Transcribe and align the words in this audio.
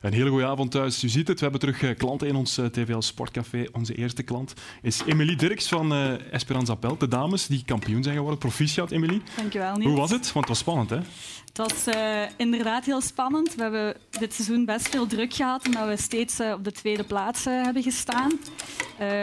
Een 0.00 0.12
hele 0.12 0.30
goede 0.30 0.46
avond 0.46 0.70
thuis. 0.70 1.04
U 1.04 1.08
ziet 1.08 1.28
het, 1.28 1.36
we 1.36 1.42
hebben 1.42 1.60
terug 1.60 1.82
eh, 1.82 1.96
klanten 1.96 2.28
in 2.28 2.36
ons 2.36 2.58
eh, 2.58 2.66
TVL 2.66 3.00
Sportcafé. 3.00 3.66
Onze 3.72 3.94
eerste 3.94 4.22
klant 4.22 4.54
is 4.82 5.02
Emilie 5.06 5.36
Dirks 5.36 5.68
van 5.68 5.92
uh, 5.92 6.32
Esperanza 6.32 6.74
Pelt. 6.74 7.00
De 7.00 7.08
dames 7.08 7.46
die 7.46 7.62
kampioen 7.66 8.02
zijn 8.02 8.14
geworden. 8.14 8.38
Proficiat, 8.38 8.90
Emilie. 8.90 9.22
Dankjewel, 9.36 9.76
Niels. 9.76 9.84
Hoe 9.84 10.00
was 10.00 10.10
het? 10.10 10.32
Want 10.32 10.34
het 10.34 10.48
was 10.48 10.58
spannend, 10.58 10.90
hè? 10.90 10.96
Het 10.96 11.58
was 11.58 11.94
uh, 11.94 12.22
inderdaad 12.36 12.84
heel 12.84 13.00
spannend. 13.00 13.54
We 13.54 13.62
hebben 13.62 13.96
dit 14.10 14.34
seizoen 14.34 14.64
best 14.64 14.88
veel 14.88 15.06
druk 15.06 15.34
gehad 15.34 15.66
omdat 15.66 15.88
we 15.88 15.96
steeds 15.96 16.40
uh, 16.40 16.52
op 16.52 16.64
de 16.64 16.72
tweede 16.72 17.04
plaats 17.04 17.46
uh, 17.46 17.62
hebben 17.62 17.82
gestaan. 17.82 18.38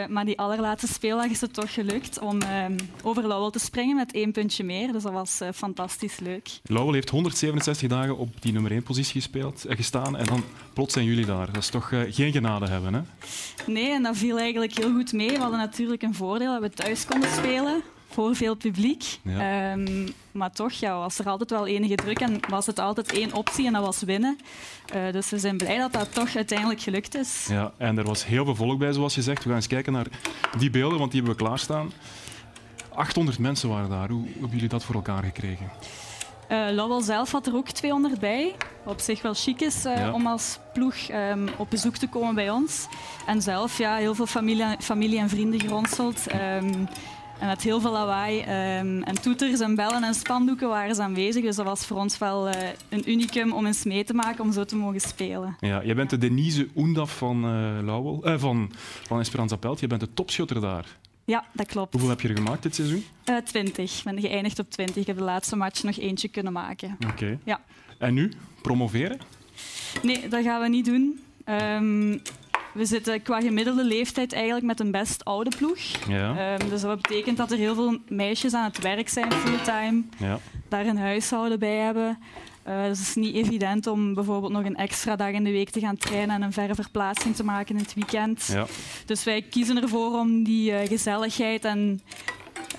maar 0.08 0.24
die 0.24 0.38
allerlaatste 0.38 0.92
speeldag 0.92 1.26
is 1.26 1.40
het 1.40 1.54
toch 1.54 1.72
gelukt 1.72 2.18
om 2.18 2.38
over 3.02 3.26
Lowell 3.26 3.50
te 3.50 3.58
springen 3.58 3.96
met 3.96 4.12
één 4.12 4.32
puntje 4.32 4.64
meer. 4.64 4.92
Dus 4.92 5.02
dat 5.02 5.12
was 5.12 5.40
fantastisch 5.54 6.18
leuk. 6.18 6.48
Lowell 6.62 6.94
heeft 6.94 7.10
167 7.10 7.88
dagen 7.88 8.16
op 8.16 8.42
die 8.42 8.52
nummer 8.52 8.70
één 8.70 8.82
positie 8.82 9.20
gespeeld, 9.20 9.64
gestaan 9.68 10.16
en 10.16 10.24
dan 10.24 10.44
plots 10.78 10.94
zijn 10.94 11.04
jullie 11.04 11.26
daar. 11.26 11.46
Dat 11.46 11.62
is 11.62 11.68
toch 11.68 11.92
geen 12.08 12.32
genade 12.32 12.68
hebben, 12.68 12.94
hè? 12.94 13.00
Nee, 13.66 13.90
en 13.90 14.02
dat 14.02 14.16
viel 14.16 14.38
eigenlijk 14.38 14.76
heel 14.76 14.92
goed 14.92 15.12
mee. 15.12 15.30
We 15.30 15.38
hadden 15.38 15.58
natuurlijk 15.58 16.02
een 16.02 16.14
voordeel 16.14 16.52
dat 16.52 16.60
we 16.60 16.70
thuis 16.70 17.06
konden 17.06 17.30
spelen 17.30 17.82
voor 18.10 18.36
veel 18.36 18.54
publiek. 18.54 19.18
Ja. 19.22 19.72
Um, 19.72 20.08
maar 20.32 20.52
toch 20.52 20.72
ja, 20.72 20.98
was 20.98 21.18
er 21.18 21.28
altijd 21.28 21.50
wel 21.50 21.66
enige 21.66 21.94
druk 21.94 22.20
en 22.20 22.40
was 22.48 22.66
het 22.66 22.78
altijd 22.78 23.12
één 23.12 23.32
optie 23.32 23.66
en 23.66 23.72
dat 23.72 23.84
was 23.84 24.02
winnen. 24.02 24.38
Uh, 24.94 25.12
dus 25.12 25.30
we 25.30 25.38
zijn 25.38 25.56
blij 25.56 25.78
dat 25.78 25.92
dat 25.92 26.14
toch 26.14 26.36
uiteindelijk 26.36 26.80
gelukt 26.80 27.14
is. 27.14 27.46
Ja, 27.48 27.72
en 27.76 27.98
er 27.98 28.04
was 28.04 28.26
heel 28.26 28.44
veel 28.44 28.54
volk 28.54 28.78
bij, 28.78 28.92
zoals 28.92 29.14
je 29.14 29.22
zegt. 29.22 29.42
We 29.42 29.48
gaan 29.48 29.56
eens 29.56 29.66
kijken 29.66 29.92
naar 29.92 30.06
die 30.58 30.70
beelden, 30.70 30.98
want 30.98 31.10
die 31.10 31.20
hebben 31.20 31.38
we 31.38 31.44
klaarstaan. 31.44 31.92
800 32.94 33.38
mensen 33.38 33.68
waren 33.68 33.90
daar. 33.90 34.08
Hoe 34.10 34.26
hebben 34.32 34.50
jullie 34.50 34.68
dat 34.68 34.84
voor 34.84 34.94
elkaar 34.94 35.22
gekregen? 35.22 35.70
Uh, 36.50 36.68
Lowell 36.70 37.02
zelf 37.02 37.32
had 37.32 37.46
er 37.46 37.54
ook 37.54 37.68
200 37.68 38.20
bij. 38.20 38.54
Wat 38.84 38.94
op 38.94 39.00
zich 39.00 39.22
wel 39.22 39.34
chic 39.34 39.60
is 39.60 39.86
uh, 39.86 39.96
ja. 39.96 40.12
om 40.12 40.26
als 40.26 40.58
ploeg 40.72 41.10
um, 41.10 41.48
op 41.56 41.70
bezoek 41.70 41.96
te 41.96 42.08
komen 42.08 42.34
bij 42.34 42.50
ons. 42.50 42.86
En 43.26 43.42
zelf 43.42 43.78
ja, 43.78 43.96
heel 43.96 44.14
veel 44.14 44.26
familie, 44.26 44.76
familie 44.78 45.18
en 45.18 45.28
vrienden 45.28 45.60
geronseld. 45.60 46.32
Um, 46.32 46.88
en 47.38 47.46
met 47.46 47.62
heel 47.62 47.80
veel 47.80 47.90
lawaai 47.90 48.40
um, 48.40 49.02
en 49.02 49.20
toeters 49.20 49.60
en 49.60 49.74
bellen 49.74 50.04
en 50.04 50.14
spandoeken 50.14 50.68
waren 50.68 50.94
ze 50.94 51.02
aanwezig. 51.02 51.42
Dus 51.42 51.56
dat 51.56 51.64
was 51.64 51.86
voor 51.86 51.96
ons 51.96 52.18
wel 52.18 52.48
uh, 52.48 52.54
een 52.88 53.10
unicum 53.10 53.52
om 53.52 53.66
eens 53.66 53.84
mee 53.84 54.04
te 54.04 54.14
maken 54.14 54.44
om 54.44 54.52
zo 54.52 54.64
te 54.64 54.76
mogen 54.76 55.00
spelen. 55.00 55.56
Ja, 55.60 55.84
jij 55.84 55.94
bent 55.94 56.10
de 56.10 56.18
Denise 56.18 56.68
Oendaf 56.76 57.16
van, 57.16 57.44
uh, 57.44 58.38
van, 58.38 58.70
van 59.02 59.20
Esperanza 59.20 59.56
Pelt. 59.56 59.80
Je 59.80 59.86
bent 59.86 60.00
de 60.00 60.12
topschutter 60.14 60.60
daar. 60.60 60.98
Ja, 61.28 61.44
dat 61.52 61.66
klopt. 61.66 61.92
Hoeveel 61.92 62.10
heb 62.10 62.20
je 62.20 62.28
er 62.28 62.36
gemaakt 62.36 62.62
dit 62.62 62.74
seizoen? 62.74 63.04
Uh, 63.30 63.36
20. 63.36 63.98
Ik 63.98 64.04
ben 64.04 64.20
geëindigd 64.20 64.58
op 64.58 64.70
20. 64.70 64.96
Ik 64.96 65.06
heb 65.06 65.16
de 65.16 65.22
laatste 65.22 65.56
match 65.56 65.82
nog 65.82 65.98
eentje 65.98 66.28
kunnen 66.28 66.52
maken. 66.52 66.96
Oké. 67.00 67.12
Okay. 67.12 67.38
Ja. 67.44 67.60
En 67.98 68.14
nu? 68.14 68.32
Promoveren? 68.62 69.20
Nee, 70.02 70.28
dat 70.28 70.42
gaan 70.42 70.60
we 70.60 70.68
niet 70.68 70.84
doen. 70.84 71.20
Um, 71.44 72.22
we 72.72 72.84
zitten 72.84 73.22
qua 73.22 73.40
gemiddelde 73.40 73.84
leeftijd 73.84 74.32
eigenlijk 74.32 74.66
met 74.66 74.80
een 74.80 74.90
best 74.90 75.24
oude 75.24 75.50
ploeg. 75.56 75.78
Ja. 76.08 76.54
Um, 76.60 76.68
dus 76.68 76.80
dat 76.80 77.02
betekent 77.02 77.36
dat 77.36 77.50
er 77.50 77.58
heel 77.58 77.74
veel 77.74 77.98
meisjes 78.08 78.54
aan 78.54 78.64
het 78.64 78.78
werk 78.78 79.08
zijn 79.08 79.32
fulltime, 79.32 80.02
ja. 80.18 80.38
daar 80.68 80.86
een 80.86 80.98
huishouden 80.98 81.58
bij 81.58 81.76
hebben. 81.76 82.18
Uh, 82.68 82.84
dus 82.84 82.98
het 82.98 83.08
is 83.08 83.14
niet 83.14 83.34
evident 83.34 83.86
om 83.86 84.14
bijvoorbeeld 84.14 84.52
nog 84.52 84.64
een 84.64 84.76
extra 84.76 85.16
dag 85.16 85.30
in 85.30 85.44
de 85.44 85.50
week 85.50 85.70
te 85.70 85.80
gaan 85.80 85.96
trainen 85.96 86.34
en 86.34 86.42
een 86.42 86.52
verre 86.52 86.74
verplaatsing 86.74 87.36
te 87.36 87.44
maken 87.44 87.74
in 87.74 87.82
het 87.82 87.94
weekend. 87.94 88.50
Ja. 88.52 88.66
Dus 89.06 89.24
wij 89.24 89.42
kiezen 89.42 89.82
ervoor 89.82 90.18
om 90.18 90.44
die 90.44 90.70
uh, 90.70 90.78
gezelligheid 90.78 91.64
en 91.64 92.00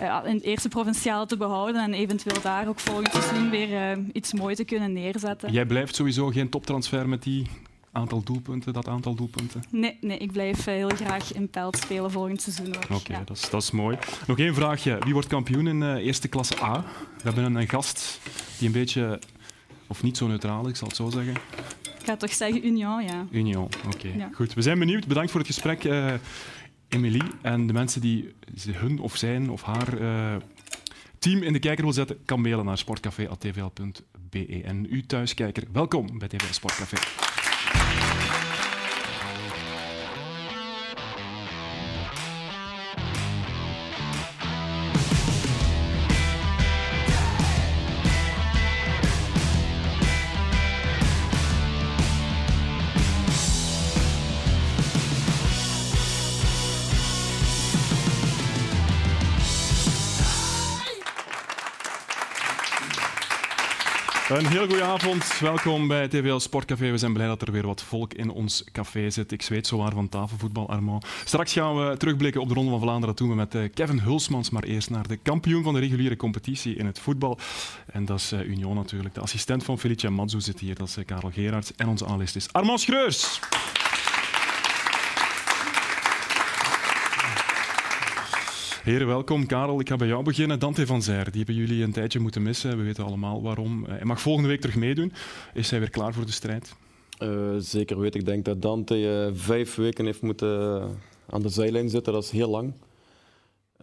uh, 0.02 0.20
in 0.26 0.36
het 0.36 0.44
eerste 0.44 0.70
provinciaal 0.70 1.26
te 1.26 1.38
behouden 1.38 1.84
en 1.84 1.94
eventueel 1.94 2.42
daar 2.42 2.68
ook 2.68 2.80
volgend 2.80 3.12
seizoen 3.12 3.50
weer 3.50 4.00
iets 4.14 4.34
moois 4.34 4.56
te 4.56 4.64
kunnen 4.64 4.94
neerzetten. 4.94 5.52
Jij 5.52 5.66
blijft 5.66 5.96
sowieso 5.96 6.28
geen 6.28 6.50
toptransfer 6.50 7.10
met 7.10 7.24
die 7.24 7.48
aantal 7.92 8.24
doelpunten, 8.24 8.74
dat 8.74 8.88
aantal 8.88 9.16
doelpunten? 9.16 9.64
Nee, 9.70 9.98
nee 10.02 10.18
ik 10.18 10.32
blijf 10.32 10.68
eh, 10.68 10.74
heel 10.74 10.90
graag 10.90 11.34
in 11.34 11.50
Pelt 11.50 11.78
spelen 11.78 12.12
volgend 12.12 12.42
seizoen. 12.42 12.76
Oké, 12.76 12.94
okay, 12.94 13.24
dat, 13.26 13.38
is, 13.38 13.50
dat 13.50 13.62
is 13.62 13.72
mooi. 13.72 13.98
Nog 14.28 14.40
één 14.40 14.54
vraagje. 14.54 14.98
Wie 15.04 15.14
wordt 15.14 15.28
kampioen 15.28 15.68
in 15.68 15.96
eerste 15.96 16.28
klasse 16.28 16.64
A? 16.64 16.86
We 17.18 17.24
hebben 17.24 17.44
een, 17.44 17.56
een, 17.56 17.70
gast 17.70 18.20
die 18.58 18.68
een 18.68 18.74
beetje, 18.74 19.20
of 19.90 20.04
niet 20.04 20.18
zo 20.18 20.28
neutraal 20.28 20.68
ik 20.68 20.76
zal 20.76 20.88
het 20.88 20.98
zo 20.98 21.10
zeggen. 21.10 21.34
Ik 22.00 22.06
ga 22.06 22.18
toch 22.18 22.34
zeggen 22.34 22.66
Union, 22.66 23.04
ja. 23.04 23.26
Union, 23.32 23.64
oké. 23.64 23.96
Okay. 23.96 24.18
Ja. 24.18 24.30
Goed, 24.34 24.54
we 24.54 24.62
zijn 24.62 24.80
benieuwd. 24.80 25.08
Bedankt 25.08 25.32
voor 25.32 25.40
het 25.40 25.50
gesprek, 25.50 25.84
uh, 25.84 26.14
Emilie. 26.88 27.24
En 27.42 27.68
de 27.68 27.74
mensen 27.74 28.02
die 28.02 28.34
hun 28.72 29.00
of 29.00 29.16
zijn 29.16 29.50
of 29.50 29.62
haar 29.62 29.98
team 31.20 31.44
in 31.44 31.54
de 31.54 31.60
kijker 31.60 31.84
wil 31.84 31.94
zetten, 31.94 32.26
kan 32.26 32.42
mailen 32.42 32.66
naar 32.66 32.78
sportcafé.tvl.be. 32.78 34.62
En 34.64 34.88
u 34.90 35.06
thuiskijker, 35.06 35.64
welkom 35.72 36.20
bij 36.20 36.28
TVL 36.28 36.54
Sportcafé. 36.54 36.98
Een 64.40 64.48
heel 64.48 64.68
goede 64.68 64.84
avond. 64.84 65.40
Welkom 65.40 65.88
bij 65.88 66.08
TVL 66.08 66.38
Sportcafé. 66.38 66.92
We 66.92 66.98
zijn 66.98 67.14
blij 67.14 67.28
dat 67.28 67.42
er 67.42 67.52
weer 67.52 67.66
wat 67.66 67.84
volk 67.84 68.14
in 68.14 68.30
ons 68.30 68.64
café 68.72 69.10
zit. 69.10 69.32
Ik 69.32 69.42
zweet 69.42 69.68
zowaar 69.68 69.92
van 69.92 70.10
tafelvoetbal, 70.10 70.70
Armand. 70.70 71.06
Straks 71.26 71.54
gaan 71.54 71.90
we 71.90 71.98
terugblikken 71.98 72.42
op 72.42 72.48
de 72.48 72.54
Ronde 72.54 72.72
van 72.72 72.80
Vlaanderen. 72.80 73.08
Dat 73.08 73.18
doen 73.18 73.30
we 73.30 73.36
met 73.36 73.56
eh, 73.56 73.62
Kevin 73.74 74.00
Hulsmans. 74.00 74.50
Maar 74.50 74.64
eerst 74.64 74.90
naar 74.90 75.08
de 75.08 75.18
kampioen 75.18 75.64
van 75.64 75.74
de 75.74 75.80
reguliere 75.80 76.16
competitie 76.16 76.76
in 76.76 76.86
het 76.86 77.00
voetbal. 77.00 77.38
En 77.92 78.06
dat 78.06 78.20
is 78.20 78.32
eh, 78.32 78.48
Union 78.48 78.76
natuurlijk. 78.76 79.14
De 79.14 79.22
assistent 79.22 79.64
van 79.64 79.80
Felicia 79.80 80.10
Mazzu 80.10 80.42
zit 80.42 80.60
hier. 80.60 80.76
Dat 80.76 80.88
is 80.88 80.98
eh, 80.98 81.06
Karel 81.06 81.32
Gerards. 81.32 81.76
En 81.76 81.88
onze 81.88 82.06
analist 82.06 82.36
is 82.36 82.54
Armand 82.54 82.80
Schreurs. 82.80 83.40
Heren, 88.90 89.08
welkom. 89.08 89.46
Karel, 89.46 89.80
ik 89.80 89.90
ga 89.90 89.96
bij 89.96 90.08
jou 90.08 90.24
beginnen. 90.24 90.60
Dante 90.60 90.86
van 90.86 91.02
Zijr, 91.02 91.32
die 91.32 91.44
hebben 91.46 91.56
jullie 91.56 91.84
een 91.84 91.92
tijdje 91.92 92.20
moeten 92.20 92.42
missen. 92.42 92.78
We 92.78 92.84
weten 92.84 93.04
allemaal 93.04 93.42
waarom. 93.42 93.86
Hij 93.86 94.06
mag 94.06 94.22
volgende 94.22 94.50
week 94.50 94.62
terug 94.62 94.76
meedoen. 94.76 95.14
Is 95.54 95.70
hij 95.70 95.80
weer 95.80 95.90
klaar 95.90 96.14
voor 96.14 96.26
de 96.26 96.32
strijd? 96.32 96.76
Uh, 97.24 97.56
zeker 97.58 98.00
weet 98.00 98.16
ik 98.16 98.26
denk 98.26 98.46
dat 98.46 98.62
Dante 98.62 99.00
uh, 99.00 99.28
vijf 99.34 99.76
weken 99.76 100.06
heeft 100.06 100.22
moeten 100.22 100.82
aan 101.30 101.42
de 101.42 101.50
zijlijn 101.50 101.90
zitten. 101.90 102.14
Dat 102.14 102.24
is 102.24 102.32
heel 102.32 102.50
lang. 102.50 102.74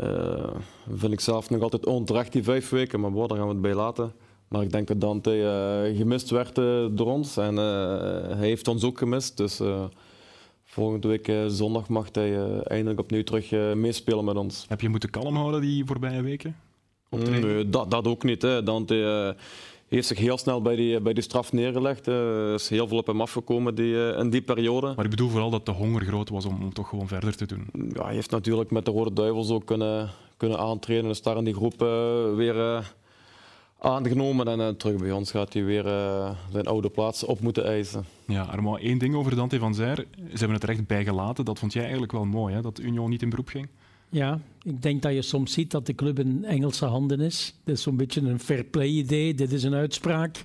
Uh, 0.00 0.54
vind 0.90 1.12
ik 1.12 1.20
zelf 1.20 1.50
nog 1.50 1.62
altijd 1.62 1.86
onterecht, 1.86 2.32
die 2.32 2.42
vijf 2.42 2.68
weken. 2.68 3.00
Maar 3.00 3.12
boah, 3.12 3.28
daar 3.28 3.38
gaan 3.38 3.46
we 3.46 3.52
het 3.52 3.62
bij 3.62 3.74
laten. 3.74 4.12
Maar 4.48 4.62
ik 4.62 4.72
denk 4.72 4.88
dat 4.88 5.00
Dante 5.00 5.92
gemist 5.96 6.30
werd 6.30 6.54
door 6.96 7.06
ons. 7.06 7.36
En 7.36 7.56
hij 7.56 8.46
heeft 8.46 8.68
ons 8.68 8.84
ook 8.84 8.98
gemist. 8.98 9.36
Dus 9.36 9.60
Volgende 10.76 11.08
week 11.08 11.28
uh, 11.28 11.44
zondag 11.46 11.88
mag 11.88 12.08
hij 12.12 12.30
uh, 12.30 12.70
eindelijk 12.70 13.00
opnieuw 13.00 13.22
terug 13.22 13.52
uh, 13.52 13.72
meespelen 13.72 14.24
met 14.24 14.36
ons. 14.36 14.64
Heb 14.68 14.80
je 14.80 14.88
moeten 14.88 15.10
kalm 15.10 15.36
houden 15.36 15.60
die 15.60 15.84
voorbije 15.84 16.22
weken? 16.22 16.56
Nee, 17.10 17.68
dat, 17.68 17.90
dat 17.90 18.06
ook 18.06 18.22
niet. 18.22 18.42
Hè. 18.42 18.62
Dante 18.62 19.36
heeft 19.88 20.06
zich 20.06 20.18
heel 20.18 20.38
snel 20.38 20.62
bij 20.62 20.76
die, 20.76 21.00
bij 21.00 21.12
die 21.12 21.22
straf 21.22 21.52
neergelegd. 21.52 22.06
Er 22.06 22.54
is 22.54 22.68
heel 22.68 22.88
veel 22.88 22.98
op 22.98 23.06
hem 23.06 23.20
afgekomen 23.20 23.74
die, 23.74 24.14
in 24.14 24.30
die 24.30 24.42
periode. 24.42 24.92
Maar 24.96 25.04
ik 25.04 25.10
bedoel 25.10 25.28
vooral 25.28 25.50
dat 25.50 25.66
de 25.66 25.72
honger 25.72 26.02
groot 26.04 26.28
was 26.28 26.44
om, 26.44 26.62
om 26.62 26.72
toch 26.72 26.88
gewoon 26.88 27.08
verder 27.08 27.36
te 27.36 27.46
doen. 27.46 27.66
Ja, 27.94 28.04
hij 28.04 28.14
heeft 28.14 28.30
natuurlijk 28.30 28.70
met 28.70 28.84
de 28.84 28.90
Rode 28.90 29.12
Duivels 29.12 29.50
ook 29.50 29.66
kunnen, 29.66 30.10
kunnen 30.36 30.58
aantreden. 30.58 31.04
Dus 31.04 31.22
daar 31.22 31.36
in 31.36 31.44
die 31.44 31.54
groep 31.54 31.78
weer 32.36 32.84
aangenomen. 33.78 34.48
En 34.48 34.58
uh, 34.58 34.68
terug 34.68 34.96
bij 34.96 35.12
ons 35.12 35.30
gaat 35.30 35.52
hij 35.52 35.64
weer 35.64 35.86
uh, 35.86 36.30
zijn 36.52 36.66
oude 36.66 36.90
plaats 36.90 37.24
op 37.24 37.40
moeten 37.40 37.64
eisen. 37.64 38.04
Ja, 38.26 38.42
Armand, 38.42 38.80
één 38.80 38.98
ding 38.98 39.14
over 39.14 39.36
Dante 39.36 39.58
van 39.58 39.74
Zijr. 39.74 39.96
Ze 40.16 40.38
hebben 40.38 40.52
het 40.52 40.62
er 40.62 40.68
echt 40.68 40.86
bij 40.86 41.04
gelaten. 41.04 41.44
Dat 41.44 41.58
vond 41.58 41.72
jij 41.72 41.82
eigenlijk 41.82 42.12
wel 42.12 42.24
mooi, 42.24 42.54
hè? 42.54 42.62
dat 42.62 42.78
Union 42.78 43.10
niet 43.10 43.22
in 43.22 43.30
beroep 43.30 43.48
ging? 43.48 43.68
Ja, 44.08 44.40
ik 44.62 44.82
denk 44.82 45.02
dat 45.02 45.12
je 45.12 45.22
soms 45.22 45.52
ziet 45.52 45.70
dat 45.70 45.86
de 45.86 45.94
club 45.94 46.18
in 46.18 46.44
Engelse 46.44 46.84
handen 46.84 47.20
is. 47.20 47.54
Dit 47.64 47.76
is 47.76 47.82
zo'n 47.82 47.96
beetje 47.96 48.20
een 48.20 48.40
fair 48.40 48.64
play 48.64 48.86
idee. 48.86 49.34
Dit 49.34 49.52
is 49.52 49.62
een 49.62 49.74
uitspraak. 49.74 50.44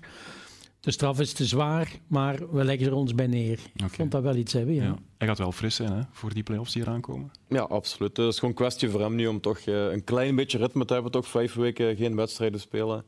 De 0.79 0.91
straf 0.91 1.19
is 1.19 1.33
te 1.33 1.45
zwaar, 1.45 1.91
maar 2.07 2.51
we 2.51 2.63
leggen 2.63 2.87
er 2.87 2.93
ons 2.93 3.15
bij 3.15 3.27
neer. 3.27 3.59
Okay. 3.73 3.87
Ik 3.87 3.93
vond 3.93 4.11
dat 4.11 4.23
wel 4.23 4.35
iets 4.35 4.53
hebben, 4.53 4.75
ja. 4.75 4.83
ja. 4.83 4.97
Hij 5.17 5.27
gaat 5.27 5.37
wel 5.37 5.51
fris 5.51 5.75
zijn 5.75 5.91
hè, 5.91 6.01
voor 6.11 6.33
die 6.33 6.43
play-offs 6.43 6.73
die 6.73 6.81
eraan 6.81 7.01
komen. 7.01 7.31
Ja, 7.47 7.61
absoluut. 7.61 8.17
Het 8.17 8.27
is 8.27 8.35
gewoon 8.35 8.49
een 8.49 8.55
kwestie 8.55 8.89
voor 8.89 9.01
hem 9.01 9.15
nu 9.15 9.27
om 9.27 9.41
toch 9.41 9.65
uh, 9.65 9.91
een 9.91 10.03
klein 10.03 10.35
beetje 10.35 10.57
ritme 10.57 10.85
te 10.85 10.93
hebben. 10.93 11.11
Toch 11.11 11.27
vijf 11.27 11.53
weken 11.53 11.95
geen 11.95 12.15
wedstrijden 12.15 12.59
spelen 12.59 13.03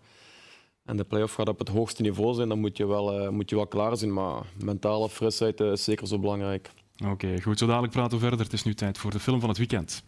en 0.85 0.97
de 0.97 1.03
play-off 1.03 1.33
gaat 1.33 1.49
op 1.49 1.59
het 1.59 1.67
hoogste 1.67 2.01
niveau 2.01 2.33
zijn, 2.33 2.49
dan 2.49 2.59
moet 2.59 2.77
je 2.77 2.85
wel, 2.85 3.21
uh, 3.21 3.29
moet 3.29 3.49
je 3.49 3.55
wel 3.55 3.67
klaar 3.67 3.97
zijn. 3.97 4.13
Maar 4.13 4.45
mentale 4.63 5.09
frisheid 5.09 5.59
uh, 5.59 5.71
is 5.71 5.83
zeker 5.83 6.07
zo 6.07 6.19
belangrijk. 6.19 6.69
Oké, 7.05 7.41
goed. 7.41 7.59
Zo 7.59 7.65
dadelijk 7.65 7.93
praten 7.93 8.17
we 8.17 8.19
verder. 8.19 8.39
Het 8.39 8.53
is 8.53 8.63
nu 8.63 8.73
tijd 8.73 8.97
voor 8.97 9.11
de 9.11 9.19
film 9.19 9.39
van 9.39 9.49
het 9.49 9.57
weekend. 9.57 10.03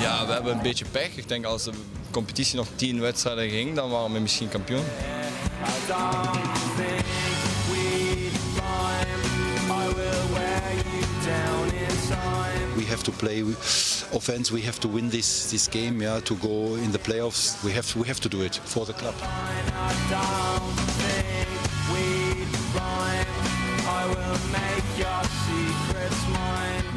Ja, 0.00 0.26
we 0.26 0.32
hebben 0.32 0.52
een 0.52 0.62
beetje 0.62 0.84
pech. 0.90 1.16
Ik 1.16 1.28
denk 1.28 1.44
als 1.44 1.64
de 1.64 1.72
competitie 2.10 2.56
nog 2.56 2.68
tien 2.76 3.00
wedstrijden 3.00 3.50
ging, 3.50 3.74
dan 3.74 3.90
waren 3.90 4.12
we 4.12 4.18
misschien 4.18 4.48
kampioen. 4.48 4.84
Have 12.94 13.04
to 13.04 13.12
play 13.12 13.42
offense. 14.12 14.52
We 14.52 14.62
have 14.62 14.78
to 14.78 14.88
win 14.88 15.10
this 15.10 15.50
this 15.50 15.68
game. 15.68 16.02
Yeah, 16.02 16.20
to 16.22 16.34
go 16.36 16.76
in 16.76 16.90
the 16.92 16.98
playoffs. 16.98 17.56
We 17.62 17.72
have 17.72 17.86
we 17.96 18.06
have 18.06 18.20
to 18.20 18.28
do 18.28 18.42
it 18.42 18.60
for 18.64 18.86
the 18.86 18.92
club. 18.92 19.14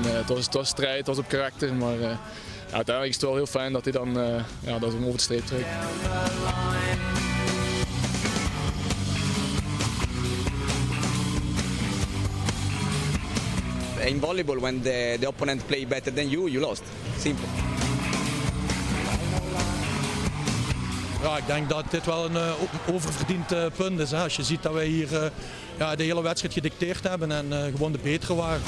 Nee, 0.04 0.16
het, 0.16 0.30
was, 0.30 0.46
het 0.46 0.54
was 0.54 0.68
strijd, 0.68 0.98
het 0.98 1.08
was 1.08 1.18
op 1.18 1.28
karakter, 1.28 1.74
maar 1.74 1.98
uh, 1.98 2.18
uiteindelijk 2.72 3.08
is 3.08 3.16
het 3.16 3.22
wel 3.22 3.36
heel 3.36 3.46
fijn 3.46 3.74
dat 3.74 3.84
hij 3.84 3.94
dan 3.94 4.18
uh, 4.18 4.44
ja, 4.60 4.80
dat 4.80 4.92
we 4.92 4.96
hem 4.96 5.06
over 5.06 5.18
de 5.18 5.22
streep 5.22 5.46
trekt. 5.46 5.68
In 14.08 14.20
volleyball, 14.20 14.60
when 14.60 14.82
the, 14.82 15.18
the 15.20 15.28
opponent 15.28 15.68
play 15.68 15.86
better 15.86 16.14
than 16.14 16.30
you, 16.30 16.50
you 16.50 16.60
lost. 16.60 16.84
Simple. 17.20 17.48
Ja, 21.22 21.38
ik 21.38 21.48
denk 21.48 21.70
dat 21.70 21.84
dit 21.92 22.06
wel 22.06 22.26
een 22.26 22.32
uh, 22.36 22.94
oververdiend 22.96 23.52
uh, 23.52 23.66
punt 23.76 24.00
is. 24.00 24.12
Hè. 24.12 24.24
Als 24.24 24.36
je 24.36 24.44
ziet 24.44 24.64
dat 24.64 24.74
wij 24.74 24.86
hier 24.86 25.12
uh, 25.14 25.24
ja, 25.78 25.96
de 25.96 26.04
hele 26.04 26.22
wedstrijd 26.22 26.54
gedicteerd 26.54 27.04
hebben 27.04 27.32
en 27.32 27.72
gewoon 27.76 27.92
de 27.92 28.00
betere 28.04 28.36
waren. 28.36 28.62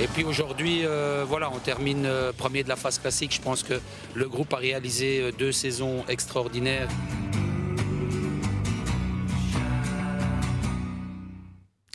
Et 0.00 0.08
puis 0.08 0.24
aujourd'hui, 0.24 0.84
euh, 0.84 1.24
voilà, 1.24 1.48
on 1.52 1.60
termine 1.60 2.04
euh, 2.04 2.32
premier 2.32 2.64
de 2.64 2.68
la 2.68 2.76
phase 2.76 2.98
classique. 2.98 3.32
Je 3.32 3.40
pense 3.40 3.62
que 3.62 3.80
le 4.14 4.28
groupe 4.28 4.52
a 4.52 4.56
réalisé 4.56 5.20
euh, 5.20 5.30
deux 5.38 5.52
saisons 5.52 6.04
extraordinaires. 6.08 6.88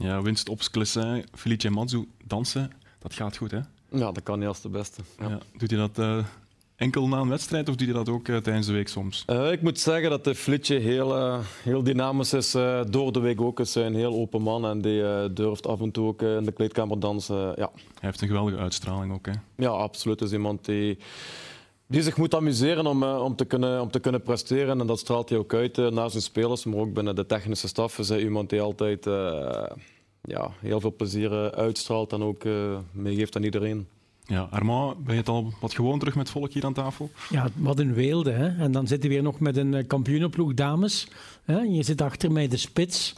Ja, 0.03 0.21
winst 0.21 0.49
op 0.49 0.61
Sclessin, 0.61 1.25
Felice 1.33 1.69
Mazzu, 1.69 2.05
dansen, 2.25 2.71
dat 2.99 3.13
gaat 3.13 3.37
goed, 3.37 3.51
hè? 3.51 3.59
Ja, 3.91 4.11
dat 4.11 4.23
kan 4.23 4.39
niet 4.39 4.47
als 4.47 4.61
de 4.61 4.69
beste. 4.69 5.01
Ja. 5.19 5.29
Ja, 5.29 5.39
doet 5.57 5.69
hij 5.69 5.79
dat 5.79 5.99
uh, 5.99 6.25
enkel 6.75 7.07
na 7.07 7.17
een 7.17 7.29
wedstrijd 7.29 7.69
of 7.69 7.75
doet 7.75 7.87
hij 7.87 7.97
dat 7.97 8.09
ook 8.09 8.27
uh, 8.27 8.37
tijdens 8.37 8.67
de 8.67 8.73
week 8.73 8.87
soms? 8.87 9.25
Uh, 9.29 9.51
ik 9.51 9.61
moet 9.61 9.79
zeggen 9.79 10.09
dat 10.09 10.23
de 10.23 10.35
Flitje 10.35 10.77
heel, 10.79 11.39
heel 11.63 11.83
dynamisch 11.83 12.33
is. 12.33 12.51
door 12.89 13.11
de 13.11 13.19
week 13.19 13.41
ook 13.41 13.59
is 13.59 13.75
een 13.75 13.95
heel 13.95 14.13
open 14.13 14.41
man 14.41 14.65
en 14.65 14.81
die 14.81 15.33
durft 15.33 15.67
af 15.67 15.81
en 15.81 15.91
toe 15.91 16.07
ook 16.07 16.21
in 16.21 16.43
de 16.43 16.51
kleedkamer 16.51 16.99
dansen. 16.99 17.35
ja. 17.35 17.69
Hij 17.73 18.09
heeft 18.09 18.21
een 18.21 18.27
geweldige 18.27 18.57
uitstraling 18.57 19.13
ook, 19.13 19.25
hè? 19.25 19.33
Ja, 19.55 19.69
absoluut. 19.69 20.21
is 20.21 20.31
iemand 20.31 20.65
die 20.65 20.97
die 21.89 22.01
zich 22.01 22.18
moet 22.18 22.36
amuseren 22.36 22.86
om, 22.86 23.03
om, 23.03 23.36
te 23.36 23.45
kunnen, 23.45 23.81
om 23.81 23.91
te 23.91 24.00
kunnen 24.00 24.21
presteren. 24.21 24.80
En 24.80 24.88
dat 24.88 25.00
straalt 25.00 25.30
hij 25.30 25.38
ook 25.38 25.53
uit 25.53 25.77
uh, 25.77 25.89
naar 25.89 26.09
zijn 26.09 26.24
spelers, 26.24 26.65
maar 26.65 26.80
ook 26.80 26.94
binnen 26.94 27.15
de 27.15 27.25
technische 27.25 27.68
staf. 27.68 28.00
Is 28.00 28.09
hij 28.09 28.21
iemand 28.21 28.50
die 28.50 28.62
altijd 28.62 29.06
uh, 29.06 29.63
ja, 30.21 30.51
heel 30.59 30.80
veel 30.80 30.95
plezier 30.95 31.51
uitstraalt 31.56 32.13
en 32.13 32.21
ook 32.21 32.44
uh, 32.44 32.77
meegeeft 32.91 33.36
aan 33.36 33.44
iedereen. 33.44 33.88
Ja, 34.24 34.47
Armand, 34.51 35.03
ben 35.03 35.13
je 35.13 35.19
het 35.19 35.30
al 35.30 35.53
wat 35.62 35.74
gewoon 35.74 36.00
terug 36.00 36.15
met 36.15 36.30
volk 36.30 36.51
hier 36.51 36.65
aan 36.65 36.74
tafel? 36.74 37.09
Ja, 37.30 37.50
wat 37.56 37.80
een 37.80 37.94
weelde. 37.94 38.31
Hè? 38.31 38.63
En 38.63 38.71
dan 38.71 38.88
zitten 38.88 39.09
we 39.09 39.15
weer 39.15 39.24
nog 39.24 39.39
met 39.39 39.57
een 39.57 39.88
kampioenenploeg 39.88 40.53
dames. 40.53 41.07
Hè? 41.44 41.59
Je 41.59 41.83
zit 41.83 42.01
achter 42.01 42.31
mij 42.31 42.47
de 42.47 42.57
spits. 42.57 43.15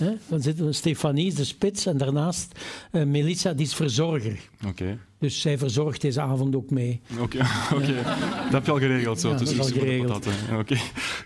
Hè? 0.00 0.12
Dan 0.28 0.40
zitten 0.40 0.66
we 0.66 0.72
Stefanie, 0.72 1.34
de 1.34 1.44
spits, 1.44 1.86
en 1.86 1.96
daarnaast 1.98 2.58
uh, 2.92 3.04
Melissa, 3.04 3.52
die 3.52 3.66
is 3.66 3.74
verzorger. 3.74 4.38
Oké. 4.66 4.98
Dus 5.18 5.40
zij 5.40 5.58
verzorgt 5.58 6.00
deze 6.00 6.20
avond 6.20 6.56
ook 6.56 6.70
mee. 6.70 7.00
Oké, 7.20 7.22
okay. 7.74 7.94
ja. 7.94 8.16
dat 8.42 8.52
heb 8.52 8.64
je 8.64 8.72
al 8.72 8.78
geregeld. 8.78 9.20
Zo, 9.20 9.28
ja, 9.28 9.36
dat 9.36 9.48
is 9.50 9.58
al 9.58 9.66
geregeld. 9.66 10.26
Oké, 10.58 10.76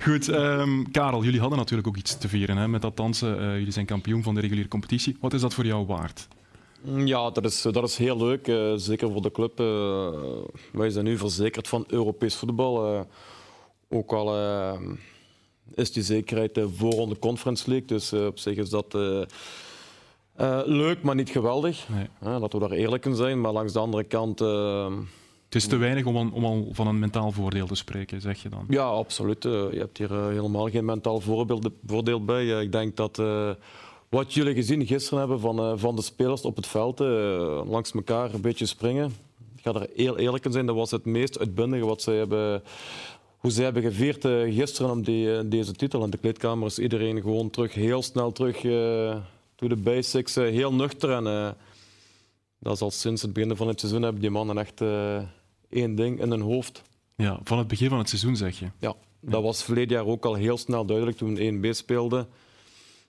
goed. 0.01 0.29
Um, 0.29 0.91
Karel, 0.91 1.25
jullie 1.25 1.41
hadden 1.41 1.59
natuurlijk 1.59 1.89
ook 1.89 1.97
iets 1.97 2.19
te 2.19 2.29
vieren 2.29 2.57
hè, 2.57 2.69
met 2.69 2.83
dat 2.83 2.97
dansen. 2.97 3.41
Uh, 3.41 3.59
jullie 3.59 3.73
zijn 3.73 3.87
kampioen 3.87 4.23
van 4.23 4.35
de 4.35 4.41
reguliere 4.41 4.69
competitie. 4.69 5.17
Wat 5.21 5.33
is 5.33 5.41
dat 5.41 5.55
voor 5.55 5.67
jou 5.67 5.87
waard? 5.87 6.29
Ja, 6.97 7.31
dat 7.31 7.45
is, 7.45 7.63
dat 7.63 7.89
is 7.89 7.97
heel 7.97 8.17
leuk. 8.17 8.49
Uh, 8.49 8.73
zeker 8.77 9.11
voor 9.13 9.23
de 9.23 9.31
club. 9.31 9.59
wij 10.73 10.91
zijn 10.91 11.05
nu 11.05 11.19
verzekerd 11.19 11.69
van 11.69 11.85
Europees 11.89 12.35
voetbal. 12.35 13.07
ook 13.89 14.13
al 14.13 14.35
is 15.75 15.93
die 15.93 16.03
zekerheid 16.03 16.61
voor 16.77 17.09
de 17.09 17.19
Conference 17.19 17.71
League. 17.71 17.87
Dus 17.87 18.13
uh, 18.13 18.27
op 18.27 18.39
zich 18.39 18.57
is 18.57 18.71
dat 18.71 18.95
uh, 18.95 20.61
leuk, 20.65 21.03
maar 21.03 21.15
niet 21.15 21.31
geweldig. 21.31 21.89
Nee. 21.89 22.39
laten 22.41 22.61
we 22.61 22.69
daar 22.69 22.79
eerlijk 22.79 23.05
in 23.05 23.15
zijn. 23.15 23.41
Maar 23.41 23.53
langs 23.53 23.73
de 23.73 23.79
andere 23.79 24.05
kant. 24.05 24.39
het 24.39 25.55
is 25.55 25.67
te 25.67 25.77
weinig 25.77 26.05
om, 26.05 26.17
om, 26.17 26.45
al 26.45 26.69
van 26.73 26.87
een 26.87 26.99
mentaal 26.99 27.33
voordeel 27.33 27.67
te 27.67 27.75
spreken, 27.75 28.21
zeg 28.21 28.43
je 28.43 28.49
dan? 28.49 28.65
Ja, 28.69 28.85
absoluut. 28.85 29.43
je 29.43 29.77
hebt 29.79 29.99
hier 29.99 30.13
helemaal 30.13 30.69
geen 30.71 30.85
mentaal 30.85 31.21
voordeel 31.87 32.25
bij. 32.25 32.47
ik 32.47 32.73
denk 32.73 32.97
dat 32.97 33.23
wat 34.09 34.35
jullie 34.35 34.55
gezien 34.55 34.87
gisteren 34.87 35.19
hebben 35.19 35.41
van, 35.41 35.79
van 35.79 35.97
de 35.97 36.03
spelers 36.03 36.43
op 36.43 36.57
het 36.57 36.67
veld, 36.67 36.99
langs 37.69 37.93
elkaar 37.93 38.35
een 38.35 38.41
beetje 38.41 38.67
springen. 38.67 39.13
Ik 39.57 39.73
ga 39.73 39.81
er 39.81 39.89
heel 39.95 40.19
eerlijk 40.19 40.45
in 40.45 40.53
zijn, 40.53 40.67
dat 40.67 40.77
was 40.77 40.91
het 40.91 41.05
meest 41.05 41.39
uitbundige 41.39 41.87
wat 41.87 42.03
ze 42.03 42.11
hebben 42.11 42.63
hoe 43.45 43.53
ze 43.53 43.63
hebben 43.63 43.83
gevierd 43.83 44.25
uh, 44.25 44.55
gisteren 44.55 44.91
om 44.91 45.03
die, 45.03 45.27
uh, 45.27 45.41
deze 45.45 45.73
titel. 45.73 46.05
In 46.05 46.11
de 46.11 46.17
kleedkamer 46.17 46.67
is 46.67 46.79
iedereen 46.79 47.21
gewoon 47.21 47.51
terug, 47.51 47.75
heel 47.75 48.03
snel 48.03 48.33
terug 48.33 48.63
uh, 48.63 49.17
to 49.55 49.67
the 49.67 49.77
basics, 49.77 50.35
heel 50.35 50.75
nuchter. 50.75 51.11
En 51.11 51.57
dat 52.59 52.75
is 52.75 52.81
al 52.81 52.91
sinds 52.91 53.23
het 53.23 53.33
begin 53.33 53.57
van 53.57 53.69
het 53.69 53.81
seizoen 53.81 54.03
hebben 54.03 54.21
die 54.21 54.31
mannen 54.31 54.59
echt 54.59 54.81
één 55.69 55.95
ding 55.95 56.21
in 56.21 56.31
hun 56.31 56.41
hoofd. 56.41 56.83
Ja, 57.17 57.41
van 57.43 57.59
het 57.59 57.67
begin 57.67 57.89
van 57.89 57.99
het 57.99 58.09
seizoen 58.09 58.37
zeg 58.37 58.59
je? 58.59 58.67
Ja, 58.79 58.95
dat 59.21 59.43
was 59.43 59.63
verleden 59.63 59.97
jaar 59.97 60.07
ook 60.07 60.25
al 60.25 60.35
heel 60.35 60.59
snel 60.59 60.85
duidelijk 60.85 61.17
toen 61.17 61.35
we 61.35 61.59
1B 61.63 61.69
speelden. 61.71 62.27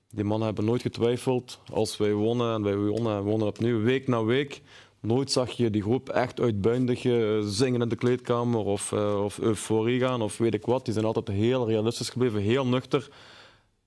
Die 0.10 0.24
mannen 0.24 0.48
hebben 0.48 0.66
nooit 0.66 0.82
getwijfeld. 0.82 1.60
Als 1.72 1.98
wij 1.98 2.14
wonnen 2.14 2.54
en 2.54 2.64
wij 2.64 2.76
wonnen 2.76 3.18
en 3.18 3.24
wonnen 3.24 3.48
opnieuw, 3.48 3.82
week 3.82 4.08
na 4.08 4.24
week, 4.24 4.62
Nooit 5.06 5.32
zag 5.32 5.52
je 5.52 5.70
die 5.70 5.82
groep 5.82 6.10
echt 6.10 6.40
uitbundig 6.40 7.06
eh, 7.06 7.40
zingen 7.42 7.82
in 7.82 7.90
de 7.90 7.96
kleedkamer 7.96 8.60
of, 8.60 8.92
uh, 8.92 9.24
of 9.24 9.40
euforie 9.40 10.00
gaan 10.00 10.22
of 10.22 10.38
weet 10.38 10.54
ik 10.54 10.66
wat. 10.66 10.86
Die 10.86 10.94
zijn 10.94 11.06
altijd 11.06 11.28
heel 11.28 11.68
realistisch 11.68 12.10
gebleven, 12.10 12.42
heel 12.42 12.66
nuchter. 12.66 13.10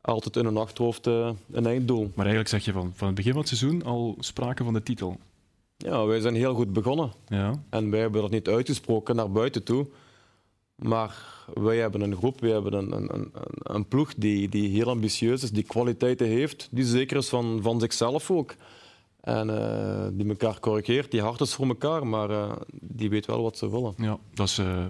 Altijd 0.00 0.36
in 0.36 0.44
hun 0.44 0.56
achterhoofd 0.56 1.06
uh, 1.06 1.30
een 1.50 1.66
einddoel. 1.66 2.02
Maar 2.02 2.26
eigenlijk 2.26 2.48
zeg 2.48 2.64
je 2.64 2.72
van, 2.72 2.92
van 2.94 3.06
het 3.06 3.16
begin 3.16 3.32
van 3.32 3.40
het 3.40 3.48
seizoen 3.48 3.82
al 3.82 4.16
sprake 4.18 4.64
van 4.64 4.72
de 4.72 4.82
titel. 4.82 5.16
Ja, 5.76 6.04
wij 6.06 6.20
zijn 6.20 6.34
heel 6.34 6.54
goed 6.54 6.72
begonnen. 6.72 7.12
Ja. 7.28 7.62
En 7.70 7.90
wij 7.90 8.00
hebben 8.00 8.20
dat 8.20 8.30
niet 8.30 8.48
uitgesproken 8.48 9.16
naar 9.16 9.30
buiten 9.30 9.62
toe. 9.62 9.86
Maar 10.74 11.16
wij 11.54 11.76
hebben 11.76 12.00
een 12.00 12.16
groep, 12.16 12.40
wij 12.40 12.50
hebben 12.50 12.72
een, 12.72 12.92
een, 12.92 13.14
een, 13.14 13.32
een 13.62 13.86
ploeg 13.88 14.14
die, 14.14 14.48
die 14.48 14.68
heel 14.68 14.88
ambitieus 14.88 15.42
is, 15.42 15.50
die 15.50 15.62
kwaliteiten 15.62 16.26
heeft, 16.26 16.68
die 16.70 16.84
zeker 16.84 17.16
is 17.16 17.28
van, 17.28 17.58
van 17.62 17.80
zichzelf 17.80 18.30
ook. 18.30 18.54
En 19.28 19.48
uh, 19.48 20.06
die 20.12 20.28
elkaar 20.28 20.60
corrigeert, 20.60 21.10
die 21.10 21.20
hard 21.20 21.40
is 21.40 21.54
voor 21.54 21.66
elkaar, 21.66 22.06
maar 22.06 22.30
uh, 22.30 22.52
die 22.70 23.10
weet 23.10 23.26
wel 23.26 23.42
wat 23.42 23.58
ze 23.58 23.70
willen. 23.70 23.94
Ja, 23.96 24.18
dat 24.34 24.46
is 24.46 24.58
uh, 24.58 24.86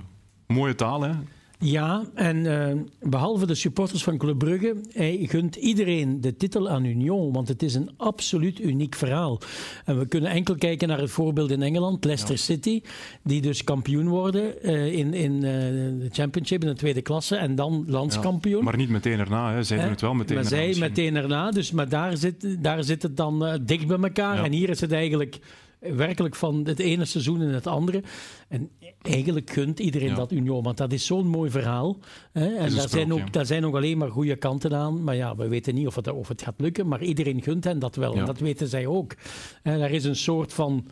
mooie 0.46 0.74
taal, 0.74 1.00
hè? 1.02 1.12
Ja, 1.60 2.04
en 2.14 2.36
uh, 2.36 2.70
behalve 3.00 3.46
de 3.46 3.54
supporters 3.54 4.02
van 4.02 4.18
Club 4.18 4.38
Brugge, 4.38 4.76
hij 4.92 5.18
gunt 5.22 5.56
iedereen 5.56 6.20
de 6.20 6.36
titel 6.36 6.68
aan 6.68 6.84
Union, 6.84 7.32
want 7.32 7.48
het 7.48 7.62
is 7.62 7.74
een 7.74 7.90
absoluut 7.96 8.60
uniek 8.60 8.94
verhaal. 8.94 9.40
En 9.84 9.98
we 9.98 10.06
kunnen 10.06 10.30
enkel 10.30 10.54
kijken 10.54 10.88
naar 10.88 11.00
het 11.00 11.10
voorbeeld 11.10 11.50
in 11.50 11.62
Engeland, 11.62 12.04
Leicester 12.04 12.34
ja. 12.34 12.40
City, 12.40 12.82
die 13.22 13.40
dus 13.40 13.64
kampioen 13.64 14.08
worden 14.08 14.54
uh, 14.62 14.92
in, 14.92 15.14
in 15.14 15.34
uh, 15.34 15.42
de 15.42 16.08
Championship 16.12 16.62
in 16.62 16.68
de 16.68 16.74
tweede 16.74 17.02
klasse 17.02 17.36
en 17.36 17.54
dan 17.54 17.84
landskampioen. 17.86 18.58
Ja, 18.58 18.64
maar 18.64 18.76
niet 18.76 18.88
meteen 18.88 19.18
erna, 19.18 19.52
hè. 19.52 19.62
zij 19.62 19.80
doen 19.80 19.90
het 19.90 20.00
wel 20.00 20.14
meteen 20.14 20.36
maar 20.36 20.52
erna. 20.52 20.72
zij 20.72 20.80
meteen 20.80 21.16
erna, 21.16 21.50
dus, 21.50 21.70
maar 21.70 21.88
daar 21.88 22.16
zit, 22.16 22.62
daar 22.62 22.84
zit 22.84 23.02
het 23.02 23.16
dan 23.16 23.60
dicht 23.62 23.86
bij 23.86 23.98
elkaar. 23.98 24.36
Ja. 24.36 24.44
En 24.44 24.52
hier 24.52 24.68
is 24.68 24.80
het 24.80 24.92
eigenlijk 24.92 25.38
werkelijk 25.80 26.34
van 26.34 26.64
het 26.64 26.78
ene 26.78 27.04
seizoen 27.04 27.42
in 27.42 27.48
het 27.48 27.66
andere. 27.66 28.02
En 28.48 28.70
eigenlijk 29.02 29.50
gunt 29.50 29.80
iedereen 29.80 30.08
ja. 30.08 30.14
dat 30.14 30.32
Union, 30.32 30.62
want 30.62 30.76
dat 30.76 30.92
is 30.92 31.06
zo'n 31.06 31.26
mooi 31.26 31.50
verhaal. 31.50 31.96
Hè? 32.32 32.54
En 32.54 32.74
daar 32.74 32.88
zijn, 32.88 33.12
ook, 33.12 33.32
daar 33.32 33.46
zijn 33.46 33.66
ook 33.66 33.74
alleen 33.74 33.98
maar 33.98 34.10
goede 34.10 34.36
kanten 34.36 34.74
aan. 34.76 35.04
Maar 35.04 35.16
ja, 35.16 35.36
we 35.36 35.48
weten 35.48 35.74
niet 35.74 35.86
of 35.86 35.94
het, 35.94 36.12
of 36.12 36.28
het 36.28 36.42
gaat 36.42 36.60
lukken, 36.60 36.88
maar 36.88 37.02
iedereen 37.02 37.42
gunt 37.42 37.64
hen 37.64 37.78
dat 37.78 37.96
wel. 37.96 38.14
Ja. 38.14 38.20
En 38.20 38.26
dat 38.26 38.38
weten 38.38 38.68
zij 38.68 38.86
ook. 38.86 39.14
En 39.62 39.80
er 39.80 39.90
is 39.90 40.04
een 40.04 40.16
soort 40.16 40.52
van 40.52 40.86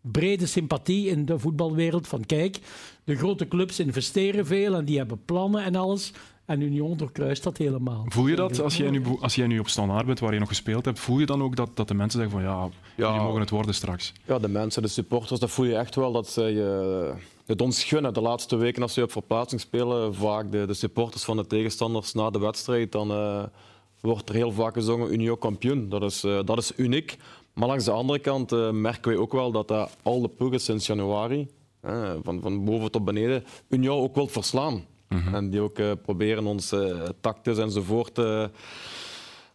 brede 0.00 0.46
sympathie 0.46 1.08
in 1.08 1.24
de 1.24 1.38
voetbalwereld 1.38 2.08
van 2.08 2.26
kijk, 2.26 2.58
de 3.04 3.16
grote 3.16 3.48
clubs 3.48 3.80
investeren 3.80 4.46
veel 4.46 4.74
en 4.74 4.84
die 4.84 4.98
hebben 4.98 5.24
plannen 5.24 5.64
en 5.64 5.74
alles. 5.74 6.12
En 6.50 6.60
Union 6.60 6.96
doorkruist 6.96 7.42
dat 7.42 7.56
helemaal. 7.56 8.04
Voel 8.08 8.26
je 8.26 8.36
dat 8.36 8.60
als 8.60 8.76
jij 8.76 8.90
nu, 8.90 9.02
als 9.20 9.34
jij 9.34 9.46
nu 9.46 9.58
op 9.58 9.68
standaard 9.68 10.06
bent 10.06 10.20
waar 10.20 10.32
je 10.32 10.38
nog 10.38 10.48
gespeeld 10.48 10.84
hebt, 10.84 10.98
voel 10.98 11.18
je 11.18 11.26
dan 11.26 11.42
ook 11.42 11.56
dat, 11.56 11.70
dat 11.74 11.88
de 11.88 11.94
mensen 11.94 12.20
zeggen 12.20 12.40
van 12.40 12.50
ja, 12.50 12.68
ja 12.96 13.06
jullie 13.06 13.26
mogen 13.26 13.40
het 13.40 13.50
worden 13.50 13.74
straks? 13.74 14.12
Ja, 14.24 14.38
de 14.38 14.48
mensen, 14.48 14.82
de 14.82 14.88
supporters, 14.88 15.40
dat 15.40 15.50
voel 15.50 15.66
je 15.66 15.76
echt 15.76 15.94
wel 15.94 16.12
dat 16.12 16.28
zij 16.28 16.52
uh, 16.52 17.10
het 17.46 17.60
ons 17.60 17.84
gunnen. 17.84 18.14
De 18.14 18.20
laatste 18.20 18.56
weken 18.56 18.82
als 18.82 18.94
ze 18.94 19.02
op 19.02 19.12
verplaatsing 19.12 19.60
spelen, 19.60 20.14
vaak 20.14 20.52
de, 20.52 20.66
de 20.66 20.74
supporters 20.74 21.24
van 21.24 21.36
de 21.36 21.46
tegenstanders 21.46 22.12
na 22.12 22.30
de 22.30 22.38
wedstrijd, 22.38 22.92
dan 22.92 23.10
uh, 23.10 23.42
wordt 24.00 24.28
er 24.28 24.34
heel 24.34 24.52
vaak 24.52 24.74
gezongen 24.74 25.12
Union 25.12 25.38
kampioen. 25.38 25.88
Dat 25.88 26.02
is, 26.02 26.24
uh, 26.24 26.40
dat 26.44 26.58
is 26.58 26.72
uniek. 26.76 27.16
Maar 27.52 27.68
langs 27.68 27.84
de 27.84 27.90
andere 27.90 28.18
kant 28.18 28.52
uh, 28.52 28.70
merken 28.70 29.10
wij 29.10 29.20
ook 29.20 29.32
wel 29.32 29.50
dat 29.50 29.70
uh, 29.70 29.86
al 30.02 30.20
de 30.20 30.28
ploegen 30.28 30.60
sinds 30.60 30.86
januari, 30.86 31.48
van, 32.22 32.40
van 32.40 32.64
boven 32.64 32.90
tot 32.90 33.04
beneden, 33.04 33.44
Union 33.68 34.02
ook 34.02 34.14
wil 34.14 34.26
verslaan. 34.26 34.84
Mhm. 35.14 35.34
En 35.34 35.50
die 35.50 35.60
ook 35.60 36.02
proberen 36.02 36.46
ons 36.46 36.74
tactisch 37.20 37.58
enzovoort 37.58 38.16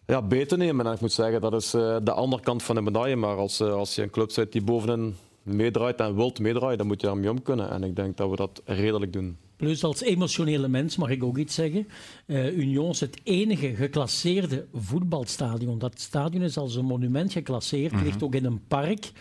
ja, 0.05 0.21
beter 0.21 0.57
nemen. 0.57 0.85
En 0.85 0.93
ik 0.93 0.99
moet 0.99 1.11
zeggen, 1.11 1.41
dat 1.41 1.53
is 1.53 1.69
de 1.71 2.11
andere 2.11 2.41
kant 2.41 2.63
van 2.63 2.75
de 2.75 2.81
medaille. 2.81 3.15
Maar 3.15 3.35
als, 3.35 3.61
als 3.61 3.95
je 3.95 4.01
een 4.01 4.09
club 4.09 4.31
zit 4.31 4.51
die 4.51 4.63
bovenin 4.63 5.15
meedraait 5.45 5.99
en 5.99 6.15
wilt 6.15 6.39
meedraaien, 6.39 6.77
dan 6.77 6.87
moet 6.87 7.01
je 7.01 7.07
daarmee 7.07 7.29
om 7.29 7.41
kunnen. 7.41 7.69
En 7.69 7.83
ik 7.83 7.95
denk 7.95 8.17
dat 8.17 8.29
we 8.29 8.35
dat 8.35 8.61
redelijk 8.65 9.13
doen. 9.13 9.37
Plus 9.55 9.83
als 9.83 10.01
emotionele 10.01 10.67
mens 10.67 10.95
mag 10.95 11.09
ik 11.09 11.23
ook 11.23 11.37
iets 11.37 11.55
zeggen. 11.55 11.87
Uh, 12.25 12.57
Union 12.57 12.89
is 12.89 12.99
het 12.99 13.19
enige 13.23 13.75
geclasseerde 13.75 14.65
voetbalstadion. 14.73 15.79
Dat 15.79 15.99
stadion 15.99 16.43
is 16.43 16.57
als 16.57 16.75
een 16.75 16.85
monument 16.85 17.31
geclasseerd, 17.31 17.91
mm 17.91 18.03
ligt 18.03 18.23
ook 18.23 18.35
in 18.35 18.45
een 18.45 18.61
park. 18.67 19.11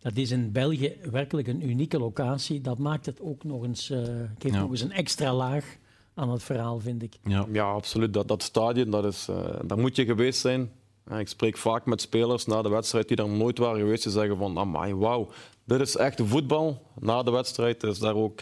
Dat 0.00 0.16
is 0.16 0.30
in 0.30 0.52
België 0.52 0.96
werkelijk 1.10 1.48
een 1.48 1.68
unieke 1.68 1.98
locatie. 1.98 2.60
Dat 2.60 2.78
maakt 2.78 3.06
het 3.06 3.20
ook 3.20 3.44
nog 3.44 3.64
eens, 3.64 3.90
uh, 3.90 3.98
geeft 4.38 4.54
nog 4.54 4.70
eens 4.70 4.80
een 4.80 4.92
extra 4.92 5.34
laag 5.34 5.76
aan 6.14 6.30
het 6.30 6.42
verhaal, 6.42 6.78
vind 6.80 7.02
ik. 7.02 7.14
Ja, 7.24 7.46
ja 7.52 7.72
absoluut. 7.72 8.14
Dat, 8.14 8.28
dat 8.28 8.42
stadion, 8.42 8.90
dat 8.90 9.04
is, 9.04 9.26
uh, 9.30 9.36
daar 9.64 9.78
moet 9.78 9.96
je 9.96 10.04
geweest 10.04 10.40
zijn. 10.40 10.70
Ik 11.18 11.28
spreek 11.28 11.56
vaak 11.56 11.86
met 11.86 12.00
spelers 12.00 12.46
na 12.46 12.62
de 12.62 12.68
wedstrijd 12.68 13.08
die 13.08 13.16
daar 13.16 13.28
nooit 13.28 13.58
waren 13.58 13.80
geweest. 13.80 14.02
Die 14.02 14.12
zeggen 14.12 14.36
van, 14.36 14.58
amai, 14.58 14.94
wauw, 14.94 15.28
dit 15.64 15.80
is 15.80 15.96
echt 15.96 16.20
voetbal. 16.24 16.82
Na 16.98 17.22
de 17.22 17.30
wedstrijd 17.30 17.82
is 17.82 17.98
daar 17.98 18.14
ook 18.14 18.40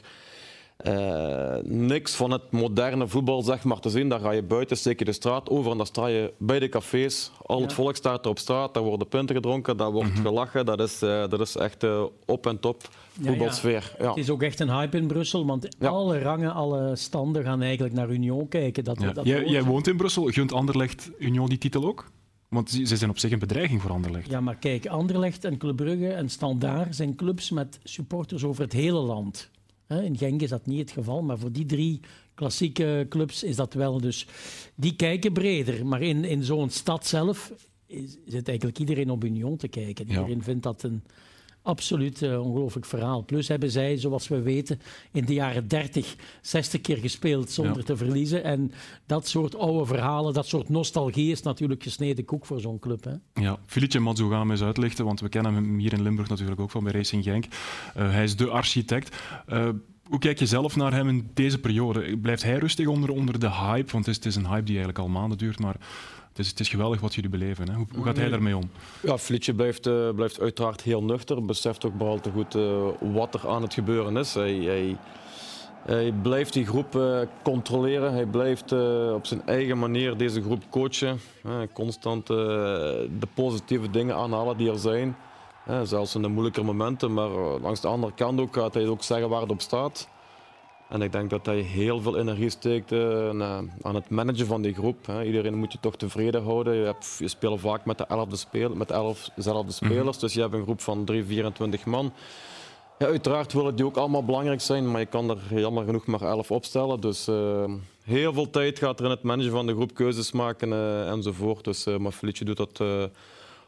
uh, 0.84 1.54
niks 1.62 2.14
van 2.14 2.30
het 2.30 2.50
moderne 2.50 3.08
voetbal 3.08 3.42
zeg 3.42 3.64
maar, 3.64 3.80
te 3.80 3.90
zien. 3.90 4.08
Daar 4.08 4.20
ga 4.20 4.30
je 4.30 4.42
buiten, 4.42 4.76
steek 4.76 4.98
je 4.98 5.04
de 5.04 5.12
straat 5.12 5.48
over 5.48 5.70
en 5.70 5.76
dan 5.76 5.86
sta 5.86 6.06
je 6.06 6.32
bij 6.38 6.58
de 6.58 6.68
cafés. 6.68 7.30
Al 7.42 7.60
het 7.60 7.72
volk 7.72 7.96
staat 7.96 8.24
er 8.24 8.30
op 8.30 8.38
straat, 8.38 8.74
daar 8.74 8.82
worden 8.82 9.08
punten 9.08 9.34
gedronken, 9.34 9.76
daar 9.76 9.90
wordt 9.90 10.12
mhm. 10.12 10.22
gelachen. 10.22 10.66
Dat 10.66 10.80
is, 10.80 11.02
uh, 11.02 11.28
dat 11.28 11.40
is 11.40 11.56
echt 11.56 11.84
uh, 11.84 12.04
op 12.26 12.46
en 12.46 12.60
top 12.60 12.88
voetbalsfeer. 13.20 13.94
Ja, 13.98 14.08
Het 14.08 14.16
is 14.16 14.30
ook 14.30 14.42
echt 14.42 14.60
een 14.60 14.70
hype 14.70 14.96
in 14.96 15.06
Brussel, 15.06 15.46
want 15.46 15.78
alle 15.80 16.18
rangen, 16.18 16.52
alle 16.52 16.96
standen 16.96 17.44
gaan 17.44 17.62
eigenlijk 17.62 17.94
naar 17.94 18.10
Union 18.10 18.48
kijken. 18.48 18.84
Dat, 18.84 18.98
dat 18.98 19.26
jij, 19.26 19.44
jij, 19.44 19.62
woont 19.62 19.86
in 19.86 19.96
Brussel, 19.96 20.24
gunt 20.24 20.52
Anderlecht 20.52 21.10
Union 21.18 21.48
die 21.48 21.58
titel 21.58 21.86
ook? 21.86 22.10
Want 22.48 22.70
ze 22.70 22.96
zijn 22.96 23.10
op 23.10 23.18
zich 23.18 23.30
een 23.30 23.38
bedreiging 23.38 23.82
voor 23.82 23.90
Anderlecht. 23.90 24.30
Ja, 24.30 24.40
maar 24.40 24.56
kijk, 24.56 24.86
Anderlecht 24.86 25.44
en 25.44 25.58
Club 25.58 25.76
Brugge 25.76 26.12
en 26.12 26.28
Standaard 26.28 26.96
zijn 26.96 27.14
clubs 27.14 27.50
met 27.50 27.78
supporters 27.82 28.44
over 28.44 28.62
het 28.62 28.72
hele 28.72 28.98
land. 28.98 29.50
In 29.98 30.16
Genk 30.16 30.42
is 30.42 30.48
dat 30.48 30.66
niet 30.66 30.78
het 30.78 30.90
geval, 30.90 31.22
maar 31.22 31.38
voor 31.38 31.52
die 31.52 31.66
drie 31.66 32.00
klassieke 32.34 33.06
clubs 33.08 33.42
is 33.42 33.56
dat 33.56 33.74
wel. 33.74 34.00
Dus 34.00 34.26
die 34.74 34.96
kijken 34.96 35.32
breder. 35.32 35.86
Maar 35.86 36.02
in, 36.02 36.24
in 36.24 36.44
zo'n 36.44 36.70
stad 36.70 37.06
zelf 37.06 37.52
zit 38.26 38.48
eigenlijk 38.48 38.78
iedereen 38.78 39.10
op 39.10 39.24
Union 39.24 39.56
te 39.56 39.68
kijken. 39.68 40.08
Iedereen 40.08 40.42
vindt 40.42 40.62
dat 40.62 40.82
een 40.82 41.02
absoluut 41.62 42.22
uh, 42.22 42.40
ongelooflijk 42.46 42.86
verhaal. 42.86 43.24
Plus 43.24 43.48
hebben 43.48 43.70
zij, 43.70 43.96
zoals 43.96 44.28
we 44.28 44.42
weten, 44.42 44.80
in 45.12 45.24
de 45.24 45.34
jaren 45.34 45.68
30 45.68 46.16
60 46.40 46.80
keer 46.80 46.96
gespeeld 46.96 47.50
zonder 47.50 47.84
te 47.84 47.96
verliezen. 47.96 48.44
En 48.44 48.72
dat 49.06 49.28
soort 49.28 49.56
oude 49.56 49.86
verhalen, 49.86 50.34
dat 50.34 50.46
soort 50.46 50.68
nostalgie 50.68 51.30
is 51.30 51.42
natuurlijk 51.42 51.82
gesneden 51.82 52.24
koek 52.24 52.46
voor 52.46 52.60
zo'n 52.60 52.78
club. 52.78 53.04
Hè? 53.04 53.42
Ja, 53.42 53.58
Felice 53.66 53.98
Mazzu 53.98 54.28
gaan 54.28 54.46
we 54.46 54.52
eens 54.52 54.62
uitlichten, 54.62 55.04
want 55.04 55.20
we 55.20 55.28
kennen 55.28 55.54
hem 55.54 55.78
hier 55.78 55.92
in 55.92 56.02
Limburg 56.02 56.28
natuurlijk 56.28 56.60
ook 56.60 56.70
van 56.70 56.84
bij 56.84 56.92
Racing 56.92 57.24
Genk. 57.24 57.44
Uh, 57.44 58.10
hij 58.10 58.24
is 58.24 58.36
de 58.36 58.48
architect. 58.48 59.16
Uh, 59.48 59.68
hoe 60.10 60.18
kijk 60.18 60.38
je 60.38 60.46
zelf 60.46 60.76
naar 60.76 60.92
hem 60.92 61.08
in 61.08 61.30
deze 61.34 61.58
periode? 61.58 62.16
Blijft 62.16 62.42
hij 62.42 62.58
rustig 62.58 62.86
onder, 62.86 63.10
onder 63.10 63.40
de 63.40 63.50
hype? 63.50 63.92
Want 63.92 64.06
het 64.06 64.08
is, 64.08 64.16
het 64.16 64.26
is 64.26 64.36
een 64.36 64.46
hype 64.46 64.62
die 64.62 64.76
eigenlijk 64.76 64.98
al 64.98 65.08
maanden 65.08 65.38
duurt, 65.38 65.58
maar 65.58 65.76
het 66.30 66.38
is, 66.38 66.48
het 66.48 66.60
is 66.60 66.68
geweldig 66.68 67.00
wat 67.00 67.14
jullie 67.14 67.30
beleven. 67.30 67.68
Hè? 67.68 67.74
Hoe, 67.74 67.86
hoe, 67.94 68.04
gaat 68.04 68.16
hij 68.16 68.28
daarmee 68.28 68.56
om? 68.56 68.70
Ja, 69.02 69.18
Flitje 69.18 69.54
blijft, 69.54 69.86
uh, 69.86 70.10
blijft 70.14 70.40
uiteraard 70.40 70.82
heel 70.82 71.02
nuchter. 71.02 71.44
Beseft 71.44 71.84
ook 71.84 71.92
vooral 71.96 72.20
te 72.20 72.30
goed 72.30 72.54
uh, 72.54 72.86
wat 73.14 73.34
er 73.34 73.48
aan 73.48 73.62
het 73.62 73.74
gebeuren 73.74 74.16
is. 74.16 74.34
Hij, 74.34 74.54
hij, 74.54 74.96
hij 75.82 76.12
blijft 76.22 76.52
die 76.52 76.66
groep 76.66 76.96
uh, 76.96 77.20
controleren. 77.42 78.12
Hij 78.12 78.26
blijft 78.26 78.72
op 79.12 79.26
zijn 79.26 79.46
eigen 79.46 79.78
manier 79.78 80.16
deze 80.16 80.42
groep 80.42 80.62
coachen. 80.70 81.20
constant 81.72 82.26
de 82.26 83.28
positieve 83.34 83.90
dingen 83.90 84.16
aanhalen 84.16 84.56
die 84.56 84.70
er 84.70 84.78
zijn. 84.78 85.16
zelfs 85.82 86.14
in 86.14 86.22
de 86.22 86.28
moeilijke 86.28 86.62
momenten. 86.62 87.12
Maar 87.12 87.30
langs 87.60 87.80
de 87.80 87.88
andere 87.88 88.12
kant 88.14 88.40
ook 88.40 88.54
gaat 88.54 88.74
hij 88.74 88.86
ook 88.86 89.02
zeggen 89.02 89.28
waar 89.28 89.40
het 89.40 89.50
op 89.50 89.60
staat. 89.60 90.08
En 90.90 91.02
ik 91.02 91.12
denk 91.12 91.30
dat 91.30 91.46
hij 91.46 91.60
heel 91.60 92.00
veel 92.00 92.18
energie 92.18 92.50
steekt 92.50 92.92
uh, 92.92 93.28
aan 93.82 93.94
het 93.94 94.08
managen 94.08 94.46
van 94.46 94.62
die 94.62 94.74
groep. 94.74 95.06
Hè. 95.06 95.24
Iedereen 95.24 95.54
moet 95.54 95.72
je 95.72 95.78
toch 95.80 95.96
tevreden 95.96 96.42
houden. 96.42 96.74
Je, 96.74 96.84
hebt, 96.84 97.16
je 97.18 97.28
speelt 97.28 97.60
vaak 97.60 97.84
met 97.84 97.98
de 97.98 98.04
elfde 98.08 98.36
speel, 98.36 98.74
met 98.74 98.90
elfzelfde 98.90 99.72
spelers, 99.72 100.16
mhm. 100.16 100.20
dus 100.20 100.34
je 100.34 100.40
hebt 100.40 100.54
een 100.54 100.62
groep 100.62 100.80
van 100.80 101.04
3, 101.04 101.24
24 101.24 101.84
man. 101.84 102.12
Ja, 102.98 103.06
uiteraard 103.06 103.52
willen 103.52 103.76
die 103.76 103.84
ook 103.84 103.96
allemaal 103.96 104.24
belangrijk 104.24 104.60
zijn, 104.60 104.90
maar 104.90 105.00
je 105.00 105.06
kan 105.06 105.30
er 105.30 105.58
jammer 105.60 105.84
genoeg 105.84 106.06
maar 106.06 106.22
11 106.22 106.50
opstellen. 106.50 107.00
Dus 107.00 107.28
uh, 107.28 107.64
heel 108.02 108.32
veel 108.32 108.50
tijd 108.50 108.78
gaat 108.78 108.98
er 108.98 109.04
in 109.04 109.10
het 109.10 109.22
managen 109.22 109.52
van 109.52 109.66
de 109.66 109.72
groep, 109.72 109.94
keuzes 109.94 110.32
maken 110.32 110.68
uh, 110.68 111.10
enzovoort. 111.10 111.64
Dus, 111.64 111.84
maar 111.84 112.12
Felice 112.12 112.44
doet 112.44 112.56
dat 112.56 112.80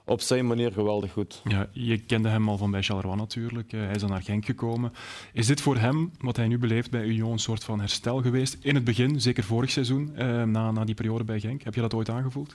op 0.05 0.21
zijn 0.21 0.47
manier 0.47 0.73
geweldig 0.73 1.13
goed. 1.13 1.41
Ja, 1.45 1.69
je 1.73 1.99
kende 1.99 2.29
hem 2.29 2.49
al 2.49 2.57
van 2.57 2.71
bij 2.71 2.83
Charleroi 2.83 3.17
natuurlijk. 3.17 3.73
Eh, 3.73 3.81
hij 3.81 3.95
is 3.95 4.01
dan 4.01 4.11
naar 4.11 4.23
Genk 4.23 4.45
gekomen. 4.45 4.93
Is 5.33 5.47
dit 5.47 5.61
voor 5.61 5.77
hem, 5.77 6.13
wat 6.21 6.37
hij 6.37 6.49
nu 6.49 6.59
beleeft 6.59 6.91
bij 6.91 7.05
Union, 7.05 7.33
een 7.33 7.39
soort 7.39 7.65
van 7.65 7.81
herstel 7.81 8.23
geweest? 8.23 8.57
In 8.61 8.75
het 8.75 8.85
begin, 8.85 9.21
zeker 9.21 9.45
vorig 9.45 9.71
seizoen, 9.71 10.17
eh, 10.17 10.43
na, 10.43 10.71
na 10.71 10.85
die 10.85 10.95
periode 10.95 11.25
bij 11.25 11.41
Genk. 11.41 11.63
Heb 11.63 11.75
je 11.75 11.81
dat 11.81 11.95
ooit 11.95 12.09
aangevoeld? 12.09 12.55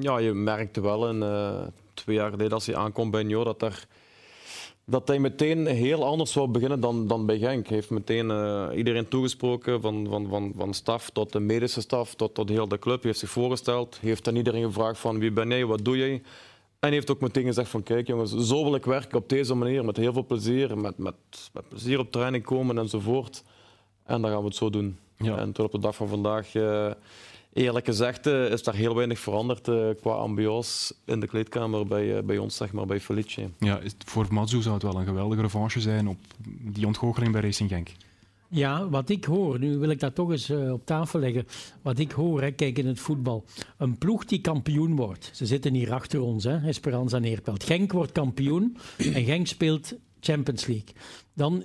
Ja, 0.00 0.18
je 0.18 0.32
merkte 0.32 0.80
wel 0.80 1.08
in, 1.08 1.16
uh, 1.16 1.62
twee 1.94 2.16
jaar 2.16 2.30
geleden 2.30 2.52
als 2.52 2.66
hij 2.66 2.76
aankomt 2.76 3.10
bij 3.10 3.22
Union 3.22 3.44
dat, 3.44 3.62
er, 3.62 3.86
dat 4.84 5.08
hij 5.08 5.18
meteen 5.18 5.66
heel 5.66 6.04
anders 6.04 6.32
zou 6.32 6.48
beginnen 6.48 6.80
dan, 6.80 7.06
dan 7.06 7.26
bij 7.26 7.38
Genk. 7.38 7.66
Hij 7.66 7.76
heeft 7.76 7.90
meteen 7.90 8.30
iedereen 8.76 9.08
toegesproken, 9.08 9.80
van, 9.80 10.06
van, 10.08 10.28
van, 10.28 10.52
van 10.56 10.74
staf 10.74 11.10
tot 11.10 11.32
de 11.32 11.40
medische 11.40 11.80
staf, 11.80 12.14
tot, 12.14 12.34
tot 12.34 12.48
heel 12.48 12.68
de 12.68 12.78
club. 12.78 12.96
Hij 12.96 13.08
heeft 13.08 13.18
zich 13.18 13.30
voorgesteld, 13.30 13.98
heeft 14.00 14.28
aan 14.28 14.36
iedereen 14.36 14.64
gevraagd 14.64 14.98
van 14.98 15.18
wie 15.18 15.32
ben 15.32 15.48
jij, 15.48 15.64
wat 15.64 15.84
doe 15.84 15.96
jij? 15.96 16.22
En 16.84 16.92
heeft 16.92 17.10
ook 17.10 17.20
meteen 17.20 17.44
gezegd 17.44 17.70
van 17.70 17.82
kijk 17.82 18.06
jongens, 18.06 18.36
zo 18.36 18.64
wil 18.64 18.74
ik 18.74 18.84
werken 18.84 19.18
op 19.18 19.28
deze 19.28 19.54
manier, 19.54 19.84
met 19.84 19.96
heel 19.96 20.12
veel 20.12 20.26
plezier, 20.26 20.78
met, 20.78 20.98
met, 20.98 21.14
met 21.52 21.68
plezier 21.68 21.98
op 21.98 22.12
training 22.12 22.44
komen 22.44 22.78
enzovoort. 22.78 23.42
En 24.04 24.22
dan 24.22 24.30
gaan 24.30 24.40
we 24.40 24.46
het 24.46 24.56
zo 24.56 24.70
doen. 24.70 24.98
Ja. 25.16 25.36
En 25.36 25.52
tot 25.52 25.64
op 25.64 25.72
de 25.72 25.78
dag 25.78 25.96
van 25.96 26.08
vandaag, 26.08 26.54
uh, 26.54 26.90
eerlijk 27.52 27.84
gezegd, 27.84 28.26
uh, 28.26 28.50
is 28.50 28.62
daar 28.62 28.74
heel 28.74 28.94
weinig 28.94 29.18
veranderd 29.18 29.68
uh, 29.68 29.88
qua 30.00 30.12
ambiance 30.12 30.94
in 31.04 31.20
de 31.20 31.26
kleedkamer 31.26 31.86
bij, 31.86 32.24
bij 32.24 32.38
ons, 32.38 32.56
zeg 32.56 32.72
maar, 32.72 32.86
bij 32.86 33.00
Felice. 33.00 33.48
Ja, 33.58 33.80
voor 34.04 34.26
Matsu 34.30 34.62
zou 34.62 34.74
het 34.74 34.82
wel 34.82 34.98
een 34.98 35.06
geweldige 35.06 35.42
revanche 35.42 35.80
zijn 35.80 36.08
op 36.08 36.18
die 36.60 36.86
ontgoocheling 36.86 37.32
bij 37.32 37.40
Racing 37.40 37.70
Genk. 37.70 37.88
Ja, 38.48 38.88
wat 38.88 39.08
ik 39.08 39.24
hoor, 39.24 39.58
nu 39.58 39.78
wil 39.78 39.88
ik 39.88 40.00
dat 40.00 40.14
toch 40.14 40.30
eens 40.30 40.50
uh, 40.50 40.72
op 40.72 40.86
tafel 40.86 41.20
leggen. 41.20 41.46
Wat 41.82 41.98
ik 41.98 42.10
hoor, 42.10 42.42
hè, 42.42 42.50
kijk 42.50 42.78
in 42.78 42.86
het 42.86 43.00
voetbal. 43.00 43.44
Een 43.78 43.98
ploeg 43.98 44.24
die 44.24 44.40
kampioen 44.40 44.96
wordt. 44.96 45.30
Ze 45.32 45.46
zitten 45.46 45.74
hier 45.74 45.92
achter 45.92 46.20
ons, 46.20 46.44
hè, 46.44 46.66
Esperanza 46.66 47.18
Neerpelt. 47.18 47.64
Genk 47.64 47.92
wordt 47.92 48.12
kampioen 48.12 48.76
en 48.98 49.24
Genk 49.24 49.46
speelt 49.46 49.94
Champions 50.20 50.66
League. 50.66 50.94
Dan 51.34 51.64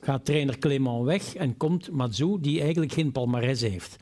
gaat 0.00 0.24
trainer 0.24 0.58
Clément 0.58 1.04
weg 1.04 1.34
en 1.34 1.56
komt 1.56 1.90
Mazou, 1.90 2.40
die 2.40 2.60
eigenlijk 2.60 2.92
geen 2.92 3.12
palmarès 3.12 3.60
heeft. 3.60 3.96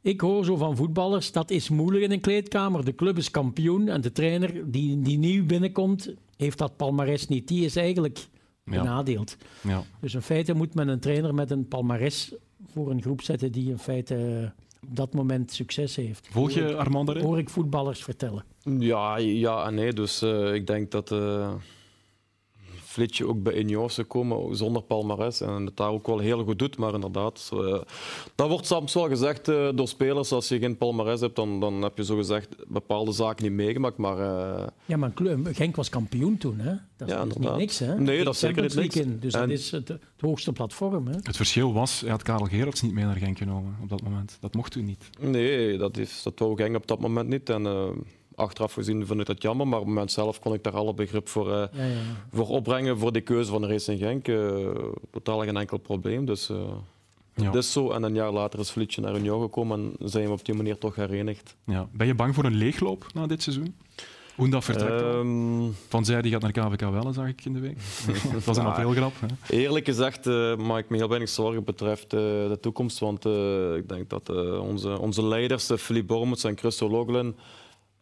Ik 0.00 0.20
hoor 0.20 0.44
zo 0.44 0.56
van 0.56 0.76
voetballers, 0.76 1.32
dat 1.32 1.50
is 1.50 1.68
moeilijk 1.68 2.04
in 2.04 2.10
een 2.10 2.20
kleedkamer. 2.20 2.84
De 2.84 2.94
club 2.94 3.16
is 3.16 3.30
kampioen 3.30 3.88
en 3.88 4.00
de 4.00 4.12
trainer 4.12 4.70
die, 4.70 5.00
die 5.00 5.18
nieuw 5.18 5.46
binnenkomt, 5.46 6.14
heeft 6.36 6.58
dat 6.58 6.76
palmarès 6.76 7.28
niet. 7.28 7.48
Die 7.48 7.64
is 7.64 7.76
eigenlijk 7.76 8.26
benadeeld. 8.64 9.36
Ja. 9.60 9.82
Dus 10.00 10.14
in 10.14 10.22
feite 10.22 10.54
moet 10.54 10.74
men 10.74 10.88
een 10.88 11.00
trainer 11.00 11.34
met 11.34 11.50
een 11.50 11.68
palmares 11.68 12.34
voor 12.72 12.90
een 12.90 13.02
groep 13.02 13.22
zetten 13.22 13.52
die 13.52 13.70
in 13.70 13.78
feite 13.78 14.14
eh, 14.14 14.88
op 14.88 14.96
dat 14.96 15.14
moment 15.14 15.52
succes 15.52 15.96
heeft. 15.96 16.28
Volg 16.30 16.50
je 16.50 16.76
Armand 16.76 17.06
daarin? 17.06 17.24
Hoor 17.24 17.38
ik 17.38 17.50
voetballers 17.50 18.04
vertellen. 18.04 18.44
Ja, 18.78 19.16
ja 19.18 19.66
en 19.66 19.74
nee. 19.74 19.92
Dus 19.92 20.22
uh, 20.22 20.54
ik 20.54 20.66
denk 20.66 20.90
dat... 20.90 21.10
Uh 21.10 21.52
flitsje 22.92 23.26
ook 23.26 23.42
bij 23.42 23.58
Ineos 23.58 24.00
komen 24.08 24.56
zonder 24.56 24.82
palmares. 24.82 25.40
En 25.40 25.66
het 25.66 25.76
daar 25.76 25.90
ook 25.90 26.06
wel 26.06 26.18
heel 26.18 26.44
goed 26.44 26.58
doet. 26.58 26.78
Maar 26.78 26.94
inderdaad, 26.94 27.50
uh, 27.54 27.80
dat 28.34 28.48
wordt 28.48 28.66
soms 28.66 28.94
wel 28.94 29.08
gezegd 29.08 29.48
uh, 29.48 29.68
door 29.74 29.88
spelers. 29.88 30.32
Als 30.32 30.48
je 30.48 30.58
geen 30.58 30.76
palmares 30.76 31.20
hebt, 31.20 31.36
dan, 31.36 31.60
dan 31.60 31.82
heb 31.82 31.96
je 31.96 32.04
zo 32.04 32.16
gezegd 32.16 32.48
bepaalde 32.68 33.12
zaken 33.12 33.44
niet 33.44 33.52
meegemaakt. 33.52 33.96
Maar, 33.96 34.18
uh... 34.18 34.66
Ja, 34.84 34.96
maar 34.96 35.12
Genk 35.44 35.76
was 35.76 35.88
kampioen 35.88 36.38
toen. 36.38 36.58
Hè? 36.58 36.74
Dat 36.96 37.08
is, 37.08 37.14
ja, 37.14 37.24
niet 37.24 37.56
niks. 37.56 37.78
Hè? 37.78 37.98
Nee, 38.00 38.24
dat 38.24 38.34
is 38.34 38.40
zeker 38.40 38.62
niet 38.62 38.74
niks. 38.74 38.96
In, 38.96 39.18
dus 39.20 39.34
en... 39.34 39.40
dat 39.40 39.50
is 39.50 39.70
het, 39.70 39.88
het, 39.88 40.00
hoogste 40.18 40.52
platform. 40.52 41.06
Hè? 41.06 41.16
Het 41.22 41.36
verschil 41.36 41.72
was, 41.72 42.00
hij 42.00 42.10
had 42.10 42.22
Karel 42.22 42.46
Gerards 42.46 42.82
niet 42.82 42.92
mee 42.92 43.04
naar 43.04 43.16
Genk 43.16 43.38
genomen 43.38 43.76
op 43.82 43.88
dat 43.88 44.02
moment. 44.02 44.36
Dat 44.40 44.54
mocht 44.54 44.74
u 44.74 44.82
niet. 44.82 45.10
Nee, 45.20 45.78
dat, 45.78 45.96
is, 45.96 46.22
dat 46.22 46.38
wou 46.38 46.56
Genk 46.56 46.76
op 46.76 46.86
dat 46.86 47.00
moment 47.00 47.28
niet. 47.28 47.48
En, 47.48 47.66
achteraf 48.34 48.72
gezien 48.72 49.06
vind 49.06 49.20
ik 49.20 49.26
dat 49.26 49.42
jammer, 49.42 49.68
maar 49.68 49.78
op 49.78 49.84
het 49.84 49.94
moment 49.94 50.12
zelf 50.12 50.38
kon 50.38 50.54
ik 50.54 50.64
daar 50.64 50.76
alle 50.76 50.94
begrip 50.94 51.28
voor, 51.28 51.48
uh, 51.48 51.52
ja, 51.52 51.84
ja. 51.84 51.98
voor 52.32 52.48
opbrengen 52.48 52.98
voor 52.98 53.12
de 53.12 53.20
keuze 53.20 53.50
van 53.50 53.60
de 53.60 53.66
race 53.66 53.92
in 53.92 53.98
Genk. 53.98 54.28
Uh, 54.28 54.68
totaal 55.10 55.40
geen 55.40 55.56
enkel 55.56 55.78
probleem. 55.78 56.24
Dus 56.24 56.50
uh, 56.50 56.56
ja. 57.34 57.44
het 57.44 57.54
is 57.54 57.72
zo. 57.72 57.90
En 57.90 58.02
een 58.02 58.14
jaar 58.14 58.32
later 58.32 58.58
is 58.58 58.70
Vlietje 58.70 59.00
naar 59.00 59.16
Union 59.16 59.42
gekomen 59.42 59.96
en 59.98 60.08
zijn 60.08 60.26
we 60.26 60.32
op 60.32 60.44
die 60.44 60.54
manier 60.54 60.78
toch 60.78 60.94
herenigd. 60.94 61.56
Ja. 61.64 61.88
Ben 61.92 62.06
je 62.06 62.14
bang 62.14 62.34
voor 62.34 62.44
een 62.44 62.54
leegloop 62.54 63.06
na 63.14 63.26
dit 63.26 63.42
seizoen? 63.42 63.74
Hoe 64.34 64.48
dat 64.48 64.64
vertrekt 64.64 65.02
um, 65.02 65.74
Van 65.88 66.04
zij 66.04 66.22
die 66.22 66.32
gaat 66.32 66.42
naar 66.42 66.52
KVK 66.52 66.90
wel, 66.90 67.12
zag 67.12 67.28
ik 67.28 67.44
in 67.44 67.52
de 67.52 67.60
week. 67.60 67.78
dat 68.32 68.44
was 68.44 68.56
een 68.56 68.64
aprilgrap. 68.64 69.12
Hè? 69.20 69.56
Eerlijk 69.56 69.84
gezegd 69.84 70.26
uh, 70.26 70.56
maak 70.56 70.78
ik 70.78 70.90
me 70.90 70.96
heel 70.96 71.08
weinig 71.08 71.28
zorgen 71.28 71.64
betreft 71.64 72.14
uh, 72.14 72.20
de 72.20 72.58
toekomst. 72.60 72.98
Want 72.98 73.26
uh, 73.26 73.76
ik 73.76 73.88
denk 73.88 74.10
dat 74.10 74.28
onze, 74.58 74.98
onze 74.98 75.24
leiders, 75.24 75.70
Philippe 75.76 76.14
Bormets 76.14 76.44
en 76.44 76.58
Christo 76.58 76.88
Loglen, 76.88 77.36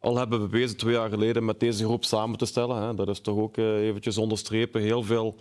al 0.01 0.17
hebben 0.17 0.51
bewezen 0.51 0.77
twee 0.77 0.95
jaar 0.95 1.09
geleden 1.09 1.45
met 1.45 1.61
deze 1.61 1.85
groep 1.85 2.05
samen 2.05 2.39
te 2.39 2.47
stellen. 2.47 2.83
Hè. 2.83 2.95
Dat 2.95 3.09
is 3.09 3.21
toch 3.21 3.39
ook 3.39 3.57
eventjes 3.57 4.19
onderstrepen. 4.19 4.81
Heel 4.81 5.03
veel 5.03 5.37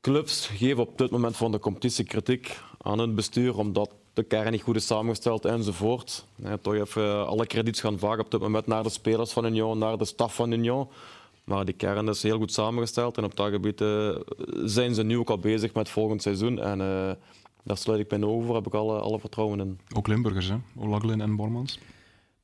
clubs 0.00 0.46
geven 0.46 0.82
op 0.82 0.98
dit 0.98 1.10
moment 1.10 1.36
van 1.36 1.52
de 1.52 1.58
competitie 1.58 2.04
kritiek 2.04 2.60
aan 2.80 2.98
hun 2.98 3.14
bestuur, 3.14 3.58
omdat 3.58 3.90
de 4.12 4.22
kern 4.22 4.52
niet 4.52 4.62
goed 4.62 4.76
is 4.76 4.86
samengesteld 4.86 5.44
enzovoort. 5.44 6.24
Toch 6.62 6.74
even 6.74 7.26
alle 7.26 7.46
krediet 7.46 7.80
gaan 7.80 7.98
vaak 7.98 8.18
op 8.18 8.30
dit 8.30 8.40
moment 8.40 8.66
naar 8.66 8.82
de 8.82 8.88
spelers 8.88 9.32
van 9.32 9.44
Union, 9.44 9.78
naar 9.78 9.98
de 9.98 10.04
staf 10.04 10.34
van 10.34 10.52
Union. 10.52 10.88
Maar 11.44 11.64
die 11.64 11.74
kern 11.74 12.08
is 12.08 12.22
heel 12.22 12.38
goed 12.38 12.52
samengesteld 12.52 13.18
en 13.18 13.24
op 13.24 13.36
dat 13.36 13.50
gebied 13.50 13.80
uh, 13.80 14.16
zijn 14.64 14.94
ze 14.94 15.02
nu 15.02 15.18
ook 15.18 15.30
al 15.30 15.38
bezig 15.38 15.74
met 15.74 15.88
volgend 15.88 16.22
seizoen. 16.22 16.60
En 16.60 16.78
daar 17.62 17.76
sluit 17.76 18.00
ik 18.00 18.10
mijn 18.10 18.24
ogen 18.26 18.46
voor, 18.46 18.54
heb 18.54 18.66
ik 18.66 18.74
alle, 18.74 18.98
alle 18.98 19.18
vertrouwen 19.18 19.60
in. 19.60 19.80
Ook 19.96 20.06
Limburgers, 20.06 20.48
hè? 20.48 20.56
Olaglin 20.76 21.20
en 21.20 21.36
Bormans? 21.36 21.78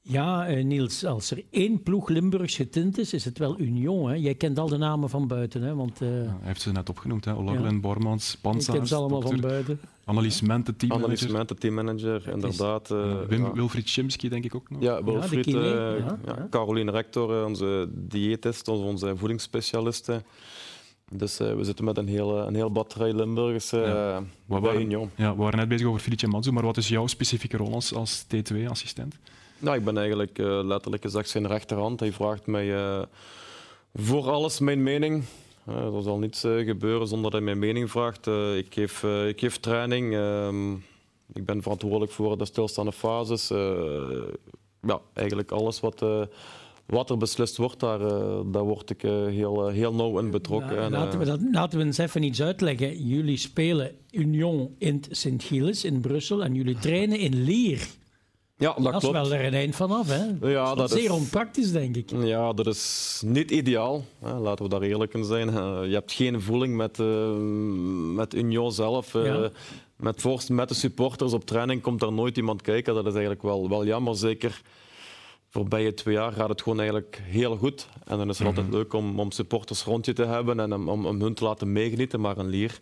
Ja, 0.03 0.51
uh, 0.51 0.65
Niels, 0.65 1.05
als 1.05 1.31
er 1.31 1.43
één 1.51 1.83
ploeg 1.83 2.09
Limburgs 2.09 2.57
getint 2.57 2.99
is, 2.99 3.13
is 3.13 3.25
het 3.25 3.39
wel 3.39 3.61
Union. 3.61 4.09
Hè? 4.09 4.15
Jij 4.15 4.35
kent 4.35 4.59
al 4.59 4.69
de 4.69 4.77
namen 4.77 5.09
van 5.09 5.27
buiten. 5.27 5.63
Hè? 5.63 5.75
Want, 5.75 6.03
uh... 6.03 6.25
ja, 6.25 6.37
hij 6.39 6.47
heeft 6.47 6.61
ze 6.61 6.73
net 6.73 6.89
opgenoemd. 6.89 7.27
Olaglin, 7.27 7.75
ja. 7.75 7.81
Bormans, 7.81 8.37
Pansa. 8.37 8.73
Ik 8.73 8.79
ken 8.79 8.89
ze 8.89 8.95
allemaal 8.95 9.21
van 9.21 9.41
buiten. 9.41 9.81
Annelies 10.05 10.41
Mente, 10.41 10.77
teammanager. 10.77 11.11
Annelies 11.11 11.33
Mente, 11.33 11.55
teammanager, 11.55 12.29
inderdaad. 12.29 12.91
Uh, 12.91 13.21
Wim, 13.29 13.43
ja. 13.43 13.53
Wilfried 13.53 13.89
Schimski, 13.89 14.29
denk 14.29 14.45
ik 14.45 14.55
ook 14.55 14.71
nog. 14.71 14.83
Ja, 14.83 15.05
Wilfried. 15.05 15.47
Ja, 15.47 16.47
Caroline 16.51 16.91
Rector, 16.91 17.45
onze 17.45 17.89
diëtist, 17.93 18.69
onze 18.69 19.17
voedingsspecialiste. 19.17 20.23
Dus 21.13 21.39
we 21.39 21.65
zitten 21.65 21.85
met 21.85 21.99
een 21.99 22.09
hele, 22.09 22.35
een 22.35 22.55
heel 22.55 22.73
batterij 22.73 23.13
Limburgers 23.13 23.73
uh, 23.73 23.87
ja. 24.49 24.61
bij 24.61 24.77
Union. 24.77 25.11
Ja, 25.15 25.37
we 25.37 25.43
waren 25.43 25.59
net 25.59 25.69
bezig 25.69 25.87
over 25.87 26.01
Felice 26.01 26.27
Mazzu, 26.27 26.51
maar 26.51 26.65
wat 26.65 26.77
is 26.77 26.89
jouw 26.89 27.07
specifieke 27.07 27.57
rol 27.57 27.75
als, 27.75 27.95
als 27.95 28.25
T2-assistent? 28.25 29.19
Nou, 29.61 29.77
ik 29.77 29.85
ben 29.85 29.97
eigenlijk 29.97 30.39
uh, 30.39 30.61
letterlijk 30.65 31.03
gezegd 31.03 31.29
zijn 31.29 31.47
rechterhand. 31.47 32.01
Hij 32.01 32.13
vraagt 32.13 32.47
mij 32.47 32.67
uh, 32.67 33.03
voor 33.95 34.31
alles 34.31 34.59
mijn 34.59 34.83
mening. 34.83 35.25
Uh, 35.69 35.95
er 35.95 36.03
zal 36.03 36.19
niets 36.19 36.41
gebeuren 36.41 37.07
zonder 37.07 37.31
dat 37.31 37.33
hij 37.33 37.41
mijn 37.41 37.59
mening 37.59 37.91
vraagt. 37.91 38.27
ik, 38.57 38.67
geef, 38.75 39.03
ik 39.03 39.41
geef 39.41 39.59
training. 39.59 40.15
Ehm, 40.15 40.73
ik 41.33 41.45
ben 41.45 41.63
verantwoordelijk 41.63 42.13
voor 42.13 42.39
de 42.39 42.45
stilstaande 42.45 42.93
fases. 42.93 43.49
ja, 44.81 45.01
eigenlijk 45.13 45.51
alles 45.51 45.81
wat, 45.81 46.05
wat 46.87 47.11
er 47.11 47.17
beslist 47.17 47.57
wordt, 47.57 47.81
daar, 47.81 47.99
daar 48.47 48.65
word 48.65 48.91
ik 48.91 49.03
heel, 49.03 49.69
heel 49.69 49.95
nauw 49.95 50.19
in 50.19 50.31
betrokken. 50.31 50.77
Nou, 50.77 50.91
laten, 50.91 51.19
we 51.19 51.25
dat, 51.25 51.41
laten 51.53 51.79
we 51.79 51.85
eens 51.85 51.99
even 51.99 52.23
iets 52.23 52.43
uitleggen. 52.43 53.07
Jullie 53.07 53.37
spelen 53.37 53.97
Union 54.11 54.75
in 54.79 55.05
Sint-Gilles 55.11 55.85
in 55.85 56.01
Brussel 56.01 56.45
en 56.45 56.55
jullie 56.55 56.79
trainen 56.79 57.19
in 57.19 57.43
Lier. 57.43 57.89
Ja, 58.61 58.73
dat, 58.75 58.83
dat 58.83 59.01
klopt. 59.01 59.05
is 59.05 59.11
wel 59.29 59.33
er 59.33 59.45
een 59.45 59.55
eind 59.55 59.77
vanaf. 59.77 60.09
Hè? 60.09 60.49
Ja, 60.51 60.75
dat, 60.75 60.93
is 60.93 61.01
zeer 61.01 61.13
onpraktisch, 61.13 61.73
denk 61.73 61.97
ik. 61.97 62.11
Ja, 62.23 62.53
dat 62.53 62.67
is 62.67 63.23
niet 63.27 63.51
ideaal. 63.51 64.05
Hè. 64.19 64.39
Laten 64.39 64.65
we 64.65 64.71
daar 64.71 64.83
eerlijk 64.83 65.15
in 65.15 65.25
zijn. 65.25 65.49
Je 65.89 65.95
hebt 65.95 66.13
geen 66.13 66.41
voeling 66.41 66.77
met, 66.77 66.99
uh, 66.99 67.37
met 68.15 68.35
Union 68.35 68.73
zelf. 68.73 69.15
Uh, 69.15 69.25
ja. 69.25 69.51
met, 69.97 70.49
met 70.49 70.69
de 70.69 70.75
supporters 70.75 71.33
op 71.33 71.45
training 71.45 71.83
komt 71.83 72.03
er 72.03 72.13
nooit 72.13 72.37
iemand 72.37 72.63
kijken. 72.63 72.95
Dat 72.95 73.07
is 73.07 73.13
eigenlijk 73.13 73.43
wel, 73.43 73.69
wel 73.69 73.85
jammer. 73.85 74.17
Zeker 74.17 74.63
voorbije 75.49 75.95
twee 75.95 76.15
jaar 76.15 76.33
gaat 76.33 76.49
het 76.49 76.63
gewoon 76.63 76.79
eigenlijk 76.79 77.23
heel 77.25 77.57
goed. 77.57 77.89
En 78.05 78.19
dan 78.19 78.29
is 78.29 78.39
het 78.39 78.49
mm 78.49 78.55
-hmm. 78.55 78.65
altijd 78.65 78.75
leuk 78.75 78.93
om, 78.93 79.21
om 79.21 79.31
supporters 79.31 79.85
rond 79.85 80.07
je 80.07 80.13
te 80.13 80.25
hebben 80.25 80.61
en 80.61 80.73
om, 80.73 81.07
om, 81.07 81.21
hun 81.21 81.35
te 81.35 81.45
laten 81.45 81.73
meegenieten. 81.73 82.21
Maar 82.21 82.39
een 82.39 82.49
lier... 82.49 82.81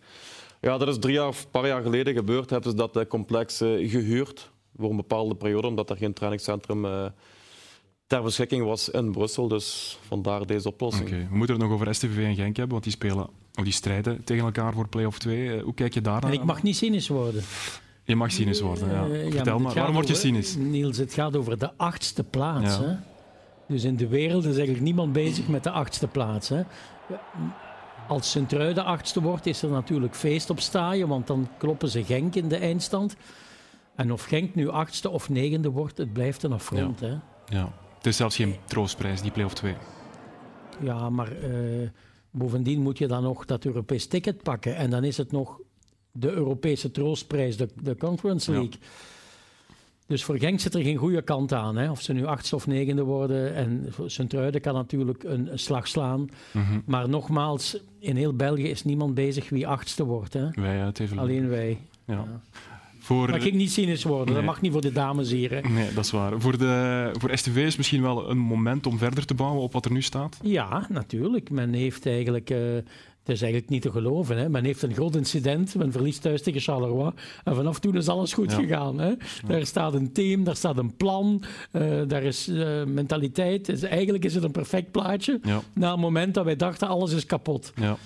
Ja, 0.61 0.77
dat 0.77 0.87
is 0.87 0.99
drie 0.99 1.13
jaar, 1.13 1.27
een 1.27 1.33
paar 1.51 1.67
jaar 1.67 1.81
geleden 1.81 2.13
gebeurd. 2.13 2.49
Hebben 2.49 2.71
ze 2.71 2.77
dat 2.77 3.07
complex 3.07 3.57
gehuurd 3.57 4.49
voor 4.79 4.89
een 4.89 4.95
bepaalde 4.95 5.35
periode, 5.35 5.67
omdat 5.67 5.89
er 5.89 5.97
geen 5.97 6.13
trainingscentrum 6.13 6.85
uh, 6.85 7.05
ter 8.07 8.23
beschikking 8.23 8.63
was 8.63 8.89
in 8.89 9.11
Brussel. 9.11 9.47
Dus 9.47 9.97
vandaar 10.07 10.45
deze 10.45 10.67
oplossing. 10.67 11.07
Okay. 11.07 11.27
We 11.29 11.37
moeten 11.37 11.55
het 11.55 11.63
nog 11.63 11.73
over 11.73 11.95
STVV 11.95 12.17
en 12.17 12.35
Genk 12.35 12.55
hebben, 12.55 12.71
want 12.71 12.83
die 12.83 12.93
spelen 12.93 13.29
of 13.55 13.63
die 13.63 13.73
strijden 13.73 14.23
tegen 14.23 14.45
elkaar 14.45 14.73
voor 14.73 14.87
play-off 14.87 15.19
2. 15.19 15.37
Uh, 15.37 15.57
eh, 15.57 15.63
hoe 15.63 15.73
kijk 15.73 15.93
je 15.93 16.01
daar 16.01 16.21
naar? 16.21 16.33
ik 16.33 16.43
mag 16.43 16.63
niet 16.63 16.77
cynisch 16.77 17.07
worden. 17.07 17.43
Je 18.03 18.15
mag 18.15 18.31
cynisch 18.31 18.61
worden, 18.61 18.91
ja. 18.91 19.07
Uh, 19.07 19.31
Vertel 19.31 19.57
ja, 19.57 19.63
maar, 19.63 19.73
waarom 19.73 19.93
word 19.93 20.07
je 20.07 20.15
cynisch? 20.15 20.55
Niels, 20.55 20.97
het 20.97 21.13
gaat 21.13 21.35
over 21.35 21.57
de 21.57 21.71
achtste 21.77 22.23
plaats. 22.23 22.77
Ja. 22.77 22.83
Hè? 22.83 22.95
Dus 23.67 23.83
in 23.83 23.95
de 23.95 24.07
wereld 24.07 24.43
is 24.43 24.55
eigenlijk 24.55 24.83
niemand 24.83 25.13
bezig 25.13 25.47
met 25.47 25.63
de 25.63 25.71
achtste 25.71 26.07
plaats. 26.07 26.49
Hè? 26.49 26.61
Als 28.07 28.31
Sint-Truiden 28.31 28.85
achtste 28.85 29.21
wordt, 29.21 29.45
is 29.45 29.61
er 29.61 29.69
natuurlijk 29.69 30.15
feest 30.15 30.49
op 30.49 30.59
staaien, 30.59 31.07
want 31.07 31.27
dan 31.27 31.49
kloppen 31.57 31.89
ze 31.89 32.03
Genk 32.03 32.35
in 32.35 32.47
de 32.47 32.57
eindstand. 32.57 33.15
En 33.95 34.11
of 34.11 34.23
Genk 34.23 34.55
nu 34.55 34.69
achtste 34.69 35.09
of 35.09 35.29
negende 35.29 35.69
wordt, 35.69 35.97
het 35.97 36.13
blijft 36.13 36.43
een 36.43 36.51
affront. 36.51 36.99
Ja. 36.99 37.07
Hè? 37.07 37.15
ja. 37.57 37.73
Het 37.97 38.07
is 38.07 38.17
zelfs 38.17 38.35
geen 38.35 38.55
troostprijs, 38.65 39.21
die 39.21 39.31
play-off 39.31 39.53
2. 39.53 39.75
Ja, 40.81 41.09
maar 41.09 41.31
uh, 41.43 41.89
bovendien 42.31 42.81
moet 42.81 42.97
je 42.97 43.07
dan 43.07 43.23
nog 43.23 43.45
dat 43.45 43.65
Europees 43.65 44.07
ticket 44.07 44.43
pakken. 44.43 44.75
En 44.75 44.89
dan 44.89 45.03
is 45.03 45.17
het 45.17 45.31
nog 45.31 45.59
de 46.11 46.31
Europese 46.31 46.91
troostprijs, 46.91 47.57
de, 47.57 47.69
de 47.81 47.95
Conference 47.95 48.51
League. 48.51 48.71
Ja. 48.79 48.87
Dus 50.09 50.23
voor 50.23 50.37
Genk 50.37 50.59
zit 50.59 50.73
er 50.73 50.81
geen 50.81 50.97
goede 50.97 51.21
kant 51.21 51.53
aan. 51.53 51.77
Hè? 51.77 51.91
Of 51.91 52.01
ze 52.01 52.13
nu 52.13 52.25
achtste 52.25 52.55
of 52.55 52.67
negende 52.67 53.03
worden. 53.03 53.55
En 53.55 53.93
Sint-Truiden 54.05 54.61
kan 54.61 54.73
natuurlijk 54.73 55.23
een, 55.23 55.51
een 55.51 55.59
slag 55.59 55.87
slaan. 55.87 56.19
Mm 56.19 56.63
-hmm. 56.63 56.83
Maar 56.85 57.09
nogmaals, 57.09 57.77
in 57.99 58.15
heel 58.15 58.35
België 58.35 58.69
is 58.69 58.83
niemand 58.83 59.13
bezig 59.13 59.49
wie 59.49 59.67
achtste 59.67 60.03
wordt. 60.03 60.33
Hè? 60.33 60.49
Wij 60.49 60.81
uit 60.81 61.01
Alleen 61.15 61.49
wij. 61.49 61.79
Ja. 62.05 62.13
ja. 62.13 62.41
Voor... 63.09 63.29
Maar 63.29 63.45
ik 63.45 63.53
niet 63.53 63.71
cynisch 63.71 64.03
worden, 64.03 64.25
nee. 64.25 64.35
dat 64.35 64.43
mag 64.43 64.61
niet 64.61 64.71
voor 64.71 64.81
de 64.81 64.91
dames 64.91 65.31
hier. 65.31 65.51
Hè. 65.51 65.69
Nee, 65.69 65.93
dat 65.93 66.05
is 66.05 66.11
waar. 66.11 66.41
Voor, 66.41 66.57
de, 66.57 67.09
voor 67.19 67.37
STV 67.37 67.55
is 67.55 67.75
misschien 67.75 68.01
wel 68.01 68.29
een 68.29 68.37
moment 68.37 68.87
om 68.87 68.97
verder 68.97 69.25
te 69.25 69.33
bouwen 69.33 69.61
op 69.61 69.73
wat 69.73 69.85
er 69.85 69.91
nu 69.91 70.01
staat? 70.01 70.37
Ja, 70.41 70.85
natuurlijk. 70.89 71.49
Men 71.49 71.73
heeft 71.73 72.05
eigenlijk... 72.05 72.49
Uh, 72.49 72.57
het 73.19 73.37
is 73.37 73.41
eigenlijk 73.41 73.71
niet 73.71 73.81
te 73.81 73.91
geloven. 73.91 74.37
Hè. 74.37 74.49
Men 74.49 74.63
heeft 74.63 74.81
een 74.81 74.93
groot 74.93 75.15
incident. 75.15 75.75
Men 75.75 75.91
verliest 75.91 76.21
thuis 76.21 76.41
tegen 76.41 76.61
Charleroi. 76.61 77.11
En 77.43 77.55
vanaf 77.55 77.79
toen 77.79 77.95
is 77.95 78.07
alles 78.07 78.33
goed 78.33 78.51
ja. 78.51 78.57
gegaan. 78.57 78.99
Hè. 78.99 79.07
Ja. 79.07 79.15
Daar 79.47 79.65
staat 79.65 79.93
een 79.93 80.11
team, 80.11 80.43
daar 80.43 80.55
staat 80.55 80.77
een 80.77 80.95
plan, 80.95 81.43
uh, 81.71 82.01
daar 82.07 82.23
is 82.23 82.49
uh, 82.49 82.83
mentaliteit. 82.83 83.65
Dus 83.65 83.81
eigenlijk 83.81 84.25
is 84.25 84.35
het 84.35 84.43
een 84.43 84.51
perfect 84.51 84.91
plaatje. 84.91 85.39
Ja. 85.43 85.61
Na 85.73 85.91
het 85.91 85.99
moment 85.99 86.33
dat 86.33 86.45
wij 86.45 86.55
dachten, 86.55 86.87
alles 86.87 87.11
is 87.11 87.25
kapot. 87.25 87.73
Ja. 87.75 87.97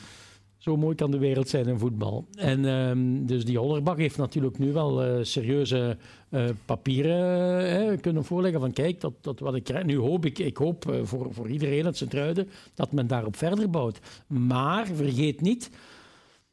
Zo 0.63 0.77
mooi 0.77 0.95
kan 0.95 1.11
de 1.11 1.17
wereld 1.17 1.49
zijn 1.49 1.67
in 1.67 1.79
voetbal. 1.79 2.27
En 2.35 2.65
um, 2.65 3.25
dus 3.25 3.45
die 3.45 3.57
Hollerbach 3.57 3.97
heeft 3.97 4.17
natuurlijk 4.17 4.57
nu 4.57 4.73
wel 4.73 5.05
uh, 5.05 5.23
serieuze 5.23 5.97
uh, 6.29 6.49
papieren 6.65 7.91
uh, 7.91 7.97
kunnen 8.01 8.25
voorleggen. 8.25 8.59
Van 8.59 8.71
kijk, 8.71 9.01
dat, 9.01 9.13
dat 9.21 9.39
wat 9.39 9.55
ik 9.55 9.63
krijg. 9.63 9.85
Nu 9.85 9.97
hoop 9.97 10.25
ik, 10.25 10.39
ik 10.39 10.57
hoop 10.57 10.99
voor, 11.03 11.33
voor 11.33 11.49
iedereen 11.49 11.85
het 11.85 11.97
Sint-Truiden 11.97 12.49
dat 12.73 12.91
men 12.91 13.07
daarop 13.07 13.35
verder 13.35 13.69
bouwt. 13.69 13.99
Maar 14.27 14.87
vergeet 14.87 15.41
niet, 15.41 15.69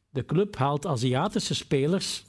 de 0.08 0.24
club 0.24 0.56
haalt 0.56 0.86
Aziatische 0.86 1.54
spelers, 1.54 2.24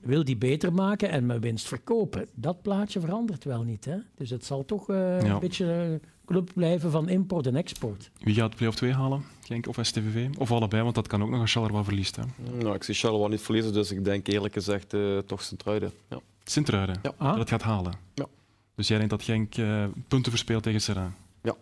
wil 0.00 0.24
die 0.24 0.36
beter 0.36 0.72
maken 0.72 1.10
en 1.10 1.26
met 1.26 1.42
winst 1.42 1.66
verkopen. 1.66 2.26
Dat 2.34 2.62
plaatje 2.62 3.00
verandert 3.00 3.44
wel 3.44 3.62
niet. 3.62 3.84
Hè? 3.84 3.96
Dus 4.14 4.30
het 4.30 4.44
zal 4.44 4.64
toch 4.64 4.86
ja. 4.86 5.20
een 5.20 5.38
beetje 5.38 6.00
club 6.28 6.50
blijven 6.54 6.90
van 6.90 7.08
import 7.08 7.46
en 7.46 7.56
export. 7.56 8.10
Wie 8.18 8.34
gaat 8.34 8.56
play-off 8.56 8.76
2 8.76 8.92
halen? 8.92 9.24
Genk 9.42 9.66
of 9.68 9.78
STVV? 9.80 10.28
Of 10.38 10.52
allebei, 10.52 10.82
want 10.82 10.94
dat 10.94 11.06
kan 11.06 11.22
ook 11.22 11.30
nog 11.30 11.40
als 11.40 11.52
Charleroi 11.52 11.84
verliest. 11.84 12.16
Hè? 12.16 12.22
Nou, 12.58 12.74
ik 12.74 12.82
zie 12.82 12.94
Charleroi 12.94 13.30
niet 13.30 13.40
verliezen, 13.40 13.72
dus 13.72 13.90
ik 13.90 14.04
denk 14.04 14.26
eerlijk 14.26 14.54
gezegd 14.54 14.94
uh, 14.94 15.18
toch 15.18 15.42
Sint-Truiden. 15.42 15.92
Ja. 16.08 16.20
Sint-Truiden? 16.44 16.98
Ja. 17.02 17.12
Ah. 17.16 17.36
Dat 17.36 17.48
gaat 17.48 17.62
halen? 17.62 17.92
Ja. 18.14 18.26
Dus 18.74 18.88
jij 18.88 18.96
denkt 18.96 19.12
dat 19.12 19.22
Genk 19.22 19.56
uh, 19.56 19.84
punten 20.08 20.30
verspeelt 20.32 20.62
tegen 20.62 20.80
Serrain? 20.80 21.14
Ja. 21.42 21.56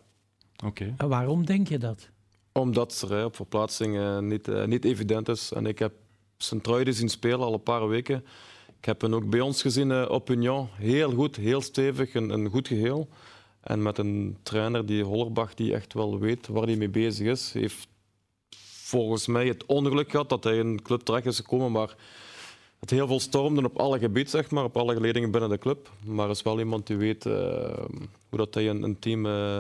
Oké. 0.57 0.67
Okay. 0.67 0.95
En 0.97 1.09
waarom 1.09 1.47
denk 1.47 1.69
je 1.69 1.79
dat? 1.79 2.09
Omdat 2.53 2.93
Serrain 2.93 3.25
op 3.25 3.37
verplaatsing 3.37 3.97
uh, 3.97 4.19
niet, 4.19 4.67
niet 4.67 4.85
evident 4.85 5.29
is. 5.29 5.53
En 5.53 5.67
ik 5.67 5.79
heb 5.79 5.93
Sint-Truiden 6.37 6.95
zien 6.95 7.09
spelen 7.09 7.41
al 7.41 7.53
een 7.53 7.63
paar 7.63 7.89
weken. 7.89 8.25
Ik 8.79 8.85
heb 8.85 9.01
hen 9.01 9.15
ook 9.15 9.31
bij 9.31 9.41
ons 9.41 9.63
gezien 9.63 10.09
op 10.09 10.31
Union. 10.31 10.69
Heel 10.73 11.13
goed, 11.15 11.37
heel 11.37 11.61
stevig, 11.61 12.15
een, 12.15 12.31
een 12.31 12.49
goed 12.49 12.69
geheel. 12.69 13.09
En 13.67 13.83
met 13.83 13.99
een 13.99 14.37
trainer, 14.43 14.87
die 14.87 15.03
Hollerbach, 15.03 15.55
die 15.55 15.75
echt 15.75 15.93
wel 15.93 16.19
weet 16.19 16.47
waar 16.47 16.63
hij 16.63 16.77
mee 16.77 16.89
bezig 16.89 17.27
is, 17.27 17.53
heeft 17.53 17.89
volgens 18.83 19.27
mij 19.27 19.47
het 19.47 19.67
ongeluk 19.67 20.11
gehad 20.11 20.29
dat 20.29 20.45
hij 20.45 20.59
in 20.59 20.67
een 20.67 20.83
club 20.83 21.01
terecht 21.01 21.27
is 21.27 21.37
gekomen, 21.37 21.73
maar 21.73 21.97
het 22.81 22.91
heel 22.91 23.07
veel 23.07 23.21
stormde 23.21 23.65
op 23.65 23.79
alle 23.79 23.99
gebieden, 23.99 24.31
zeg 24.31 24.51
maar, 24.51 24.65
op 24.65 24.77
alle 24.77 24.95
geledingen 24.95 25.31
binnen 25.31 25.51
de 25.51 25.59
club. 25.59 25.91
Maar 26.05 26.31
is 26.31 26.43
wel 26.43 26.59
iemand 26.59 26.87
die 26.87 26.97
weet 26.97 27.25
uh, 27.25 27.35
hoe 28.29 28.39
dat 28.39 28.55
hij 28.55 28.69
een, 28.69 28.83
een 28.83 28.99
team 28.99 29.27
uh, 29.27 29.59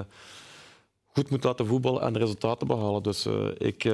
goed 1.06 1.30
moet 1.30 1.44
laten 1.44 1.66
voetballen 1.66 2.02
en 2.02 2.18
resultaten 2.18 2.66
behalen. 2.66 3.02
Dus 3.02 3.26
uh, 3.26 3.48
ik, 3.58 3.88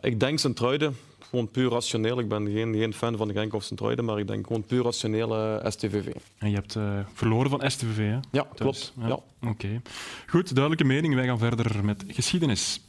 ik 0.00 0.20
denk 0.20 0.38
zijn 0.38 0.54
truiden 0.54 0.96
gewoon 1.32 1.50
puur 1.50 1.70
rationeel. 1.70 2.18
Ik 2.18 2.28
ben 2.28 2.52
geen, 2.52 2.74
geen 2.74 2.94
fan 2.94 3.16
van 3.16 3.28
de 3.28 3.34
Genk 3.34 3.54
of 3.54 3.64
sint 3.64 4.02
maar 4.02 4.18
ik 4.18 4.26
denk 4.26 4.46
gewoon 4.46 4.62
puur 4.62 4.82
rationeel 4.82 5.60
STVV. 5.70 6.06
En 6.38 6.50
je 6.50 6.54
hebt 6.54 6.76
verloren 7.12 7.50
van 7.50 7.70
STVV, 7.70 7.96
hè? 7.96 8.18
Ja, 8.30 8.46
klopt. 8.54 8.92
Ja. 9.00 9.18
Oké. 9.48 9.82
Goed, 10.26 10.54
duidelijke 10.54 10.84
mening. 10.84 11.14
Wij 11.14 11.26
gaan 11.26 11.38
verder 11.38 11.84
met 11.84 12.04
geschiedenis. 12.08 12.80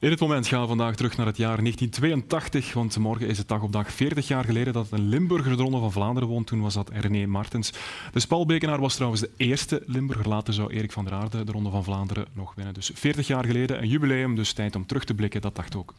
In 0.00 0.08
dit 0.08 0.20
moment 0.20 0.46
gaan 0.46 0.60
we 0.60 0.66
vandaag 0.66 0.96
terug 0.96 1.16
naar 1.16 1.26
het 1.26 1.36
jaar 1.36 1.56
1982, 1.56 2.72
want 2.72 2.98
morgen 2.98 3.26
is 3.26 3.38
het 3.38 3.48
dag 3.48 3.62
op 3.62 3.72
dag 3.72 3.92
40 3.92 4.28
jaar 4.28 4.44
geleden 4.44 4.72
dat 4.72 4.86
een 4.90 5.08
Limburger 5.08 5.56
de 5.56 5.62
Ronde 5.62 5.78
van 5.78 5.92
Vlaanderen 5.92 6.28
won. 6.28 6.44
Toen 6.44 6.60
was 6.60 6.74
dat 6.74 6.90
René 6.92 7.26
Martens. 7.26 7.72
De 8.12 8.20
Spalbekenaar 8.20 8.80
was 8.80 8.94
trouwens 8.94 9.20
de 9.20 9.30
eerste 9.36 9.82
Limburger. 9.86 10.28
Later 10.28 10.54
zou 10.54 10.72
Erik 10.72 10.92
van 10.92 11.04
der 11.04 11.14
Aarde 11.14 11.44
de 11.44 11.52
Ronde 11.52 11.70
van 11.70 11.84
Vlaanderen 11.84 12.26
nog 12.32 12.54
winnen. 12.54 12.74
Dus 12.74 12.90
40 12.94 13.26
jaar 13.26 13.44
geleden, 13.44 13.82
een 13.82 13.88
jubileum, 13.88 14.34
dus 14.34 14.52
tijd 14.52 14.76
om 14.76 14.86
terug 14.86 15.04
te 15.04 15.14
blikken. 15.14 15.40
Dat 15.40 15.56
dacht 15.56 15.76
ook 15.76 15.94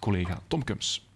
collega 0.00 0.40
Tom 0.48 0.64
Kums. 0.64 1.06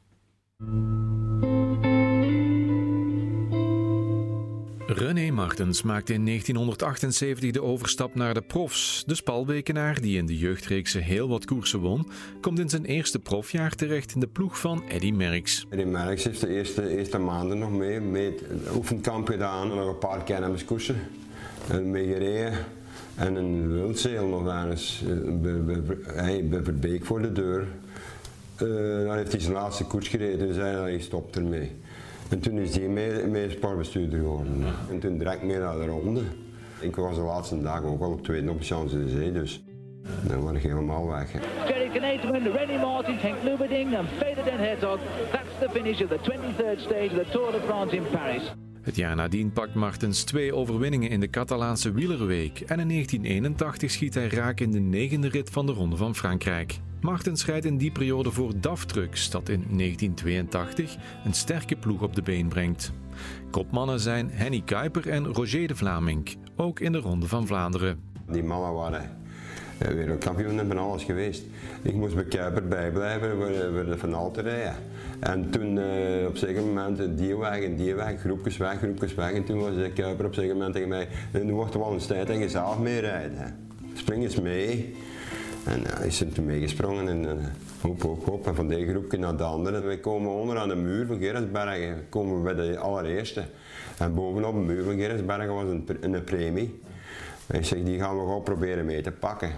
René 4.89 5.31
Martens 5.31 5.83
maakte 5.83 6.13
in 6.13 6.25
1978 6.25 7.51
de 7.51 7.63
overstap 7.63 8.15
naar 8.15 8.35
de 8.35 8.43
profs. 8.43 9.05
De 9.07 9.15
Spalbekenaar, 9.15 10.01
die 10.01 10.19
in 10.19 10.27
de 10.27 10.39
jeugdreekse 10.39 10.99
heel 10.99 11.29
wat 11.29 11.45
koersen 11.45 11.81
won, 11.81 12.09
komt 12.41 12.59
in 12.59 12.69
zijn 12.69 12.85
eerste 12.85 13.19
profjaar 13.19 13.75
terecht 13.75 14.15
in 14.15 14.21
de 14.21 14.27
ploeg 14.27 14.61
van 14.61 14.83
Eddy 14.89 15.11
Merckx. 15.11 15.67
Eddy 15.71 15.85
Merckx 15.85 16.25
heeft 16.25 16.41
de 16.41 16.49
eerste, 16.49 16.89
eerste 16.89 17.19
maanden 17.19 17.59
nog 17.59 17.71
mee, 17.71 18.01
mee 18.01 18.35
oefenkamp 18.75 19.29
gedaan 19.29 19.71
en 19.71 19.77
nog 19.77 19.89
een 19.89 19.99
paar 19.99 20.23
kenniskoersen. 20.25 20.97
En 21.69 21.91
mee 21.91 22.07
gereden. 22.07 22.53
En 23.15 23.35
een 23.35 23.73
wildzeel 23.73 24.27
nog 24.27 24.49
ergens 24.49 25.05
bij, 25.43 25.83
bij 26.43 26.63
Verbeek 26.63 27.05
voor 27.05 27.23
de 27.23 27.33
deur. 27.33 27.67
Uh, 28.63 29.07
dan 29.07 29.17
heeft 29.17 29.33
hij 29.33 29.41
zijn 29.41 29.53
laatste 29.53 29.85
koers 29.85 30.09
gereden, 30.09 30.47
dus 30.47 30.57
hij 30.57 31.01
stopt 31.01 31.37
ermee. 31.37 31.73
En 32.31 32.41
toen 32.41 32.59
is 32.59 32.77
hij 32.77 32.89
mee, 32.89 33.27
mee 33.27 33.51
sportbestuurder 33.51 34.19
geworden. 34.19 34.65
En 34.91 34.99
toen 34.99 35.19
direct 35.19 35.43
mee 35.43 35.59
naar 35.59 35.77
de 35.77 35.87
ronde. 35.87 36.23
Ik 36.81 36.97
was 36.97 37.17
de 37.17 37.23
laatste 37.23 37.63
dagen 37.63 37.89
ook 37.89 38.03
al 38.03 38.11
op 38.11 38.25
tweede 38.25 38.51
op 38.51 38.63
Champs-Élysées, 38.63 39.33
dus 39.33 39.65
dan 40.29 40.41
word 40.41 40.57
ik 40.57 40.63
helemaal 40.63 41.07
weg. 41.07 41.33
Jerry 41.69 41.89
Kneteman, 41.89 42.53
Rennie 42.53 42.79
Martin, 42.79 43.15
Henk 43.15 43.43
Lubeding 43.43 43.95
en 43.95 44.07
Feder 44.07 44.45
den 44.45 44.59
Hertog. 44.59 44.99
That's 45.31 45.59
the 45.61 45.69
finish 45.71 46.01
of 46.01 46.09
the 46.09 46.19
23rd 46.19 46.81
stage 46.81 47.11
of 47.11 47.19
the 47.19 47.27
Tour 47.31 47.53
de 47.53 47.61
France 47.61 47.97
in 47.97 48.03
Paris. 48.11 48.53
Het 48.87 48.97
jaar 48.97 49.17
nadien 49.17 49.53
pakt 49.53 49.75
Martens 49.75 50.25
twee 50.25 50.55
overwinningen 50.55 51.11
in 51.11 51.21
de 51.21 51.31
Catalaanse 51.31 51.93
wielerweek 51.93 52.61
en 52.61 52.81
in 52.81 52.89
1981 52.89 53.91
schiet 53.91 54.15
hij 54.15 54.29
raak 54.29 54.61
in 54.61 54.71
de 54.71 54.79
negende 54.79 55.29
rit 55.29 55.51
van 55.51 55.67
de 55.67 55.73
Ronde 55.73 55.97
van 55.97 56.15
Frankrijk. 56.15 56.79
Martens 57.01 57.47
rijdt 57.47 57.65
in 57.65 57.77
die 57.77 57.91
periode 57.91 58.31
voor 58.31 58.61
DAF 58.61 58.85
Trucks, 58.85 59.31
dat 59.31 59.49
in 59.49 59.65
1982 59.77 60.97
een 61.25 61.33
sterke 61.33 61.77
ploeg 61.77 62.03
op 62.03 62.15
de 62.15 62.23
been 62.23 62.49
brengt. 62.49 62.93
Kopmannen 63.51 64.01
zijn 64.01 64.31
Henny 64.31 64.63
Kuiper 64.65 65.09
en 65.09 65.27
Roger 65.27 65.69
de 65.69 65.77
Vlaming, 65.77 66.37
ook 66.57 66.81
in 66.81 66.93
de 66.93 66.99
Ronde 66.99 67.29
van 67.29 67.47
Vlaanderen. 67.47 68.01
Die 68.31 68.43
mannen 68.43 68.73
waren 68.73 69.17
eh, 69.79 69.89
wereldkampioen 69.89 70.59
en 70.59 70.67
van 70.67 70.79
alles 70.79 71.05
geweest. 71.05 71.45
Ik 71.83 71.95
moest 71.95 72.15
bij 72.15 72.25
Kuiper 72.25 72.69
bijblijven 72.69 73.37
voor, 73.37 73.87
de 73.87 73.99
finale 73.99 74.31
te 74.31 74.41
rijden. 74.41 74.75
En 75.21 75.51
toen 75.51 75.77
uh, 75.77 76.27
op 76.27 76.33
een 76.33 76.39
zeker 76.39 76.63
moment 76.63 77.19
die 77.19 77.37
weg 77.37 77.63
en 77.63 77.77
die 77.77 77.95
weg, 77.95 78.21
groepjes 78.21 78.57
weg, 78.57 78.79
groepjes 78.79 79.15
weg. 79.15 79.33
En 79.33 79.45
toen 79.45 79.61
was 79.61 79.75
de 79.75 79.91
Kuiper 79.93 80.25
op 80.25 80.31
een 80.31 80.37
zeker 80.37 80.55
moment 80.55 80.75
tegen 80.75 80.89
mij, 80.89 81.09
nu 81.43 81.55
wordt 81.55 81.75
er 81.75 81.81
wel 81.81 81.93
eens 81.93 82.07
tijd 82.07 82.27
dat 82.27 82.39
je 82.39 82.49
zelf 82.49 82.79
meerijden. 82.79 83.57
Spring 83.95 84.23
eens 84.23 84.41
mee. 84.41 84.95
En 85.65 85.83
hij 85.87 86.07
is 86.07 86.21
er 86.21 86.33
toen 86.33 86.45
meegesprongen 86.45 87.09
en 87.09 87.25
uh, 87.25 87.47
hop, 87.81 88.03
hop, 88.03 88.25
hop. 88.25 88.47
En 88.47 88.55
van 88.55 88.69
die 88.69 88.89
groepje 88.89 89.19
naar 89.19 89.37
de 89.37 89.43
andere. 89.43 89.81
Wij 89.81 89.99
komen 89.99 90.31
onder 90.31 90.59
aan 90.59 90.69
de 90.69 90.77
muur 90.77 91.07
van 91.07 91.19
Gerritsbergen, 91.19 92.07
komen 92.09 92.37
we 92.37 92.55
bij 92.55 92.55
de 92.55 92.79
allereerste. 92.79 93.43
En 93.99 94.15
bovenop 94.15 94.55
de 94.55 94.61
muur 94.61 94.85
van 94.85 94.97
Gerritsbergen 94.97 95.55
was 95.55 95.65
een, 95.65 95.89
een 96.01 96.25
premie. 96.25 96.81
Ik 97.53 97.65
zeg, 97.65 97.83
die 97.83 97.99
gaan 97.99 98.15
we 98.15 98.21
gewoon 98.21 98.43
proberen 98.43 98.85
mee 98.85 99.03
te 99.03 99.13
pakken. 99.13 99.51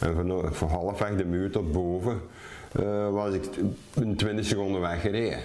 En 0.00 0.14
van, 0.14 0.54
van 0.54 0.68
halfweg 0.68 1.16
de 1.16 1.24
muur 1.24 1.50
tot 1.50 1.72
boven 1.72 2.20
uh, 2.80 3.10
was 3.10 3.34
ik 3.34 3.44
een 3.94 4.16
20 4.16 4.44
seconden 4.44 4.80
weggereden. 4.80 5.38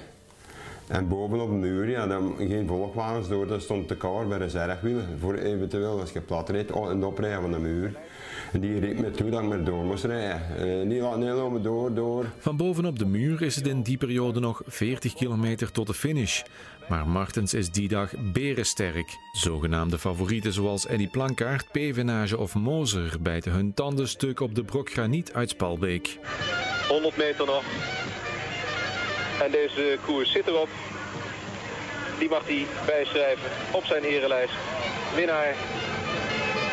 En 0.87 1.07
bovenop 1.07 1.49
de 1.49 1.55
muur, 1.55 1.89
ja, 1.89 2.07
dan 2.07 2.35
geen 2.37 2.67
volgwagens 2.67 3.27
door, 3.27 3.47
daar 3.47 3.61
stond 3.61 3.89
de 3.89 3.95
kar 3.95 4.27
bij 4.27 4.37
reservewielen. 4.37 5.05
Voor 5.19 5.35
eventueel 5.35 5.99
als 5.99 6.11
je 6.11 6.21
plat 6.21 6.49
reed, 6.49 6.71
oh, 6.71 6.89
en 6.89 7.03
oprijden 7.03 7.41
van 7.41 7.51
de 7.51 7.59
muur. 7.59 7.95
En 8.51 8.59
die 8.59 8.79
riep 8.79 8.99
me 8.99 9.11
toe 9.11 9.29
dat 9.29 9.41
ik 9.41 9.47
maar 9.47 9.63
door 9.63 9.83
moest 9.83 10.03
rijden. 10.03 10.41
Uh, 10.59 10.85
niet 10.85 11.01
laten 11.01 11.19
nee, 11.19 11.61
door, 11.61 11.93
door. 11.93 12.25
Van 12.39 12.57
bovenop 12.57 12.99
de 12.99 13.05
muur 13.05 13.41
is 13.41 13.55
het 13.55 13.67
in 13.67 13.81
die 13.81 13.97
periode 13.97 14.39
nog 14.39 14.61
40 14.65 15.13
kilometer 15.13 15.71
tot 15.71 15.87
de 15.87 15.93
finish. 15.93 16.41
Maar 16.89 17.07
Martens 17.07 17.53
is 17.53 17.69
die 17.69 17.87
dag 17.87 18.13
berensterk. 18.33 19.17
Zogenaamde 19.31 19.99
favorieten 19.99 20.53
zoals 20.53 20.87
Eddie 20.87 21.09
Plankaart, 21.09 21.71
Pevenage 21.71 22.37
of 22.37 22.55
Moser 22.55 23.17
bijten 23.21 23.51
hun 23.51 23.73
tanden 23.73 24.07
stuk 24.07 24.39
op 24.39 24.55
de 24.55 24.63
brok 24.63 24.89
graniet 24.89 25.33
uit 25.33 25.49
Spalbeek. 25.49 26.19
100 26.91 27.17
meter 27.17 27.45
nog. 27.45 27.63
En 29.43 29.51
deze 29.51 29.97
koers 30.05 30.31
zit 30.31 30.47
erop. 30.47 30.69
Die 32.19 32.29
mag 32.29 32.47
hij 32.47 32.65
bijschrijven 32.85 33.49
op 33.71 33.83
zijn 33.83 34.03
erelijst. 34.03 34.53
Winnaar 35.15 35.55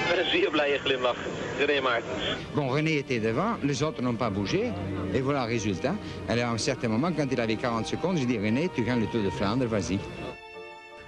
met 0.09 0.19
een 0.19 0.31
zeer 0.31 0.51
blije 0.51 0.79
glimlach. 0.79 1.17
René 1.59 1.81
Martens. 1.81 2.25
Bon, 2.55 2.73
René 2.73 2.91
était 2.91 3.23
devant, 3.23 3.63
les 3.63 3.83
autres 3.83 4.03
n'ont 4.03 4.19
pas 4.19 4.33
bougé. 4.33 4.73
Et 5.13 5.23
voilà 5.23 5.45
le 5.45 5.53
résultat. 5.53 5.95
Et 6.29 6.43
à 6.43 6.51
un 6.51 6.59
certain 6.59 6.91
moment, 6.91 7.17
quand 7.17 7.33
il 7.33 7.41
avait 7.41 7.59
40 7.61 7.87
secondes, 7.87 8.19
je 8.19 8.27
dis 8.27 8.39
René, 8.39 8.69
tu 8.75 8.83
gagnes 8.85 9.01
le 9.01 9.09
Tour 9.11 9.23
de 9.25 9.31
Flandre, 9.31 9.67
vas-y. 9.67 9.99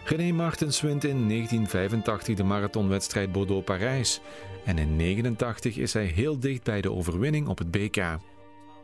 René 0.04 0.32
Martens 0.32 0.80
wint 0.80 1.04
in 1.04 1.28
1985 1.28 2.36
de 2.36 2.44
marathonwedstrijd 2.44 3.32
Bordeaux-Parijs. 3.32 4.20
En 4.64 4.78
in 4.78 4.98
1989 4.98 5.76
is 5.76 5.92
hij 5.92 6.04
heel 6.04 6.38
dicht 6.38 6.62
bij 6.62 6.80
de 6.80 6.92
overwinning 6.92 7.48
op 7.48 7.58
het 7.58 7.70
BK. 7.70 7.96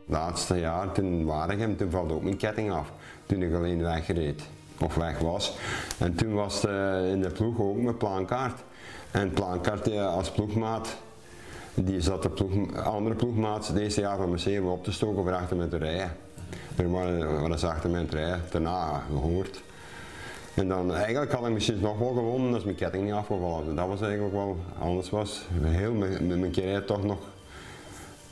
Laatste 0.09 0.59
jaar, 0.59 0.91
toen 0.91 1.25
Waregem, 1.25 1.77
toen 1.77 1.91
valt 1.91 2.11
ook 2.11 2.23
mijn 2.23 2.37
ketting 2.37 2.71
af. 2.71 2.91
Toen 3.25 3.41
ik 3.41 3.53
alleen 3.53 3.81
wegreed, 3.81 4.41
of 4.79 4.95
weg 4.95 5.19
was. 5.19 5.57
En 5.97 6.15
toen 6.15 6.33
was 6.33 6.61
het 6.61 7.05
in 7.05 7.21
de 7.21 7.29
ploeg 7.33 7.59
ook 7.59 7.77
mijn 7.77 7.97
plankaart. 7.97 8.63
En 9.11 9.31
plankaart 9.31 9.97
als 9.97 10.31
ploegmaat, 10.31 10.97
die 11.73 12.01
zat 12.01 12.21
de 12.23 12.29
ploeg, 12.29 12.75
andere 12.83 13.15
ploegmaat 13.15 13.71
eerste 13.75 14.01
jaar 14.01 14.17
van 14.17 14.29
mijn 14.29 14.63
op 14.63 14.83
te 14.83 14.91
stoken 14.91 15.23
voor 15.23 15.33
achter 15.33 15.57
me 15.57 15.67
te 15.67 15.77
rijden. 15.77 16.11
Er 16.75 16.91
waren 16.91 17.59
ze 17.59 17.67
achter 17.67 17.89
mij 17.89 18.05
te 18.05 18.35
daarna 18.51 19.03
gehoord. 19.09 19.61
En 20.53 20.67
dan 20.67 20.93
eigenlijk 20.93 21.31
had 21.31 21.45
ik 21.45 21.53
misschien 21.53 21.79
nog 21.79 21.99
wel 21.99 22.13
gewonnen 22.13 22.53
als 22.53 22.63
mijn 22.63 22.75
ketting 22.75 23.03
niet 23.03 23.13
afgevallen. 23.13 23.75
Dat 23.75 23.87
was 23.87 24.01
eigenlijk 24.01 24.33
wel, 24.33 24.57
anders 24.79 25.09
was 25.09 25.45
heel 25.61 25.93
mijn, 25.93 26.39
mijn 26.39 26.85
toch 26.85 27.03
nog 27.03 27.19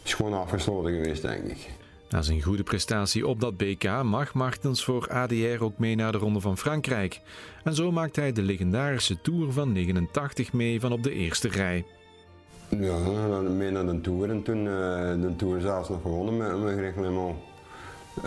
schoon 0.09 0.33
afgesloten 0.33 0.91
geweest, 0.91 1.21
denk 1.21 1.43
ik. 1.43 1.69
Na 2.09 2.21
zijn 2.21 2.41
goede 2.41 2.63
prestatie 2.63 3.27
op 3.27 3.39
dat 3.39 3.57
BK 3.57 4.03
mag 4.03 4.33
Martens 4.33 4.83
voor 4.83 5.07
ADR 5.07 5.63
ook 5.63 5.77
mee 5.77 5.95
naar 5.95 6.11
de 6.11 6.17
Ronde 6.17 6.39
van 6.39 6.57
Frankrijk. 6.57 7.21
En 7.63 7.75
zo 7.75 7.91
maakt 7.91 8.15
hij 8.15 8.31
de 8.31 8.41
legendarische 8.41 9.21
Tour 9.21 9.51
van 9.51 9.71
89 9.71 10.53
mee 10.53 10.79
van 10.79 10.91
op 10.91 11.03
de 11.03 11.11
eerste 11.11 11.47
rij. 11.47 11.85
Ja, 12.69 12.97
mee 13.39 13.71
naar 13.71 13.85
de 13.85 14.01
Tour 14.01 14.29
en 14.29 14.43
toen 14.43 14.57
uh, 14.57 14.71
de 15.21 15.33
Tour 15.37 15.61
zelfs 15.61 15.89
nog 15.89 16.01
gewonnen 16.01 16.37
met, 16.37 16.63
met 16.63 16.77
Greg 16.77 16.95
LeMond. 16.95 17.37
Uh, 18.17 18.23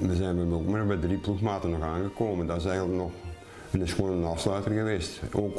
we 0.00 0.14
zijn 0.16 0.52
ook 0.52 0.66
maar 0.66 0.86
bij 0.86 0.96
drie 0.96 1.18
ploegmaten 1.18 1.70
nog 1.70 1.82
aangekomen. 1.82 2.46
Dat 2.46 2.56
is 2.56 2.64
eigenlijk 2.64 2.98
nog 2.98 3.10
dat 3.70 3.80
is 3.80 3.92
gewoon 3.92 4.10
een 4.10 4.24
afsluiter 4.24 4.72
geweest. 4.72 5.20
Ook, 5.32 5.58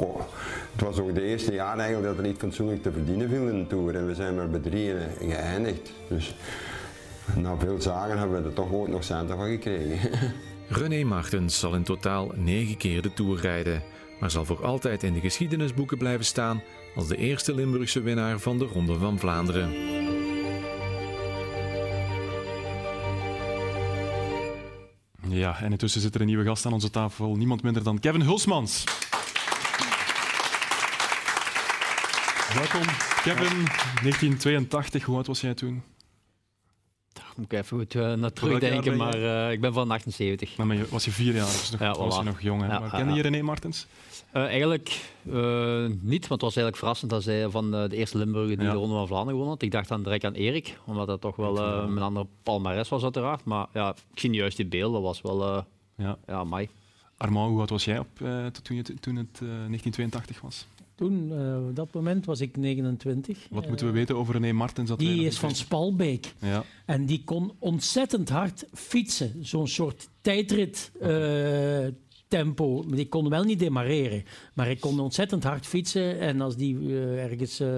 het 0.72 0.80
was 0.80 0.98
ook 0.98 1.14
de 1.14 1.22
eerste 1.22 1.52
jaar 1.52 1.78
eigenlijk 1.78 2.08
dat 2.08 2.24
er 2.24 2.30
niet 2.30 2.38
fatsoenlijk 2.38 2.82
te 2.82 2.92
verdienen 2.92 3.28
viel 3.28 3.48
in 3.48 3.58
de 3.58 3.66
Tour. 3.66 3.96
En 3.96 4.06
we 4.06 4.14
zijn 4.14 4.34
maar 4.34 4.50
bij 4.50 4.60
drieën 4.60 4.98
geëindigd. 5.18 5.92
Dus 6.08 6.34
na 7.36 7.56
veel 7.56 7.80
zagen 7.80 8.18
hebben 8.18 8.42
we 8.42 8.48
er 8.48 8.54
toch 8.54 8.72
ooit 8.72 8.90
nog 8.90 9.04
centen 9.04 9.36
van 9.36 9.48
gekregen. 9.48 10.10
René 10.68 11.04
Martens 11.04 11.58
zal 11.58 11.74
in 11.74 11.82
totaal 11.82 12.32
negen 12.34 12.76
keer 12.76 13.02
de 13.02 13.12
Tour 13.12 13.40
rijden. 13.40 13.82
Maar 14.20 14.30
zal 14.30 14.44
voor 14.44 14.64
altijd 14.64 15.02
in 15.02 15.12
de 15.12 15.20
geschiedenisboeken 15.20 15.98
blijven 15.98 16.24
staan 16.24 16.62
als 16.94 17.08
de 17.08 17.16
eerste 17.16 17.54
Limburgse 17.54 18.00
winnaar 18.00 18.38
van 18.38 18.58
de 18.58 18.64
Ronde 18.64 18.94
van 18.94 19.18
Vlaanderen. 19.18 19.70
Ja, 25.30 25.60
en 25.60 25.70
intussen 25.70 26.00
zit 26.00 26.14
er 26.14 26.20
een 26.20 26.26
nieuwe 26.26 26.44
gast 26.44 26.66
aan 26.66 26.72
onze 26.72 26.90
tafel. 26.90 27.36
Niemand 27.36 27.62
minder 27.62 27.82
dan 27.82 27.98
Kevin 27.98 28.20
Hulsmans. 28.20 28.84
Welkom, 32.54 32.86
Kevin. 33.22 33.64
1982, 34.02 35.04
hoe 35.04 35.16
oud 35.16 35.26
was 35.26 35.40
jij 35.40 35.54
toen? 35.54 35.82
moet 37.40 37.52
ik 37.52 37.58
even 37.58 37.78
goed 37.78 37.94
uh, 37.94 38.12
naar 38.12 38.32
terugdenken, 38.32 38.96
maar 38.96 39.18
uh, 39.18 39.52
ik 39.52 39.60
ben 39.60 39.72
van 39.72 39.90
78. 39.90 40.56
Maar 40.56 40.76
je, 40.76 40.86
was 40.88 41.04
je 41.04 41.10
vier 41.10 41.34
jaar, 41.34 41.46
dus 41.46 41.70
nog, 41.70 41.80
ja, 41.80 41.94
was 41.94 42.16
je 42.16 42.22
nog 42.22 42.40
jong. 42.40 42.62
Hè? 42.62 42.68
Ja, 42.68 42.78
maar 42.78 42.90
kende 42.90 43.12
je 43.12 43.22
René 43.22 43.42
Martens? 43.42 43.86
Uh, 44.34 44.42
eigenlijk 44.42 45.12
niet, 46.00 46.28
want 46.28 46.40
het 46.40 46.40
was 46.40 46.56
eigenlijk 46.56 46.76
verrassend 46.76 47.10
dat 47.10 47.22
zij 47.22 47.48
van 47.48 47.70
de 47.70 47.88
eerste 47.90 48.18
Limburger 48.18 48.56
die 48.56 48.68
de 48.68 48.74
Ronde 48.74 48.94
van 48.94 49.06
Vlaanderen 49.06 49.32
gewonnen 49.32 49.48
had. 49.48 49.62
Ik 49.62 49.70
dacht 49.70 49.88
dan 49.88 50.02
direct 50.02 50.24
aan 50.24 50.32
Erik, 50.32 50.78
omdat 50.86 51.06
dat 51.06 51.20
toch 51.20 51.36
wel 51.36 51.52
mijn 51.88 52.04
andere 52.04 52.26
palmares 52.42 52.88
was 52.88 53.02
uiteraard. 53.02 53.44
Maar 53.44 53.66
ja, 53.72 53.94
ik 54.12 54.20
zie 54.20 54.32
juist 54.32 54.56
die 54.56 54.66
beelden, 54.66 54.92
dat 54.92 55.02
was 55.02 55.20
wel 55.20 55.64
ja. 55.96 56.18
Ja, 56.26 56.44
mij. 56.44 56.68
Armand, 57.16 57.50
hoe 57.50 57.58
oud 57.58 57.70
was 57.70 57.84
jij 57.84 57.98
op, 57.98 58.08
toen, 58.62 58.76
je, 58.76 58.82
toen 58.82 59.16
het 59.16 59.38
1982 59.38 60.40
was? 60.40 60.66
Toen, 61.00 61.32
uh, 61.32 61.68
op 61.68 61.76
dat 61.76 61.94
moment 61.94 62.26
was 62.26 62.40
ik 62.40 62.56
29. 62.56 63.46
Wat 63.50 63.68
moeten 63.68 63.86
we 63.86 63.92
weten 63.92 64.16
over 64.16 64.34
René 64.34 64.52
Martens? 64.52 64.96
die 64.96 65.24
is 65.24 65.38
van 65.38 65.54
Spalbeek. 65.54 66.34
Ja. 66.40 66.64
En 66.84 67.06
die 67.06 67.24
kon 67.24 67.52
ontzettend 67.58 68.28
hard 68.28 68.66
fietsen. 68.72 69.32
Zo'n 69.40 69.68
soort 69.68 70.08
tijdrit. 70.20 70.90
Uh, 71.02 71.86
tempo. 72.30 72.84
Die 72.86 73.08
kon 73.08 73.28
wel 73.28 73.44
niet 73.44 73.58
demareren. 73.58 74.24
Maar 74.54 74.66
hij 74.66 74.76
kon 74.76 75.00
ontzettend 75.00 75.44
hard 75.44 75.66
fietsen. 75.66 76.20
En 76.20 76.40
als 76.40 76.56
die 76.56 76.78
uh, 76.78 77.24
ergens 77.24 77.60
uh, 77.60 77.68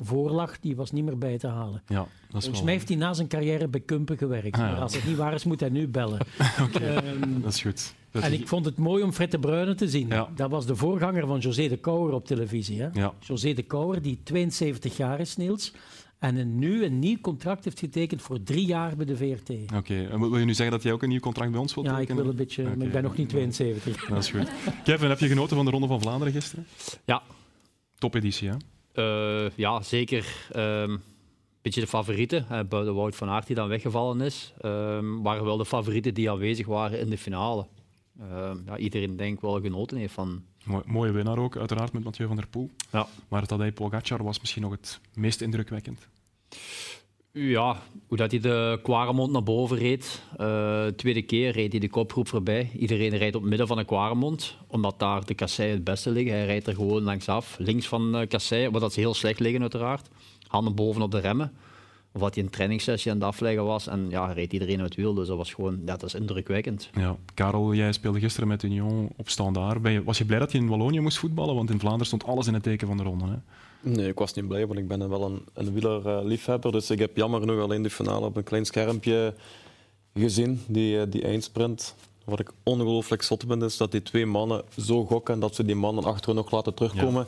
voor 0.00 0.30
lag, 0.30 0.60
die 0.60 0.76
was 0.76 0.92
niet 0.92 1.04
meer 1.04 1.18
bij 1.18 1.38
te 1.38 1.46
halen. 1.46 1.82
Ja, 1.86 1.96
dat 1.96 2.06
is 2.36 2.44
Volgens 2.44 2.62
mij 2.62 2.72
heeft 2.72 2.88
hij 2.88 2.96
na 2.96 3.12
zijn 3.12 3.28
carrière 3.28 3.68
bij 3.68 3.80
Kumpen 3.80 4.18
gewerkt. 4.18 4.56
Ah, 4.56 4.60
ja. 4.60 4.70
Maar 4.72 4.80
als 4.80 4.94
het 4.94 5.04
niet 5.06 5.16
waar 5.16 5.34
is, 5.34 5.44
moet 5.44 5.60
hij 5.60 5.68
nu 5.68 5.88
bellen. 5.88 6.20
okay. 6.66 6.96
um, 6.96 7.42
dat 7.42 7.52
is 7.52 7.62
goed 7.62 7.94
en 8.22 8.32
ik 8.32 8.48
vond 8.48 8.64
het 8.64 8.76
mooi 8.76 9.02
om 9.02 9.12
Fred 9.12 9.30
de 9.30 9.38
Bruyne 9.38 9.74
te 9.74 9.88
zien. 9.88 10.12
Dat 10.34 10.50
was 10.50 10.66
de 10.66 10.76
voorganger 10.76 11.26
van 11.26 11.38
José 11.38 11.68
de 11.68 11.76
Kouwer 11.76 12.14
op 12.14 12.26
televisie. 12.26 12.82
Hè? 12.82 13.08
José 13.20 13.52
de 13.52 13.62
Kouwer, 13.62 14.02
die 14.02 14.20
72 14.22 14.96
jaar 14.96 15.20
is, 15.20 15.36
Niels. 15.36 15.72
En 16.18 16.36
een, 16.36 16.58
nu 16.58 16.84
een 16.84 16.98
nieuw 16.98 17.18
contract 17.20 17.64
heeft 17.64 17.78
getekend 17.78 18.22
voor 18.22 18.42
drie 18.42 18.66
jaar 18.66 18.96
bij 18.96 19.06
de 19.06 19.16
VRT. 19.16 19.50
Oké, 19.74 20.06
en 20.10 20.20
wil 20.20 20.38
je 20.38 20.44
nu 20.44 20.54
zeggen 20.54 20.74
dat 20.74 20.82
jij 20.82 20.92
ook 20.92 21.02
een 21.02 21.08
nieuw 21.08 21.20
contract 21.20 21.50
bij 21.50 21.60
ons 21.60 21.74
wilt 21.74 21.86
ja, 21.86 21.96
tekenen? 21.96 22.14
Ja, 22.16 22.20
ik 22.20 22.26
wil 22.26 22.38
een 22.38 22.46
beetje, 22.46 22.76
maar 22.76 22.86
ik 22.86 22.92
ben 22.92 23.02
nog 23.02 23.16
niet 23.16 23.28
72. 23.28 24.06
Dat 24.08 24.18
is 24.18 24.30
goed. 24.30 24.50
Kevin, 24.84 25.08
heb 25.08 25.18
je 25.18 25.28
genoten 25.28 25.56
van 25.56 25.64
de 25.64 25.70
Ronde 25.70 25.86
van 25.86 26.00
Vlaanderen 26.00 26.32
gisteren? 26.32 26.66
Ja. 27.04 27.22
Topeditie, 27.98 28.48
hè? 28.48 28.56
Uh, 28.94 29.50
ja, 29.56 29.82
zeker. 29.82 30.48
Um, 30.56 31.02
beetje 31.62 31.80
de 31.80 31.86
favorieten. 31.86 32.46
Uh, 32.50 32.60
buiten 32.68 32.94
Wout 32.94 33.16
van 33.16 33.28
Aert 33.28 33.46
die 33.46 33.56
dan 33.56 33.68
weggevallen 33.68 34.20
is, 34.20 34.54
um, 34.64 35.22
waren 35.22 35.44
wel 35.44 35.56
de 35.56 35.64
favorieten 35.64 36.14
die 36.14 36.30
aanwezig 36.30 36.66
waren 36.66 36.98
in 37.00 37.10
de 37.10 37.18
finale. 37.18 37.66
Uh, 38.20 38.50
ja, 38.66 38.76
iedereen 38.76 39.16
denk 39.16 39.40
wel 39.40 39.60
genoten 39.60 39.96
heeft 39.96 40.12
van. 40.12 40.42
Mooie 40.86 41.12
winnaar 41.12 41.38
ook, 41.38 41.56
uiteraard 41.56 41.92
met 41.92 42.04
Mathieu 42.04 42.26
van 42.26 42.36
der 42.36 42.46
Poel. 42.46 42.70
Ja. 42.92 43.06
Maar 43.28 43.46
Tadej 43.46 43.72
Pogacar 43.72 44.24
was 44.24 44.40
misschien 44.40 44.62
nog 44.62 44.70
het 44.70 45.00
meest 45.14 45.40
indrukwekkend. 45.40 46.08
Ja, 47.38 47.82
hoe 48.06 48.16
dat 48.16 48.30
hij 48.30 48.40
de 48.40 48.78
Quaremont 48.82 49.32
naar 49.32 49.42
boven 49.42 49.76
reed. 49.76 50.22
Uh, 50.40 50.86
tweede 50.86 51.22
keer 51.22 51.52
reed 51.52 51.70
hij 51.70 51.80
de 51.80 51.88
kopgroep 51.88 52.28
voorbij. 52.28 52.70
Iedereen 52.78 53.16
rijdt 53.16 53.34
op 53.34 53.40
het 53.40 53.50
midden 53.50 53.66
van 53.66 53.76
de 53.76 53.84
Quaremont, 53.84 54.56
omdat 54.66 54.98
daar 54.98 55.26
de 55.26 55.34
kasseien 55.34 55.74
het 55.74 55.84
beste 55.84 56.10
liggen. 56.10 56.32
Hij 56.32 56.46
rijdt 56.46 56.66
er 56.66 56.74
gewoon 56.74 57.02
langsaf, 57.02 57.56
links 57.58 57.86
van 57.86 58.12
de 58.12 58.26
kasseien, 58.26 58.72
wat 58.72 58.80
dat 58.80 58.92
ze 58.92 59.00
heel 59.00 59.14
slecht 59.14 59.40
liggen 59.40 59.60
uiteraard. 59.60 60.08
Handen 60.46 60.74
boven 60.74 61.02
op 61.02 61.10
de 61.10 61.20
remmen. 61.20 61.52
Of 62.16 62.22
dat 62.22 62.34
hij 62.34 62.44
een 62.44 62.50
trainingssessie 62.50 63.10
aan 63.10 63.16
het 63.16 63.26
afleggen 63.26 63.64
was. 63.64 63.86
En 63.86 64.06
ja, 64.10 64.32
reed 64.32 64.52
iedereen 64.52 64.80
uit 64.80 64.94
wiel. 64.94 65.14
Dus 65.14 65.28
dat 65.28 65.36
was 65.36 65.52
gewoon, 65.52 65.78
ja, 65.86 65.96
dat 65.96 66.02
is 66.02 66.14
indrukwekkend. 66.14 66.90
Ja. 66.94 67.16
Karel, 67.34 67.74
jij 67.74 67.92
speelde 67.92 68.20
gisteren 68.20 68.48
met 68.48 68.62
Union 68.62 69.08
op 69.16 69.28
standaard. 69.28 70.04
Was 70.04 70.18
je 70.18 70.24
blij 70.24 70.38
dat 70.38 70.52
je 70.52 70.58
in 70.58 70.68
Wallonië 70.68 71.00
moest 71.00 71.18
voetballen? 71.18 71.54
Want 71.54 71.70
in 71.70 71.78
Vlaanderen 71.78 72.06
stond 72.06 72.24
alles 72.24 72.46
in 72.46 72.54
het 72.54 72.62
teken 72.62 72.86
van 72.86 72.96
de 72.96 73.02
ronde. 73.02 73.24
Hè? 73.24 73.36
Nee, 73.90 74.08
ik 74.08 74.18
was 74.18 74.34
niet 74.34 74.48
blij, 74.48 74.66
want 74.66 74.78
ik 74.78 74.88
ben 74.88 75.08
wel 75.08 75.24
een, 75.24 75.42
een 75.54 75.72
wielerliefhebber. 75.72 76.72
Dus 76.72 76.90
ik 76.90 76.98
heb 76.98 77.16
jammer 77.16 77.40
genoeg 77.40 77.60
alleen 77.60 77.82
de 77.82 77.90
finale 77.90 78.26
op 78.26 78.36
een 78.36 78.44
klein 78.44 78.64
schermpje 78.64 79.34
gezien, 80.14 80.62
die, 80.66 81.00
eh, 81.00 81.06
die 81.10 81.22
eindsprint. 81.22 81.94
Wat 82.24 82.40
ik 82.40 82.50
ongelooflijk 82.62 83.22
zot 83.22 83.46
ben, 83.46 83.62
is 83.62 83.76
dat 83.76 83.90
die 83.90 84.02
twee 84.02 84.26
mannen 84.26 84.62
zo 84.78 85.04
gokken 85.04 85.40
dat 85.40 85.54
ze 85.54 85.64
die 85.64 85.74
mannen 85.74 86.04
achter 86.04 86.34
nog 86.34 86.50
laten 86.50 86.74
terugkomen. 86.74 87.26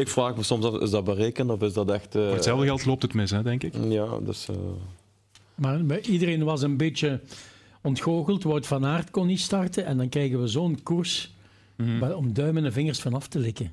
Ik 0.00 0.08
vraag 0.08 0.36
me 0.36 0.42
soms 0.42 0.64
af, 0.64 0.80
is 0.80 0.90
dat 0.90 1.04
berekend 1.04 1.50
of 1.50 1.62
is 1.62 1.72
dat 1.72 1.90
echt... 1.90 2.16
Uh... 2.16 2.22
Voor 2.22 2.32
hetzelfde 2.34 2.66
geld 2.66 2.84
loopt 2.84 3.02
het 3.02 3.14
mis, 3.14 3.30
hè, 3.30 3.42
denk 3.42 3.62
ik. 3.62 3.74
Ja, 3.88 4.18
dus... 4.18 4.48
Uh... 4.50 4.56
Maar 5.54 6.00
iedereen 6.00 6.44
was 6.44 6.62
een 6.62 6.76
beetje 6.76 7.20
ontgoocheld. 7.82 8.42
Wout 8.42 8.66
van 8.66 8.84
Aert 8.84 9.10
kon 9.10 9.26
niet 9.26 9.40
starten 9.40 9.84
en 9.84 9.96
dan 9.96 10.08
krijgen 10.08 10.40
we 10.40 10.46
zo'n 10.46 10.82
koers 10.82 11.34
mm 11.76 12.00
-hmm. 12.00 12.12
om 12.12 12.32
duimen 12.32 12.64
en 12.64 12.72
vingers 12.72 13.00
van 13.00 13.14
af 13.14 13.28
te 13.28 13.38
likken. 13.38 13.72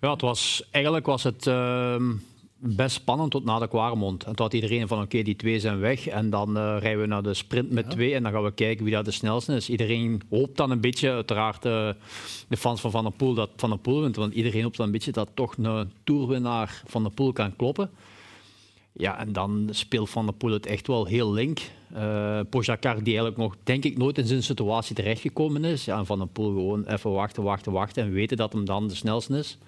Ja, 0.00 0.10
het 0.10 0.20
was, 0.20 0.68
eigenlijk 0.70 1.06
was 1.06 1.22
het... 1.22 1.46
Uh 1.46 2.02
best 2.58 2.94
spannend 2.94 3.30
tot 3.30 3.44
na 3.44 3.58
de 3.58 3.68
Kwaremond. 3.68 4.24
En 4.24 4.34
toen 4.34 4.44
had 4.44 4.54
iedereen 4.54 4.88
van 4.88 5.02
oké, 5.02 5.22
die 5.22 5.36
twee 5.36 5.60
zijn 5.60 5.78
weg. 5.78 6.06
En 6.06 6.30
dan 6.30 6.56
uh, 6.56 6.76
rijden 6.80 7.00
we 7.00 7.06
naar 7.06 7.22
de 7.22 7.34
sprint 7.34 7.70
met 7.70 7.90
twee. 7.90 8.14
En 8.14 8.22
dan 8.22 8.32
gaan 8.32 8.42
we 8.42 8.52
kijken 8.52 8.84
wie 8.84 8.94
dat 8.94 9.04
de 9.04 9.10
snelste 9.10 9.54
is. 9.54 9.70
Iedereen 9.70 10.22
hoopt 10.30 10.56
dan 10.56 10.70
een 10.70 10.80
beetje, 10.80 11.10
uiteraard 11.10 11.66
uh, 11.66 11.90
de 12.48 12.56
fans 12.56 12.80
van 12.80 12.90
Van 12.90 13.02
der 13.02 13.12
Poel, 13.12 13.34
dat 13.34 13.50
Van 13.56 13.70
der 13.70 13.78
Poel 13.78 14.00
wint. 14.00 14.16
Want 14.16 14.34
iedereen 14.34 14.62
hoopt 14.62 14.76
dan 14.76 14.86
een 14.86 14.92
beetje 14.92 15.12
dat 15.12 15.28
toch 15.34 15.56
een 15.56 15.90
toerwinnaar 16.04 16.82
Van 16.86 17.02
der 17.02 17.12
Poel 17.12 17.32
kan 17.32 17.56
kloppen. 17.56 17.90
Ja, 18.92 19.18
en 19.18 19.32
dan 19.32 19.68
speelt 19.70 20.10
Van 20.10 20.26
der 20.26 20.34
Poel 20.34 20.52
het 20.52 20.66
echt 20.66 20.86
wel 20.86 21.06
heel 21.06 21.32
link. 21.32 21.60
Uh, 21.92 22.40
die 22.50 22.74
eigenlijk 22.74 23.36
nog, 23.36 23.56
denk 23.62 23.84
ik, 23.84 23.98
nooit 23.98 24.18
in 24.18 24.26
zijn 24.26 24.42
situatie 24.42 24.94
terechtgekomen 24.94 25.64
is. 25.64 25.84
Ja, 25.84 25.98
en 25.98 26.06
Van 26.06 26.18
der 26.18 26.28
Poel 26.28 26.46
gewoon 26.46 26.84
even 26.84 27.12
wachten, 27.12 27.42
wachten, 27.42 27.72
wachten. 27.72 28.02
En 28.02 28.12
weten 28.12 28.36
dat 28.36 28.52
hem 28.52 28.64
dan 28.64 28.88
de 28.88 28.94
snelste 28.94 29.38
is. 29.38 29.58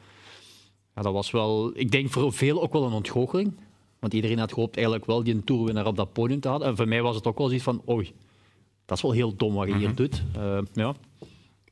Ja, 0.94 1.02
dat 1.02 1.12
was 1.12 1.30
wel, 1.30 1.70
ik 1.74 1.90
denk 1.90 2.10
voor 2.10 2.32
veel 2.32 2.62
ook 2.62 2.72
wel 2.72 2.84
een 2.84 2.92
ontgoocheling. 2.92 3.52
Want 3.98 4.14
iedereen 4.14 4.38
had 4.38 4.52
gehoopt 4.52 4.76
eigenlijk 4.76 5.06
wel 5.06 5.22
die 5.22 5.34
een 5.34 5.44
toerwinnaar 5.44 5.86
op 5.86 5.96
dat 5.96 6.12
podium 6.12 6.40
te 6.40 6.48
hadden. 6.48 6.68
En 6.68 6.76
voor 6.76 6.88
mij 6.88 7.02
was 7.02 7.16
het 7.16 7.26
ook 7.26 7.38
wel 7.38 7.46
zoiets 7.46 7.64
van, 7.64 7.82
oei, 7.88 8.14
dat 8.84 8.96
is 8.96 9.02
wel 9.02 9.12
heel 9.12 9.36
dom 9.36 9.54
wat 9.54 9.68
je 9.68 9.76
hier 9.76 9.88
mhm. 9.88 9.96
doet. 9.96 10.22
Uh, 10.36 10.58
ja. 10.72 10.94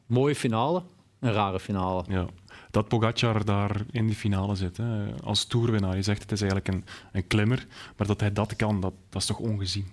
Mooie 0.07 0.35
finale, 0.35 0.83
een 1.20 1.33
rare 1.33 1.61
finale. 1.61 2.04
Ja. 2.09 2.26
Dat 2.70 2.88
Pogacar 2.88 3.44
daar 3.44 3.85
in 3.90 4.07
die 4.07 4.14
finale 4.14 4.54
zit, 4.54 4.76
hè, 4.76 5.14
als 5.24 5.44
toerwinnaar. 5.44 5.96
Je 5.96 6.02
zegt 6.02 6.22
het 6.22 6.33
is 6.33 6.40
eigenlijk 6.40 6.72
een, 6.74 6.85
een 7.12 7.26
klimmer, 7.26 7.66
maar 7.96 8.07
dat 8.07 8.20
hij 8.20 8.33
dat 8.33 8.57
kan, 8.57 8.81
dat, 8.81 8.92
dat 9.09 9.20
is 9.20 9.26
toch 9.26 9.38
ongezien? 9.38 9.87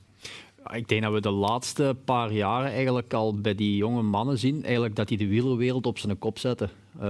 Ik 0.73 0.88
denk 0.88 1.01
dat 1.01 1.13
we 1.13 1.21
de 1.21 1.30
laatste 1.30 1.95
paar 2.06 2.32
jaren 2.32 2.71
eigenlijk 2.71 3.13
al 3.13 3.41
bij 3.41 3.56
die 3.56 3.75
jonge 3.75 4.01
mannen 4.01 4.38
zien 4.38 4.63
eigenlijk 4.63 4.95
dat 4.95 5.08
die 5.08 5.17
de 5.17 5.28
wielerwereld 5.28 5.86
op 5.86 5.97
zijn 5.97 6.19
kop 6.19 6.39
zetten. 6.39 6.69
Uh, 6.95 7.01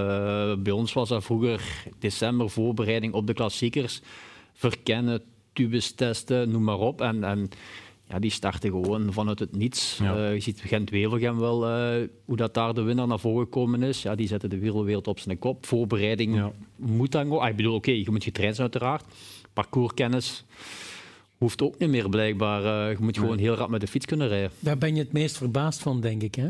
bij 0.55 0.71
ons 0.71 0.93
was 0.93 1.09
dat 1.09 1.23
vroeger 1.23 1.61
december 1.99 2.49
voorbereiding 2.49 3.13
op 3.13 3.27
de 3.27 3.33
klassiekers. 3.33 4.01
Verkennen, 4.53 5.21
tubes 5.53 5.91
testen, 5.91 6.51
noem 6.51 6.63
maar 6.63 6.79
op. 6.79 7.01
En, 7.01 7.23
en 7.23 7.49
ja, 8.09 8.19
die 8.19 8.31
starten 8.31 8.69
gewoon 8.69 9.13
vanuit 9.13 9.39
het 9.39 9.55
niets. 9.55 9.99
Ja. 10.01 10.17
Uh, 10.17 10.33
je 10.33 10.39
ziet 10.39 10.61
Gent-Wevelgem 10.65 11.39
wel 11.39 11.69
uh, 11.69 12.07
hoe 12.25 12.35
dat 12.35 12.53
daar 12.53 12.73
de 12.73 12.81
winnaar 12.81 13.07
naar 13.07 13.19
voren 13.19 13.43
gekomen 13.43 13.83
is. 13.83 14.01
Ja, 14.01 14.15
die 14.15 14.27
zetten 14.27 14.49
de 14.49 14.59
wielerwereld 14.59 15.07
op 15.07 15.19
zijn 15.19 15.39
kop. 15.39 15.65
Voorbereiding 15.65 16.35
ja. 16.35 16.51
moet 16.75 17.11
dan 17.11 17.23
gewoon. 17.23 17.39
Ah, 17.39 17.49
ik 17.49 17.55
bedoel, 17.55 17.75
oké, 17.75 17.89
okay, 17.89 18.01
je 18.01 18.11
moet 18.11 18.23
getraind 18.23 18.55
zijn 18.55 18.69
uiteraard. 18.71 19.03
Parcourskennis 19.53 20.45
hoeft 21.45 21.61
ook 21.61 21.77
niet 21.77 21.89
meer 21.89 22.09
blijkbaar. 22.09 22.63
Uh, 22.63 22.97
je 22.97 23.03
moet 23.03 23.17
gewoon 23.17 23.37
heel 23.37 23.55
rap 23.55 23.69
met 23.69 23.81
de 23.81 23.87
fiets 23.87 24.05
kunnen 24.05 24.27
rijden. 24.27 24.51
Daar 24.59 24.77
ben 24.77 24.95
je 24.95 25.01
het 25.01 25.11
meest 25.11 25.37
verbaasd 25.37 25.81
van, 25.81 26.01
denk 26.01 26.21
ik. 26.21 26.35
Hè? 26.35 26.49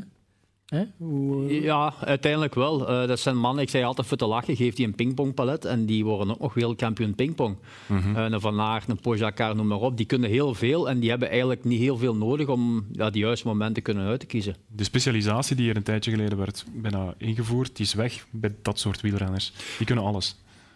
Hoe, 0.97 1.49
uh... 1.49 1.63
Ja, 1.63 1.93
uiteindelijk 1.99 2.55
wel. 2.55 2.81
Uh, 2.81 3.08
dat 3.08 3.19
zijn 3.19 3.38
mannen, 3.38 3.63
ik 3.63 3.69
zei 3.69 3.84
altijd 3.84 4.08
voor 4.08 4.17
te 4.17 4.25
lachen, 4.25 4.55
geeft 4.55 4.77
die 4.77 4.86
een 4.86 4.95
pingpongpalet 4.95 5.65
en 5.65 5.86
die 5.86 6.05
worden 6.05 6.29
ook 6.29 6.39
nog 6.39 6.53
wereldkampioen 6.53 7.15
pingpong. 7.15 7.58
Mm 7.88 7.97
-hmm. 7.97 8.15
een 8.15 8.41
Van 8.41 8.60
Aert, 8.60 8.89
een 9.05 9.55
noem 9.55 9.67
maar 9.67 9.79
op. 9.79 9.97
Die 9.97 10.05
kunnen 10.05 10.29
heel 10.29 10.53
veel 10.53 10.89
en 10.89 10.99
die 10.99 11.10
hebben 11.10 11.29
eigenlijk 11.29 11.63
niet 11.63 11.79
heel 11.79 11.97
veel 11.97 12.15
nodig 12.15 12.47
om 12.47 12.88
ja, 12.91 13.10
de 13.10 13.19
juiste 13.19 13.47
momenten 13.47 13.84
kunnen 13.84 14.08
uit 14.08 14.19
te 14.19 14.25
kiezen. 14.25 14.55
De 14.67 14.84
specialisatie 14.84 15.55
die 15.55 15.69
er 15.69 15.75
een 15.75 15.84
tijdje 15.84 16.12
geleden 16.12 16.38
werd 16.38 16.65
bijna 16.73 17.13
ingevoerd, 17.17 17.75
die 17.75 17.86
is 17.86 17.93
weg 17.93 18.25
bij 18.31 18.55
dat 18.62 18.79
soort 18.79 19.01
wielrenners. 19.01 19.53
Die 19.77 19.86
kunnen 19.86 20.05
alles. 20.05 20.36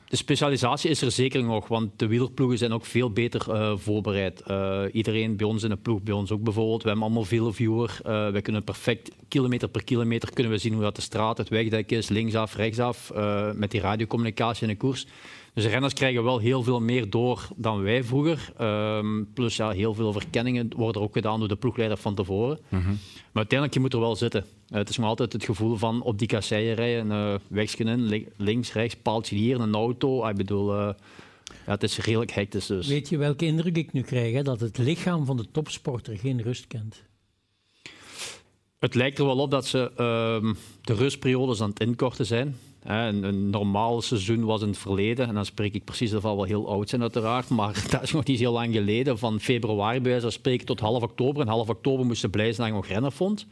De 0.10 0.16
specialisatie 0.16 0.90
is 0.90 1.02
er 1.02 1.12
zeker 1.12 1.44
nog, 1.44 1.68
want 1.68 2.00
de 2.00 2.08
wielerploegen 2.08 2.58
zijn 2.58 2.72
ook 2.72 2.86
veel 2.86 3.12
beter 3.12 3.46
uh, 3.50 3.78
voorbereid. 3.78 4.44
Uh, 4.48 4.82
iedereen 4.92 5.38
bij 5.38 5.48
ons 5.48 5.64
in 5.64 5.70
de 5.70 5.76
ploeg, 5.78 6.02
bij 6.02 6.14
ons 6.14 6.32
ook 6.32 6.44
bijvoorbeeld, 6.44 6.82
we 6.82 6.88
hebben 6.88 7.06
allemaal 7.06 7.26
veel 7.26 7.54
viewer. 7.54 8.00
Uh, 8.02 8.30
wij 8.30 8.42
kunnen 8.42 8.64
perfect 8.64 9.12
kilometer 9.28 9.68
per 9.68 9.84
kilometer 9.84 10.34
kunnen 10.34 10.52
we 10.52 10.58
zien 10.58 10.74
hoe 10.74 10.82
dat 10.82 10.96
de 10.96 11.02
straat, 11.02 11.38
het 11.38 11.50
wegdek 11.50 11.92
is, 11.92 12.10
linksaf, 12.10 12.56
rechtsaf, 12.56 13.12
met 13.54 13.72
die 13.72 13.82
radiocommunicatie 13.82 14.68
in 14.68 14.74
de 14.74 14.78
koers. 14.78 15.06
Dus 15.60 15.68
de 15.68 15.74
renners 15.74 15.94
krijgen 15.94 16.24
wel 16.24 16.40
heel 16.40 16.64
veel 16.64 16.82
meer 16.82 17.10
door 17.10 17.48
dan 17.56 17.82
wij 17.82 18.04
vroeger. 18.04 18.54
Um, 18.62 19.28
plus 19.34 19.56
ja, 19.56 19.70
heel 19.70 19.94
veel 19.94 20.12
verkenningen 20.12 20.70
worden 20.76 21.02
ook 21.02 21.14
gedaan 21.14 21.40
door 21.40 21.48
de 21.48 21.56
ploegleider 21.56 21.98
van 21.98 22.16
tevoren. 22.16 22.60
Mm 22.70 22.80
-hmm. 22.80 22.98
Maar 23.16 23.34
uiteindelijk, 23.34 23.74
je 23.74 23.80
moet 23.80 23.94
er 23.94 24.00
wel 24.00 24.16
zitten. 24.16 24.46
Uh, 24.70 24.78
het 24.78 24.90
is 24.90 24.98
nog 24.98 25.08
altijd 25.08 25.34
het 25.34 25.44
gevoel 25.44 25.76
van 25.76 26.02
op 26.02 26.20
die 26.20 26.28
kasseien 26.28 26.76
rijden, 26.76 27.12
uh, 27.12 27.36
wegje 27.48 27.84
in, 27.84 28.28
links, 28.38 28.74
rechts, 28.74 28.96
paaltje 28.96 29.36
hier, 29.36 29.60
een 29.60 29.74
auto. 29.74 30.28
Ik 30.28 30.36
bedoel, 30.36 30.74
uh, 30.76 30.90
ja, 31.66 31.72
het 31.72 31.84
is 31.84 31.98
redelijk 31.98 32.32
hectisch 32.32 32.66
dus. 32.66 32.88
Weet 32.88 33.10
je 33.10 33.18
welke 33.18 33.46
indruk 33.46 33.78
ik 33.78 33.92
nu 33.92 34.02
krijg? 34.02 34.34
Hè? 34.34 34.44
Dat 34.44 34.60
het 34.60 34.78
lichaam 34.78 35.26
van 35.26 35.38
de 35.38 35.46
topsporter 35.52 36.18
geen 36.18 36.42
rust 36.42 36.68
kent. 36.68 37.04
Het 38.80 38.96
lijkt 38.96 39.20
er 39.20 39.26
wel 39.26 39.38
op 39.38 39.52
dat 39.52 39.66
ze 39.66 39.92
uh, 39.92 40.54
de 40.82 40.94
rustperiodes 40.94 41.62
aan 41.62 41.70
het 41.70 41.80
inkorten 41.80 42.26
zijn. 42.26 42.56
Een, 42.90 43.24
een, 43.24 43.50
normaal 43.50 44.02
seizoen 44.02 44.46
was 44.46 44.62
in 44.62 44.68
het 44.68 44.78
verleden, 44.78 45.28
en 45.28 45.34
dan 45.34 45.46
spreek 45.46 45.74
ik 45.74 45.84
precies 45.84 46.14
of 46.14 46.24
wel 46.24 46.44
heel 46.44 46.70
oud 46.70 46.90
zijn 46.90 47.02
uiteraard, 47.02 47.50
maar 47.50 47.84
dat 47.90 48.02
is 48.02 48.12
nog 48.12 48.26
niet 48.26 48.40
heel 48.40 48.52
lang 48.52 48.74
geleden. 48.74 49.18
Van 49.18 49.40
februari 49.40 50.00
bij 50.02 50.12
wijze 50.12 50.30
spreken 50.30 50.66
tot 50.66 50.80
half 50.80 51.04
oktober. 51.04 51.42
En 51.42 51.48
half 51.48 51.70
oktober 51.70 52.06
moesten 52.06 52.30
blij 52.30 52.54
zijn 52.54 52.58
dat 52.58 52.68
je 52.68 52.74
nog 52.74 52.88
rennen 52.88 53.12
vond. 53.12 53.48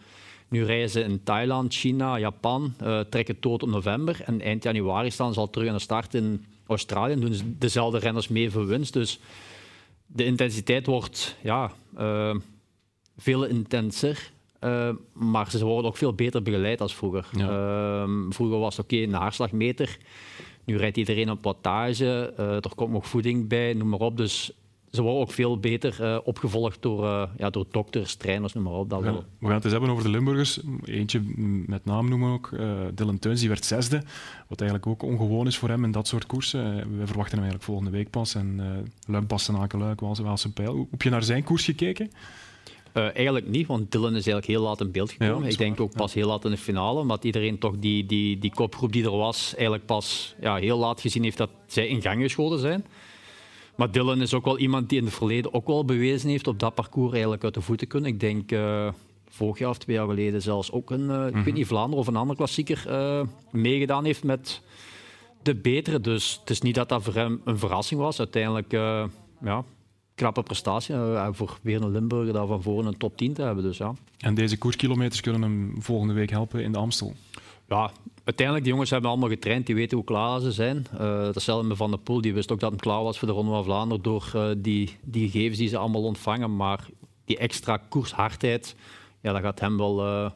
Nu 0.47 0.65
reizen 0.65 1.03
in 1.03 1.23
Thailand, 1.23 1.73
China, 1.73 2.19
Japan, 2.19 2.73
uh, 2.83 2.99
trekken 2.99 3.39
tot 3.39 3.63
op 3.63 3.69
november. 3.69 4.21
En 4.25 4.41
eind 4.41 4.63
januari 4.63 5.11
staan 5.11 5.33
ze 5.33 5.39
al 5.39 5.49
terug 5.49 5.67
aan 5.67 5.75
de 5.75 5.81
start 5.81 6.13
in 6.13 6.45
Australië. 6.67 7.13
En 7.13 7.19
doen 7.19 7.33
ze 7.33 7.57
dezelfde 7.57 7.99
renners 7.99 8.27
mee 8.27 8.51
voor 8.51 8.65
winst. 8.65 8.93
Dus 8.93 9.19
de 10.05 10.25
intensiteit 10.25 10.85
wordt 10.85 11.35
ja, 11.43 11.71
uh, 11.99 12.35
veel 13.17 13.43
intenser. 13.43 14.31
Uh, 14.61 14.89
maar 15.13 15.51
ze 15.51 15.65
worden 15.65 15.91
ook 15.91 15.97
veel 15.97 16.13
beter 16.13 16.41
begeleid 16.41 16.81
als 16.81 16.95
vroeger. 16.95 17.27
Ehm, 17.37 18.31
vroeger 18.31 18.59
was 18.59 18.77
het 18.77 18.85
oké, 18.85 18.95
okay, 18.95 19.07
een 19.07 19.13
haarslagmeter. 19.13 19.97
Nu 20.63 20.77
rijdt 20.77 20.97
iedereen 20.97 21.31
op 21.31 21.43
wattage. 21.43 22.33
er 22.37 22.75
komt 22.75 22.91
nog 22.91 23.07
voeding 23.07 23.47
bij, 23.47 23.73
noem 23.73 23.89
maar 23.89 23.99
op. 23.99 24.17
Dus 24.17 24.51
ze 24.91 25.01
worden 25.01 25.21
ook 25.21 25.31
veel 25.31 25.59
beter 25.59 25.97
uh, 26.01 26.17
opgevolgd 26.23 26.81
door, 26.81 27.29
ja, 27.37 27.49
door 27.49 27.65
dokters, 27.71 28.15
trainers, 28.15 28.53
noem 28.53 28.63
maar 28.63 28.73
op. 28.73 28.89
Dat 28.89 28.99
we, 28.99 29.05
gaan, 29.05 29.15
we 29.15 29.45
gaan 29.45 29.55
het 29.55 29.63
eens 29.63 29.71
hebben 29.71 29.89
over 29.89 30.03
de 30.03 30.09
Limburgers. 30.09 30.59
Eentje 30.83 31.21
met 31.65 31.85
naam 31.85 32.09
noemen 32.09 32.31
ook. 32.31 32.49
Dylan 32.93 33.19
Teuns, 33.19 33.39
die 33.39 33.49
werd 33.49 33.65
zesde. 33.65 34.03
Wat 34.47 34.61
eigenlijk 34.61 34.89
ook 34.89 35.03
ongewoon 35.03 35.47
is 35.47 35.57
voor 35.57 35.69
hem 35.69 35.83
in 35.83 35.91
dat 35.91 36.07
soort 36.07 36.25
koersen. 36.25 36.75
we 36.75 37.05
verwachten 37.05 37.37
hem 37.37 37.47
eigenlijk 37.47 37.63
volgende 37.63 37.91
week 37.91 38.09
pas. 38.09 38.35
En 38.35 38.61
Luim 39.07 39.27
Pastenaken, 39.27 39.79
Luik, 39.79 39.99
Waalse 39.99 40.53
Pijl. 40.53 40.87
Heb 40.91 41.01
je 41.01 41.09
naar 41.09 41.23
zijn 41.23 41.43
koers 41.43 41.63
gekeken? 41.65 42.11
Eigenlijk 42.97 43.47
niet, 43.47 43.67
want 43.67 43.91
Dylan 43.91 44.15
is 44.15 44.27
eigenlijk 44.27 44.45
heel 44.45 44.61
laat 44.61 44.81
in 44.81 44.91
beeld 44.91 45.11
gekomen. 45.11 45.43
Ja, 45.43 45.49
ik 45.49 45.57
denk 45.57 45.79
ook 45.79 45.93
pas 45.93 46.13
heel 46.13 46.27
laat 46.27 46.45
in 46.45 46.51
de 46.51 46.57
finale, 46.57 46.99
omdat 46.99 47.23
iedereen 47.23 47.57
toch 47.57 47.75
die, 47.79 48.05
die, 48.05 48.39
die 48.39 48.53
kopgroep 48.53 48.91
die 48.91 49.03
er 49.03 49.17
was, 49.17 49.53
eigenlijk 49.53 49.85
pas 49.85 50.35
ja, 50.41 50.55
heel 50.55 50.77
laat 50.77 51.01
gezien 51.01 51.23
heeft 51.23 51.37
dat 51.37 51.49
zij 51.67 51.87
in 51.87 52.01
gang 52.01 52.21
geschoten 52.21 52.59
zijn. 52.59 52.85
Maar 53.75 53.91
Dylan 53.91 54.21
is 54.21 54.33
ook 54.33 54.45
wel 54.45 54.57
iemand 54.57 54.89
die 54.89 54.99
in 54.99 55.05
het 55.05 55.13
verleden 55.13 55.53
ook 55.53 55.67
wel 55.67 55.85
bewezen 55.85 56.29
heeft 56.29 56.47
op 56.47 56.59
dat 56.59 56.75
parcours 56.75 57.11
eigenlijk 57.11 57.43
uit 57.43 57.53
de 57.53 57.61
voeten 57.61 57.87
kunnen. 57.87 58.09
Ik 58.09 58.19
denk 58.19 58.51
uh, 58.51 58.91
vorig 59.29 59.59
jaar 59.59 59.69
of 59.69 59.77
twee 59.77 59.95
jaar 59.95 60.07
geleden 60.07 60.41
zelfs 60.41 60.71
ook 60.71 60.91
een, 60.91 61.09
uh, 61.09 61.27
ik 61.27 61.33
weet 61.33 61.45
mhm. 61.45 61.53
niet, 61.53 61.67
Vlaanderen 61.67 61.99
of 61.99 62.07
een 62.07 62.15
andere 62.15 62.37
klassieker 62.37 62.85
meegedaan 63.51 64.05
heeft 64.05 64.23
met 64.23 64.61
de 65.41 65.55
betere. 65.55 66.01
Dus 66.01 66.37
het 66.39 66.49
is 66.49 66.61
niet 66.61 66.75
dat 66.75 66.89
dat 66.89 67.03
voor 67.03 67.13
hem 67.13 67.41
een 67.43 67.57
verrassing 67.57 67.99
was. 67.99 68.19
Uiteindelijk, 68.19 68.71
ja, 69.41 69.63
knappe 70.17 70.43
prestatie. 70.43 70.95
voor 71.31 71.57
weer 71.61 71.81
een 71.81 71.91
Limburger 71.91 72.33
daar 72.33 72.47
van 72.47 72.61
voren 72.61 72.85
een 72.85 72.97
top 72.97 73.17
10 73.17 73.33
te 73.33 73.41
hebben. 73.41 73.63
Dus, 73.63 73.77
ja. 73.77 73.93
En 74.17 74.33
deze 74.33 74.57
koerskilometers 74.57 75.21
kunnen 75.21 75.41
hem 75.41 75.75
volgende 75.79 76.13
week 76.13 76.29
helpen 76.29 76.63
in 76.63 76.71
de 76.71 76.77
Amstel? 76.77 77.13
Ja, 77.67 77.91
uiteindelijk, 78.23 78.65
die 78.65 78.73
jongens 78.73 78.89
hebben 78.89 79.09
allemaal 79.09 79.29
getraind, 79.29 79.65
die 79.65 79.75
weten 79.75 79.97
hoe 79.97 80.05
klaar 80.05 80.39
ze 80.39 80.51
zijn. 80.51 80.85
Uh, 80.93 80.99
datzelfde 80.99 81.67
met 81.67 81.77
Van 81.77 81.89
der 81.89 81.99
Poel, 81.99 82.21
die 82.21 82.33
wist 82.33 82.51
ook 82.51 82.59
dat 82.59 82.69
hij 82.69 82.79
klaar 82.79 83.03
was 83.03 83.19
voor 83.19 83.27
de 83.27 83.33
Ronde 83.33 83.51
van 83.51 83.63
Vlaanderen 83.63 84.03
door 84.03 84.31
uh, 84.35 84.49
die, 84.57 84.97
die 85.03 85.29
gegevens 85.29 85.57
die 85.57 85.67
ze 85.67 85.77
allemaal 85.77 86.03
ontvangen. 86.03 86.55
Maar 86.55 86.87
die 87.25 87.37
extra 87.37 87.77
koershardheid, 87.77 88.75
ja, 89.21 89.31
dat 89.31 89.41
gaat 89.41 89.59
hem 89.59 89.77
wel... 89.77 90.05
Uh, 90.05 90.29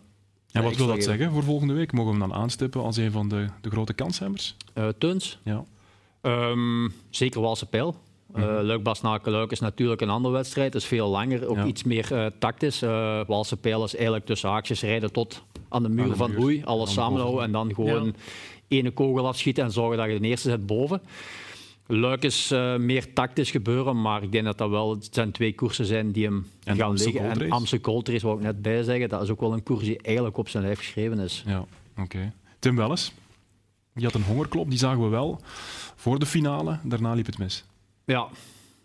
en 0.51 0.63
wat 0.63 0.75
wil 0.75 0.87
dat 0.87 1.03
zeggen 1.03 1.31
voor 1.31 1.43
volgende 1.43 1.73
week? 1.73 1.91
Mogen 1.91 2.13
we 2.13 2.19
hem 2.19 2.29
dan 2.29 2.39
aanstippen 2.39 2.81
als 2.81 2.97
een 2.97 3.11
van 3.11 3.27
de, 3.27 3.47
de 3.61 3.69
grote 3.69 3.93
kanshebbers? 3.93 4.55
Uh, 4.75 4.87
Tuns? 4.97 5.39
Ja. 5.43 5.63
Um, 6.21 6.93
zeker 7.09 7.41
Walse 7.41 7.65
Pijl. 7.65 7.95
Uh, 8.35 8.59
Luik 9.23 9.51
is 9.51 9.59
natuurlijk 9.59 10.01
een 10.01 10.09
andere 10.09 10.33
wedstrijd, 10.33 10.75
is 10.75 10.85
veel 10.85 11.09
langer, 11.09 11.47
ook 11.47 11.63
iets 11.65 11.83
meer 11.83 12.11
uh, 12.11 12.25
tactisch. 12.39 12.83
Uh, 12.83 13.21
Walse 13.27 13.57
Pijl 13.57 13.83
is 13.83 13.95
eigenlijk 13.95 14.25
tussen 14.25 14.49
haakjes 14.49 14.81
rijden 14.81 15.11
tot 15.11 15.43
aan 15.69 15.83
de 15.83 15.89
muur 15.89 16.15
van 16.15 16.33
Hoei, 16.33 16.63
alles 16.63 16.93
samenhouden 16.93 17.43
en 17.43 17.51
dan 17.51 17.73
gewoon 17.73 18.05
ja. 18.05 18.11
ene 18.67 18.91
kogel 18.91 19.27
afschieten 19.27 19.63
en 19.63 19.71
zorgen 19.71 19.97
dat 19.97 20.11
je 20.11 20.19
de 20.19 20.27
eerste 20.27 20.49
zet 20.49 20.65
boven. 20.65 21.01
Luik 21.87 22.23
is 22.23 22.51
uh, 22.51 22.75
meer 22.75 23.13
tactisch 23.13 23.51
gebeuren, 23.51 24.01
maar 24.01 24.23
ik 24.23 24.31
denk 24.31 24.45
dat 24.45 24.57
dat 24.57 24.69
wel 24.69 24.89
het 24.89 25.07
zijn 25.11 25.31
twee 25.31 25.55
koersen 25.55 25.85
zijn 25.85 26.11
die 26.11 26.25
hem 26.25 26.47
en 26.63 26.75
gaan 26.75 26.89
Amstel 26.89 27.11
liggen. 27.11 27.41
En 27.41 27.51
Amsterdam 27.51 27.93
Gold 27.93 28.07
Race, 28.07 28.25
wou 28.25 28.37
ik 28.37 28.43
net 28.43 28.61
bij 28.61 28.83
zeggen, 28.83 29.09
dat 29.09 29.21
is 29.21 29.29
ook 29.29 29.39
wel 29.39 29.53
een 29.53 29.63
koers 29.63 29.83
die 29.83 30.01
eigenlijk 30.01 30.37
op 30.37 30.49
zijn 30.49 30.63
lijf 30.63 30.77
geschreven 30.77 31.19
is. 31.19 31.43
Ja, 31.45 31.59
oké. 31.91 32.01
Okay. 32.01 32.31
Tim 32.59 32.75
Welles, 32.75 33.11
die 33.93 34.05
had 34.05 34.13
een 34.13 34.23
hongerklop, 34.23 34.69
die 34.69 34.79
zagen 34.79 35.03
we 35.03 35.07
wel 35.07 35.41
voor 35.95 36.19
de 36.19 36.25
finale. 36.25 36.79
Daarna 36.83 37.13
liep 37.13 37.25
het 37.25 37.37
mis. 37.37 37.63
Ja, 38.11 38.27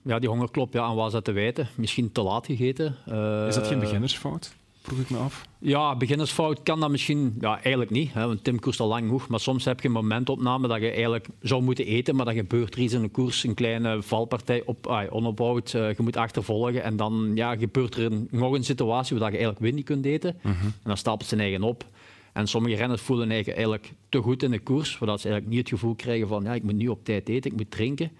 ja 0.02 0.18
die 0.18 0.28
hongerklop, 0.28 0.72
ja, 0.72 0.82
aan 0.82 0.96
was 0.96 1.12
dat 1.12 1.24
te 1.24 1.32
wijten? 1.32 1.68
Misschien 1.74 2.12
te 2.12 2.22
laat 2.22 2.46
gegeten. 2.46 2.96
Uh, 3.08 3.46
is 3.46 3.54
dat 3.54 3.66
geen 3.66 3.78
beginnersfout? 3.78 4.54
vroeg 4.86 5.00
ik 5.00 5.10
me 5.10 5.18
af. 5.18 5.48
Ja, 5.58 5.96
beginnersfout 5.96 6.62
kan 6.62 6.80
dat 6.80 6.90
misschien 6.90 7.36
ja, 7.40 7.62
eigenlijk 7.62 7.90
niet. 7.90 8.12
Hè, 8.12 8.26
want 8.26 8.44
Tim 8.44 8.60
koerst 8.60 8.80
al 8.80 8.88
lang 8.88 9.02
genoeg. 9.02 9.28
Maar 9.28 9.40
soms 9.40 9.64
heb 9.64 9.80
je 9.80 9.86
een 9.86 9.94
momentopname 9.94 10.68
dat 10.68 10.80
je 10.80 10.90
eigenlijk 10.90 11.26
zou 11.40 11.62
moeten 11.62 11.86
eten. 11.86 12.16
Maar 12.16 12.24
dan 12.24 12.34
gebeurt 12.34 12.74
er 12.74 12.80
iets 12.80 12.92
in 12.92 13.02
de 13.02 13.08
koers. 13.08 13.44
Een 13.44 13.54
kleine 13.54 14.02
valpartij 14.02 14.62
op, 14.64 14.86
ah, 14.86 15.14
onopbouwd. 15.14 15.72
Uh, 15.72 15.88
je 15.88 16.02
moet 16.02 16.16
achtervolgen. 16.16 16.82
En 16.82 16.96
dan 16.96 17.30
ja, 17.34 17.56
gebeurt 17.56 17.94
er 17.94 18.04
een, 18.04 18.28
nog 18.30 18.52
een 18.52 18.64
situatie 18.64 19.18
waar 19.18 19.30
je 19.30 19.36
eigenlijk 19.36 19.64
win 19.64 19.74
niet 19.74 19.84
kunt 19.84 20.04
eten. 20.04 20.36
Mhm. 20.42 20.64
En 20.64 20.72
dan 20.82 20.96
stapelt 20.96 21.28
zijn 21.28 21.40
eigen 21.40 21.62
op. 21.62 21.84
En 22.32 22.46
sommige 22.46 22.76
renners 22.76 23.02
voelen 23.02 23.30
eigenlijk 23.30 23.92
te 24.08 24.18
goed 24.18 24.42
in 24.42 24.50
de 24.50 24.60
koers. 24.60 24.90
Zodat 24.90 25.20
ze 25.20 25.28
eigenlijk 25.28 25.56
niet 25.56 25.70
het 25.70 25.80
gevoel 25.80 25.94
krijgen 25.94 26.28
van 26.28 26.42
ja, 26.42 26.54
ik 26.54 26.62
moet 26.62 26.74
nu 26.74 26.88
op 26.88 27.04
tijd 27.04 27.28
eten, 27.28 27.50
ik 27.50 27.56
moet 27.56 27.70
drinken. 27.70 28.10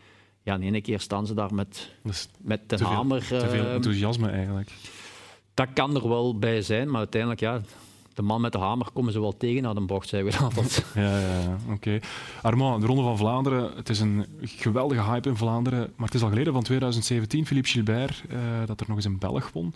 Ja, 0.47 0.55
in 0.55 0.73
één 0.75 0.83
keer 0.83 1.01
staan 1.01 1.27
ze 1.27 1.35
daar 1.35 1.55
met, 1.55 1.91
met 2.41 2.69
de 2.69 2.85
hamer. 2.85 3.23
Veel, 3.23 3.41
te 3.41 3.49
veel 3.49 3.65
uh, 3.65 3.75
enthousiasme 3.75 4.29
eigenlijk 4.29 4.71
dat 5.57 5.69
kan 5.73 5.95
er 5.95 6.09
wel 6.09 6.39
bij 6.39 6.63
zijn, 6.63 6.91
maar 6.91 6.99
uiteindelijk, 6.99 7.41
ja, 7.41 7.61
de 8.15 8.23
man 8.23 8.41
met 8.41 8.53
de 8.53 8.59
hamer 8.59 8.87
komen 8.93 9.13
ze 9.13 9.21
wel 9.21 9.37
tegen 9.37 9.63
naar 9.63 9.75
de 9.75 9.81
bocht, 9.81 10.09
zeggen 10.09 10.31
we 10.31 10.45
altijd. 10.45 10.85
Ja, 10.95 11.19
ja, 11.19 11.41
ja. 11.41 11.59
oké. 11.65 11.73
Okay. 11.73 12.03
Armand, 12.43 12.81
de 12.81 12.87
Ronde 12.87 13.03
van 13.03 13.17
Vlaanderen, 13.17 13.71
het 13.77 13.89
is 13.89 14.01
een 14.01 14.27
geweldige 14.41 15.03
hype 15.03 15.29
in 15.29 15.37
Vlaanderen, 15.37 15.93
maar 15.97 16.07
het 16.07 16.15
is 16.15 16.23
al 16.23 16.29
geleden 16.29 16.53
van 16.53 16.63
2017, 16.63 17.47
Philippe 17.47 17.69
Gilbert, 17.69 18.23
uh, 18.33 18.39
dat 18.67 18.81
er 18.81 18.87
nog 18.89 18.97
eens 18.97 19.05
een 19.05 19.19
Belg 19.19 19.51
won. 19.53 19.75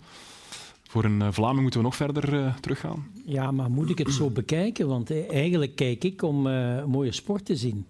Voor 0.87 1.03
een 1.03 1.21
uh, 1.21 1.27
Vlaming 1.31 1.61
moeten 1.61 1.79
we 1.79 1.85
nog 1.85 1.95
verder 1.95 2.33
uh, 2.33 2.55
teruggaan. 2.55 3.11
Ja, 3.25 3.51
maar 3.51 3.71
moet 3.71 3.89
ik 3.89 3.97
het 3.97 4.13
zo 4.13 4.29
bekijken? 4.29 4.87
Want 4.87 5.29
eigenlijk 5.29 5.75
kijk 5.75 6.03
ik 6.03 6.21
om 6.21 6.41
mooie 6.85 7.11
sport 7.11 7.45
te 7.45 7.55
zien. 7.55 7.87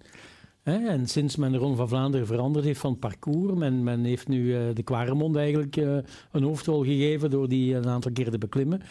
En 0.63 1.07
sinds 1.07 1.35
men 1.35 1.51
de 1.51 1.57
Ronde 1.57 1.75
van 1.75 1.87
Vlaanderen 1.87 2.27
veranderd 2.27 2.65
heeft 2.65 2.79
van 2.79 2.99
parcours, 2.99 3.53
men, 3.53 3.83
men 3.83 4.03
heeft 4.03 4.27
nu 4.27 4.43
uh, 4.43 4.59
de 4.73 4.83
Quaremond 4.83 5.35
eigenlijk 5.35 5.75
uh, 5.75 5.97
een 6.31 6.43
hoofdrol 6.43 6.83
gegeven 6.83 7.29
door 7.29 7.47
die 7.47 7.75
een 7.75 7.87
aantal 7.87 8.11
keer 8.11 8.29
te 8.29 8.37
beklimmen. 8.37 8.81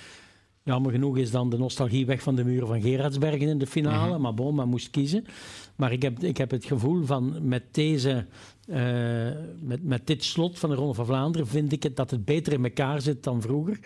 Jammer 0.63 0.93
genoeg 0.93 1.19
is 1.19 1.31
dan 1.31 1.51
de 1.51 1.59
nostalgie 1.59 2.07
weg 2.07 2.23
van 2.23 2.37
de 2.37 2.45
muren 2.45 2.67
van 2.67 2.81
Gerardsbergen 2.81 3.49
in 3.49 3.59
de 3.59 3.67
finale, 3.67 4.13
-hmm. 4.13 4.23
maar 4.23 4.35
bon, 4.35 4.55
men 4.55 4.69
moest 4.69 4.91
kiezen. 4.91 5.25
Maar 5.77 5.93
ik 5.93 6.03
heb, 6.03 6.23
ik 6.23 6.37
heb 6.37 6.51
het 6.51 6.65
gevoel 6.65 7.05
van 7.05 7.49
met, 7.49 7.63
deze, 7.71 8.27
uh, 8.67 8.77
met, 9.61 9.85
met 9.85 10.07
dit 10.07 10.25
slot 10.25 10.59
van 10.59 10.71
de 10.71 10.77
Ronde 10.77 10.95
van 10.95 11.07
Vlaanderen 11.07 11.47
vind 11.47 11.73
ik 11.73 11.83
het 11.83 11.97
dat 11.97 12.11
het 12.11 12.25
beter 12.25 12.53
in 12.53 12.65
elkaar 12.65 13.01
zit 13.01 13.25
dan 13.25 13.43
vroeger. 13.43 13.79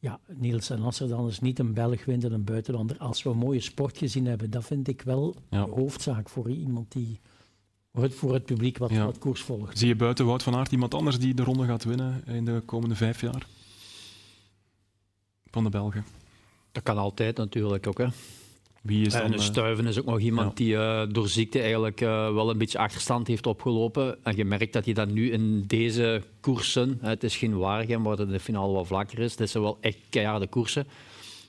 Ja, 0.00 0.20
Niels 0.26 0.70
en 0.70 0.82
als 0.82 1.00
er 1.00 1.08
dan 1.08 1.28
is 1.28 1.40
niet 1.40 1.58
een 1.58 1.74
Belg 1.74 2.04
wint 2.04 2.24
en 2.24 2.32
een 2.32 2.44
buitenlander. 2.44 2.98
Als 2.98 3.22
we 3.22 3.30
een 3.30 3.36
mooie 3.36 3.60
sport 3.60 3.98
gezien 3.98 4.26
hebben, 4.26 4.50
dat 4.50 4.64
vind 4.64 4.88
ik 4.88 5.02
wel 5.02 5.34
ja. 5.50 5.64
de 5.64 5.70
hoofdzaak 5.70 6.28
voor 6.28 6.50
iemand 6.50 6.92
die 6.92 7.20
voor 7.92 8.02
het, 8.02 8.14
voor 8.14 8.32
het 8.32 8.44
publiek 8.44 8.78
wat, 8.78 8.90
ja. 8.90 9.04
wat 9.04 9.18
koers 9.18 9.42
volgt. 9.42 9.78
Zie 9.78 9.88
je 9.88 9.96
buiten 9.96 10.26
Wout 10.26 10.42
van 10.42 10.54
Aert 10.54 10.72
iemand 10.72 10.94
anders 10.94 11.18
die 11.18 11.34
de 11.34 11.42
ronde 11.42 11.66
gaat 11.66 11.84
winnen 11.84 12.22
in 12.26 12.44
de 12.44 12.62
komende 12.64 12.94
vijf 12.94 13.20
jaar? 13.20 13.46
Van 15.50 15.64
de 15.64 15.70
Belgen. 15.70 16.04
Dat 16.72 16.82
kan 16.82 16.98
altijd 16.98 17.36
natuurlijk 17.36 17.86
ook. 17.86 17.98
Hè. 17.98 18.06
Wie 18.82 19.06
is 19.06 19.12
dan, 19.12 19.32
en 19.32 19.40
Stuiven 19.40 19.86
is 19.86 19.98
ook 19.98 20.04
nog 20.04 20.18
iemand 20.18 20.58
ja. 20.58 20.64
die 20.64 20.74
uh, 20.74 21.02
door 21.14 21.28
ziekte 21.28 21.60
eigenlijk 21.60 22.00
uh, 22.00 22.32
wel 22.32 22.50
een 22.50 22.58
beetje 22.58 22.78
achterstand 22.78 23.26
heeft 23.26 23.46
opgelopen. 23.46 24.24
En 24.24 24.36
je 24.36 24.44
merkt 24.44 24.72
dat 24.72 24.84
hij 24.84 24.94
dat 24.94 25.08
nu 25.08 25.30
in 25.30 25.64
deze 25.66 26.22
koersen, 26.40 26.98
het 27.00 27.24
is 27.24 27.36
geen 27.36 27.58
Waregem 27.58 28.02
waar 28.02 28.16
de 28.16 28.40
finale 28.40 28.72
wat 28.72 28.86
vlakker 28.86 29.18
is, 29.18 29.36
dit 29.36 29.50
zijn 29.50 29.62
wel 29.62 29.78
echt 29.80 29.98
keiharde 30.10 30.46
koersen, 30.46 30.86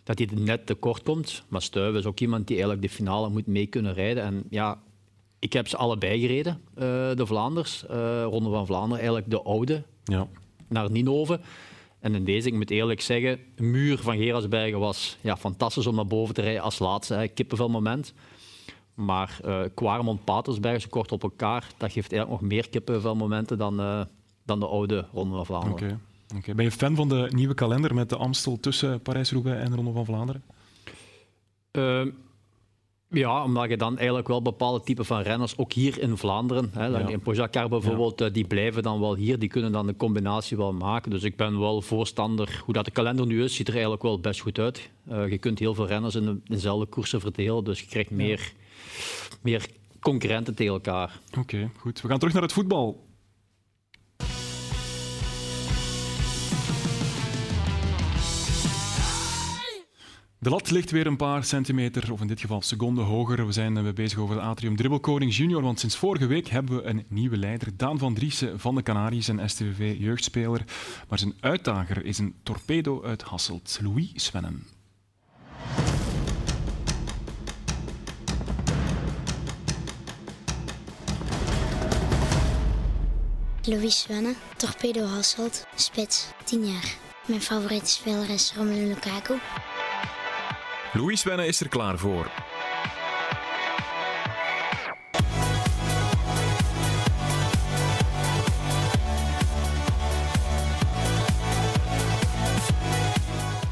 dat 0.03 0.17
hij 0.17 0.29
net 0.31 0.65
te 0.65 0.73
kort 0.73 1.03
komt. 1.03 1.43
Maar 1.47 1.61
Stuiven 1.61 1.99
is 1.99 2.05
ook 2.05 2.19
iemand 2.19 2.47
die 2.47 2.55
eigenlijk 2.55 2.87
de 2.87 2.95
finale 2.95 3.29
moet 3.29 3.47
mee 3.47 3.65
kunnen 3.65 3.93
rijden. 3.93 4.23
En 4.23 4.43
ja, 4.49 4.79
ik 5.39 5.53
heb 5.53 5.67
ze 5.67 5.77
allebei 5.77 6.19
gereden, 6.19 6.61
uh, 6.73 6.83
de 7.15 7.25
Vlaanders, 7.25 7.83
Ronde 8.23 8.49
van 8.49 8.65
Vlaanderen, 8.65 8.97
eigenlijk 8.97 9.29
de 9.29 9.41
oude, 9.41 9.83
ja. 10.03 10.27
naar 10.67 10.91
Ninove. 10.91 11.39
En 11.99 12.15
in 12.15 12.23
deze, 12.23 12.47
ik 12.47 12.53
moet 12.53 12.69
eerlijk 12.71 13.01
zeggen, 13.01 13.39
de 13.55 13.63
muur 13.63 13.97
van 13.97 14.17
Gerardsbergen 14.17 14.79
was 14.79 15.17
ja, 15.21 15.37
fantastisch 15.37 15.87
om 15.87 15.95
naar 15.95 16.07
boven 16.07 16.35
te 16.35 16.41
rijden 16.41 16.61
als 16.61 16.79
laatste. 16.79 17.13
Hè, 17.13 17.27
kippenvel 17.27 17.69
moment. 17.69 18.13
Maar 18.93 19.39
uh, 19.45 19.61
Quaremont 19.75 20.23
Patersberg, 20.23 20.81
zo 20.81 20.87
kort 20.89 21.11
op 21.11 21.23
elkaar, 21.23 21.67
dat 21.77 21.91
geeft 21.91 22.11
eigenlijk 22.11 22.41
nog 22.41 22.51
meer 22.51 22.69
kippenvel 22.69 23.15
momenten 23.15 23.57
dan, 23.57 23.79
uh, 23.79 24.01
dan 24.45 24.59
de 24.59 24.67
oude 24.67 25.07
Ronde 25.13 25.35
van 25.35 25.45
Vlaanderen. 25.45 25.75
Okay. 25.75 25.97
Okay. 26.37 26.55
Ben 26.55 26.65
je 26.65 26.71
fan 26.71 26.95
van 26.95 27.09
de 27.09 27.29
nieuwe 27.35 27.53
kalender 27.53 27.93
met 27.93 28.09
de 28.09 28.15
Amstel 28.15 28.59
tussen 28.59 29.01
Parijs-Roubaix 29.01 29.63
en 29.63 29.69
de 29.69 29.75
Ronde 29.75 29.91
van 29.91 30.05
Vlaanderen? 30.05 30.43
Uh, 31.71 32.05
ja, 33.09 33.43
omdat 33.43 33.69
je 33.69 33.77
dan 33.77 33.97
eigenlijk 33.97 34.27
wel 34.27 34.41
bepaalde 34.41 34.81
typen 34.83 35.05
van 35.05 35.21
renners, 35.21 35.57
ook 35.57 35.73
hier 35.73 35.99
in 35.99 36.17
Vlaanderen, 36.17 36.71
hè, 36.73 36.85
ja. 36.85 37.07
in 37.07 37.19
Pogacar 37.19 37.69
bijvoorbeeld, 37.69 38.19
ja. 38.19 38.29
die 38.29 38.47
blijven 38.47 38.83
dan 38.83 38.99
wel 38.99 39.15
hier, 39.15 39.39
die 39.39 39.49
kunnen 39.49 39.71
dan 39.71 39.87
de 39.87 39.95
combinatie 39.95 40.57
wel 40.57 40.73
maken. 40.73 41.11
Dus 41.11 41.23
ik 41.23 41.35
ben 41.35 41.59
wel 41.59 41.81
voorstander, 41.81 42.61
hoe 42.65 42.73
dat 42.73 42.85
de 42.85 42.91
kalender 42.91 43.25
nu 43.25 43.43
is, 43.43 43.55
ziet 43.55 43.67
er 43.67 43.73
eigenlijk 43.73 44.03
wel 44.03 44.19
best 44.19 44.39
goed 44.39 44.59
uit. 44.59 44.89
Uh, 45.11 45.29
je 45.29 45.37
kunt 45.37 45.59
heel 45.59 45.73
veel 45.73 45.87
renners 45.87 46.15
in, 46.15 46.23
de, 46.23 46.29
in 46.29 46.41
dezelfde 46.43 46.85
koersen 46.85 47.19
verdelen, 47.19 47.63
dus 47.63 47.79
je 47.79 47.87
krijgt 47.87 48.11
meer, 48.11 48.53
meer 49.41 49.65
concurrenten 49.99 50.55
tegen 50.55 50.73
elkaar. 50.73 51.19
Oké, 51.37 51.71
goed. 51.77 52.01
We 52.01 52.07
gaan 52.07 52.19
terug 52.19 52.33
naar 52.33 52.43
het 52.43 52.53
voetbal. 52.53 53.07
De 60.41 60.49
lat 60.49 60.71
ligt 60.71 60.91
weer 60.91 61.07
een 61.07 61.17
paar 61.17 61.43
centimeter, 61.43 62.11
of 62.11 62.21
in 62.21 62.27
dit 62.27 62.39
geval 62.39 62.61
seconden 62.61 63.05
hoger. 63.05 63.45
We 63.45 63.51
zijn 63.51 63.77
eh, 63.77 63.93
bezig 63.93 64.19
over 64.19 64.35
de 64.35 64.41
Atrium 64.41 64.75
Dribbelkoning 64.75 65.35
Junior, 65.35 65.61
want 65.61 65.79
sinds 65.79 65.97
vorige 65.97 66.27
week 66.27 66.47
hebben 66.47 66.75
we 66.75 66.83
een 66.83 67.05
nieuwe 67.07 67.37
leider. 67.37 67.77
Daan 67.77 67.97
van 67.97 68.13
Driessen 68.13 68.59
van 68.59 68.75
de 68.75 68.83
Canaries, 68.83 69.27
een 69.27 69.49
STVV-jeugdspeler. 69.49 70.63
Maar 71.09 71.19
zijn 71.19 71.33
uitdager 71.39 72.05
is 72.05 72.17
een 72.17 72.35
torpedo 72.43 73.03
uit 73.03 73.21
Hasselt, 73.21 73.79
Louis 73.81 74.11
Svennen. 74.15 74.67
Louis 83.61 83.99
Svennen, 83.99 84.35
Torpedo 84.57 85.05
Hasselt, 85.05 85.67
spits, 85.75 86.27
10 86.43 86.65
jaar. 86.65 86.97
Mijn 87.27 87.41
favoriete 87.41 87.89
speler 87.89 88.29
is 88.29 88.53
Romelu 88.55 88.87
Lukaku. 88.87 89.37
Louis 90.93 91.23
Wenne 91.23 91.45
is 91.45 91.59
er 91.59 91.69
klaar 91.69 91.97
voor. 91.97 92.31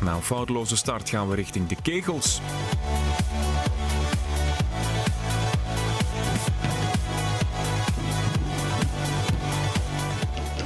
Na 0.02 0.14
een 0.14 0.22
foutloze 0.22 0.76
start 0.76 1.10
gaan 1.10 1.30
we 1.30 1.36
richting 1.36 1.68
de 1.68 1.76
kegels. 1.82 2.42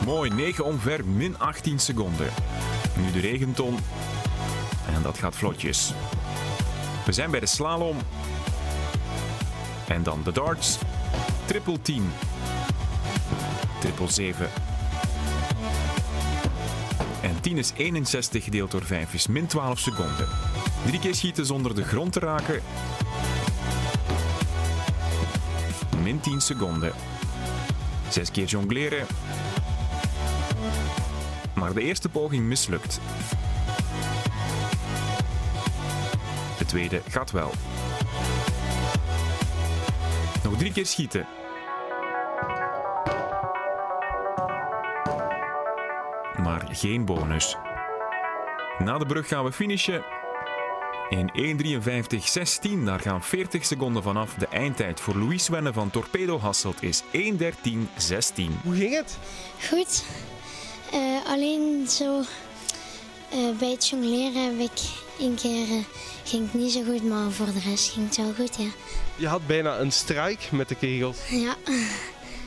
Mooi, 0.05 0.29
9 0.29 0.65
omver, 0.65 1.05
min 1.05 1.39
18 1.39 1.79
seconden. 1.79 2.29
Nu 2.95 3.11
de 3.11 3.19
regenton. 3.19 3.77
En 4.95 5.01
dat 5.01 5.17
gaat 5.17 5.35
vlotjes. 5.35 5.93
We 7.05 7.11
zijn 7.11 7.31
bij 7.31 7.39
de 7.39 7.45
slalom. 7.45 7.97
En 9.87 10.03
dan 10.03 10.23
de 10.23 10.31
darts. 10.31 10.77
Triple 11.45 11.81
10. 11.81 12.11
Triple 13.79 14.11
7. 14.11 14.49
En 17.21 17.41
10 17.41 17.57
is 17.57 17.71
61 17.75 18.43
gedeeld 18.43 18.71
door 18.71 18.83
5 18.83 19.13
is 19.13 19.27
min 19.27 19.45
12 19.47 19.79
seconden. 19.79 20.27
Drie 20.85 20.99
keer 20.99 21.15
schieten 21.15 21.45
zonder 21.45 21.75
de 21.75 21.83
grond 21.83 22.13
te 22.13 22.19
raken. 22.19 22.61
Min 26.03 26.19
10 26.19 26.41
seconden. 26.41 26.91
Zes 28.09 28.31
keer 28.31 28.45
jongleren. 28.45 29.05
Maar 31.53 31.73
de 31.73 31.81
eerste 31.81 32.09
poging 32.09 32.43
mislukt. 32.43 32.99
Tweede 36.71 37.01
gaat 37.07 37.31
wel. 37.31 37.51
Nog 40.43 40.57
drie 40.57 40.71
keer 40.71 40.85
schieten. 40.85 41.27
Maar 46.43 46.67
geen 46.71 47.05
bonus. 47.05 47.55
Na 48.79 48.97
de 48.97 49.05
brug 49.05 49.27
gaan 49.27 49.43
we 49.43 49.51
finishen. 49.51 50.03
In 51.09 51.61
1.53.16, 52.79 52.83
daar 52.83 52.99
gaan 52.99 53.23
40 53.23 53.65
seconden 53.65 54.03
vanaf. 54.03 54.33
De 54.33 54.47
eindtijd 54.47 54.99
voor 54.99 55.15
Louis 55.15 55.47
Wenne 55.47 55.73
van 55.73 55.89
Torpedo 55.89 56.39
Hasselt 56.39 56.83
is 56.83 57.03
1.13.16. 57.03 57.09
Hoe 58.63 58.75
ging 58.75 58.95
het? 58.95 59.17
Goed. 59.69 60.05
Uh, 60.93 61.25
alleen 61.25 61.87
zo 61.87 62.19
uh, 62.19 63.57
bij 63.59 63.69
het 63.71 63.87
jongleren 63.87 64.43
heb 64.43 64.59
ik 64.59 65.09
een 65.21 65.35
keer 65.35 65.67
uh, 65.67 65.83
ging 66.23 66.51
het 66.51 66.61
niet 66.61 66.71
zo 66.71 66.83
goed, 66.83 67.03
maar 67.03 67.31
voor 67.31 67.45
de 67.45 67.59
rest 67.59 67.91
ging 67.91 68.07
het 68.07 68.17
wel 68.17 68.33
goed, 68.33 68.55
ja. 68.55 68.69
Je 69.15 69.27
had 69.27 69.47
bijna 69.47 69.79
een 69.79 69.91
strijk 69.91 70.51
met 70.51 70.69
de 70.69 70.75
kegels. 70.75 71.17
Ja. 71.29 71.55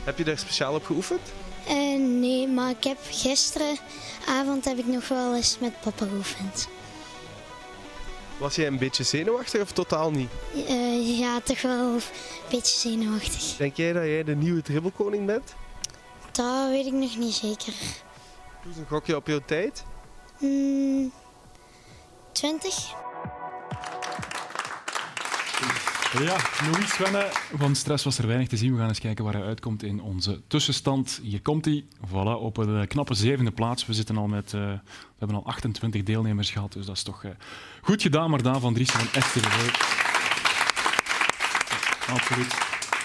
Heb 0.04 0.18
je 0.18 0.24
daar 0.24 0.38
speciaal 0.38 0.74
op 0.74 0.84
geoefend? 0.84 1.20
Uh, 1.68 1.98
nee, 1.98 2.48
maar 2.48 2.70
ik 2.70 2.84
heb 2.84 2.98
gisteravond 3.10 4.64
heb 4.64 4.78
ik 4.78 4.86
nog 4.86 5.08
wel 5.08 5.34
eens 5.34 5.58
met 5.60 5.80
papa 5.80 6.06
geoefend. 6.06 6.68
Was 8.38 8.54
jij 8.54 8.66
een 8.66 8.78
beetje 8.78 9.02
zenuwachtig 9.02 9.60
of 9.60 9.72
totaal 9.72 10.10
niet? 10.10 10.30
Uh, 10.54 11.18
ja, 11.18 11.40
toch 11.40 11.62
wel 11.62 11.94
een 11.94 12.00
beetje 12.50 12.78
zenuwachtig. 12.78 13.56
Denk 13.56 13.76
jij 13.76 13.92
dat 13.92 14.02
jij 14.02 14.24
de 14.24 14.36
nieuwe 14.36 14.62
dribbelkoning 14.62 15.26
bent? 15.26 15.54
Dat 16.32 16.68
weet 16.68 16.86
ik 16.86 16.92
nog 16.92 17.16
niet 17.16 17.34
zeker. 17.34 17.72
Doe 18.62 18.66
eens 18.68 18.76
een 18.76 18.86
gokje 18.88 19.16
op 19.16 19.26
jouw 19.26 19.40
tijd. 19.46 19.84
Mm, 20.38 21.12
20. 22.34 22.94
Ja, 26.18 26.36
Louis 26.70 26.92
Svenne. 26.92 27.30
Van 27.56 27.74
stress 27.74 28.04
was 28.04 28.18
er 28.18 28.26
weinig 28.26 28.48
te 28.48 28.56
zien. 28.56 28.72
We 28.72 28.78
gaan 28.78 28.88
eens 28.88 29.00
kijken 29.00 29.24
waar 29.24 29.34
hij 29.34 29.42
uitkomt 29.42 29.82
in 29.82 30.02
onze 30.02 30.40
tussenstand. 30.46 31.20
Hier 31.22 31.42
komt 31.42 31.64
hij. 31.64 31.84
Voilà, 32.06 32.40
op 32.40 32.54
de 32.54 32.84
knappe 32.88 33.14
zevende 33.14 33.50
plaats. 33.50 33.86
We, 33.86 33.92
zitten 33.92 34.16
al 34.16 34.26
met, 34.26 34.52
uh, 34.52 34.60
we 34.60 34.80
hebben 35.18 35.36
al 35.36 35.46
28 35.46 36.02
deelnemers 36.02 36.50
gehad, 36.50 36.72
dus 36.72 36.86
dat 36.86 36.96
is 36.96 37.02
toch 37.02 37.22
uh, 37.22 37.30
goed 37.82 38.02
gedaan. 38.02 38.30
Maar 38.30 38.42
Daan 38.42 38.60
van 38.60 38.74
Driessen 38.74 39.00
van 39.00 39.22
STV. 39.22 39.70
Absoluut. 42.08 42.54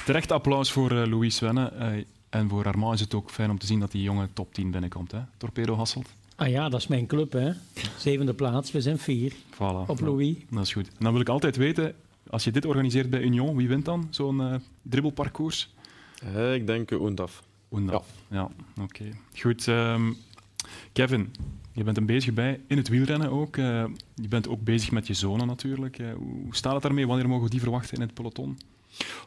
Terecht 0.06 0.32
applaus 0.32 0.72
voor 0.72 0.92
Louis 0.92 1.36
Svenne. 1.36 2.06
en 2.30 2.50
voor 2.50 2.66
Armand 2.66 2.94
is 2.94 3.00
het 3.00 3.14
ook 3.14 3.32
fijn 3.32 3.50
om 3.50 3.60
te 3.60 3.66
zien 3.66 3.80
dat 3.80 3.92
die 3.92 4.02
jonge 4.02 4.30
top 4.34 4.54
10 4.54 4.72
binnenkomt. 4.72 5.12
Hè? 5.12 5.20
Torpedo 5.38 5.76
Hasselt. 5.76 6.10
Ah 6.40 6.50
ja, 6.50 6.70
dat 6.70 6.80
is 6.80 6.88
mijn 6.88 7.08
club, 7.08 7.32
hè. 7.32 7.52
Zevende 7.98 8.34
plaats, 8.34 8.72
we 8.72 8.82
zijn 8.82 8.98
vier. 8.98 9.34
Voilà. 9.54 9.88
Op 9.88 10.00
Louis. 10.00 10.36
dat 10.50 10.64
is 10.64 10.74
goed. 10.74 10.88
En 10.88 11.04
dan 11.04 11.12
wil 11.12 11.22
ik 11.22 11.30
altijd 11.30 11.56
weten, 11.56 11.96
als 12.30 12.44
je 12.44 12.52
dit 12.52 12.66
organiseert 12.66 13.10
bij 13.10 13.22
Union, 13.22 13.56
wie 13.56 13.68
wint 13.68 13.86
dan 13.86 14.08
zo'n 14.10 14.40
uh, 14.42 14.56
dribbelparcours? 14.82 15.74
Uh, 16.36 16.54
ik 16.54 16.68
denk 16.68 16.92
uh, 16.92 17.02
Oendaf. 17.02 17.44
Oendaf, 17.72 18.08
ja. 18.28 18.36
ja 18.36 18.44
Oké. 18.84 19.02
Okay. 19.02 19.14
Goed. 19.34 19.68
Um, 19.68 20.18
Kevin, 20.94 21.34
je 21.72 21.84
bent 21.84 21.98
een 21.98 22.06
bezig 22.06 22.34
bij 22.34 22.60
in 22.68 22.78
het 22.78 22.88
wielrennen 22.88 23.32
ook. 23.32 23.58
Uh, 23.58 23.86
je 24.16 24.28
bent 24.28 24.48
ook 24.48 24.64
bezig 24.64 24.92
met 24.92 25.08
je 25.08 25.14
zonen 25.14 25.48
natuurlijk. 25.48 25.98
hoe 26.18 26.56
staat 26.56 26.74
het 26.74 26.82
daarmee? 26.82 27.08
Wanneer 27.08 27.28
mogen 27.28 27.44
we 27.44 27.50
die 27.50 27.62
verwachten 27.62 27.96
in 27.96 28.02
het 28.02 28.14
peloton? 28.14 28.58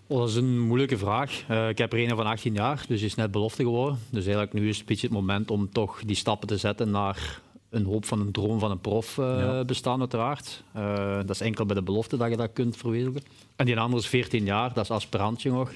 Oh, 0.06 0.18
dat 0.18 0.28
is 0.28 0.34
een 0.34 0.60
moeilijke 0.60 0.98
vraag. 0.98 1.42
Uh, 1.50 1.68
ik 1.68 1.78
heb 1.78 1.92
er 1.92 1.98
een 1.98 2.16
van 2.16 2.26
18 2.26 2.54
jaar, 2.54 2.84
dus 2.88 3.02
is 3.02 3.14
net 3.14 3.30
belofte 3.30 3.62
geworden. 3.62 3.98
Dus 4.10 4.22
eigenlijk 4.22 4.52
nu 4.52 4.68
is 4.68 4.76
het 4.76 4.86
beetje 4.86 5.06
het 5.06 5.16
moment 5.16 5.50
om 5.50 5.70
toch 5.70 6.02
die 6.04 6.16
stappen 6.16 6.48
te 6.48 6.56
zetten 6.56 6.90
naar 6.90 7.40
een 7.70 7.84
hoop 7.84 8.04
van 8.04 8.20
een 8.20 8.32
droom 8.32 8.58
van 8.58 8.70
een 8.70 8.80
prof 8.80 9.16
uh, 9.16 9.24
ja. 9.38 9.64
bestaan, 9.64 10.00
uiteraard. 10.00 10.62
Uh, 10.76 11.16
dat 11.16 11.30
is 11.30 11.40
enkel 11.40 11.66
bij 11.66 11.74
de 11.74 11.82
belofte 11.82 12.16
dat 12.16 12.30
je 12.30 12.36
dat 12.36 12.52
kunt 12.52 12.76
verwezenlijken. 12.76 13.30
En 13.56 13.66
die 13.66 13.78
andere 13.78 14.02
is 14.02 14.08
14 14.08 14.44
jaar, 14.44 14.72
dat 14.72 14.84
is 14.84 14.90
aspirantje 14.90 15.50
nog. 15.50 15.72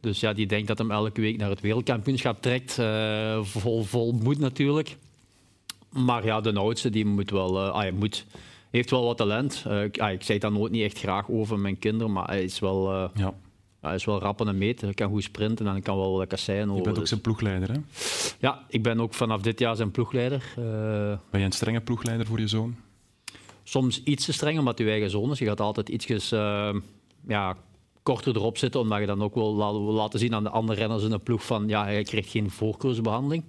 Dus 0.00 0.20
ja, 0.20 0.32
die 0.32 0.46
denkt 0.46 0.68
dat 0.68 0.78
hem 0.78 0.90
elke 0.90 1.20
week 1.20 1.36
naar 1.36 1.50
het 1.50 1.60
wereldkampioenschap 1.60 2.42
trekt. 2.42 2.78
Vol, 3.42 3.82
vol 3.82 4.12
moed 4.12 4.38
natuurlijk. 4.38 4.96
Maar 5.88 6.24
ja, 6.24 6.40
de 6.40 6.52
oudste 6.52 6.90
die 6.90 7.06
moet 7.06 7.30
wel... 7.30 7.60
ah, 7.60 7.84
je 7.84 7.92
moet, 7.92 8.24
heeft 8.70 8.90
wel 8.90 9.04
wat 9.04 9.16
talent. 9.16 9.64
ik, 9.84 9.98
ah, 9.98 10.12
ik 10.12 10.22
zei 10.22 10.38
daar 10.38 10.52
nooit 10.52 10.72
niet 10.72 10.84
echt 10.84 10.98
graag 10.98 11.30
over 11.30 11.58
mijn 11.58 11.78
kinderen, 11.78 12.12
maar 12.12 12.26
hij 12.26 12.42
is 12.42 12.58
wel... 12.58 13.10
ja. 13.14 13.34
Hij 13.80 13.94
is 13.94 14.04
wel 14.04 14.20
rap 14.20 14.46
en 14.46 14.58
meter. 14.58 14.84
Hij 14.84 14.94
kan 14.94 15.10
goed 15.10 15.22
sprinten 15.22 15.66
en 15.66 15.72
hij 15.72 15.80
kan 15.80 15.96
wel 15.96 16.26
kasseien. 16.26 16.74
Je 16.74 16.82
bent 16.82 16.88
ook 16.88 16.94
dus. 16.94 17.08
zijn 17.08 17.20
ploegleider, 17.20 17.72
hè? 17.72 17.78
Ja, 18.40 18.64
ik 18.68 18.82
ben 18.82 19.00
ook 19.00 19.14
vanaf 19.14 19.40
dit 19.40 19.58
jaar 19.58 19.76
zijn 19.76 19.90
ploegleider. 19.90 20.54
Uh, 20.58 20.64
ben 21.30 21.40
je 21.40 21.46
een 21.46 21.52
strenge 21.52 21.80
ploegleider 21.80 22.26
voor 22.26 22.40
je 22.40 22.46
zoon? 22.46 22.76
Soms 23.62 24.02
iets 24.02 24.24
te 24.24 24.32
streng, 24.32 24.58
omdat 24.58 24.78
hij 24.78 24.88
eigen 24.88 25.10
zoon 25.10 25.30
is. 25.30 25.38
Je 25.38 25.44
gaat 25.44 25.60
altijd 25.60 25.88
ietsjes 25.88 26.32
uh, 26.32 26.74
ja, 27.26 27.56
korter 28.02 28.36
erop 28.36 28.58
zitten, 28.58 28.80
omdat 28.80 29.00
je 29.00 29.06
dan 29.06 29.22
ook 29.22 29.34
wil 29.34 29.54
laten 29.92 30.18
zien 30.18 30.34
aan 30.34 30.42
de 30.42 30.50
andere 30.50 30.78
renners 30.78 31.02
in 31.02 31.10
de 31.10 31.18
ploeg 31.18 31.44
van 31.44 31.68
ja, 31.68 31.84
hij 31.84 32.02
krijgt 32.02 32.30
geen 32.30 32.50
voorkeursbehandeling. 32.50 33.44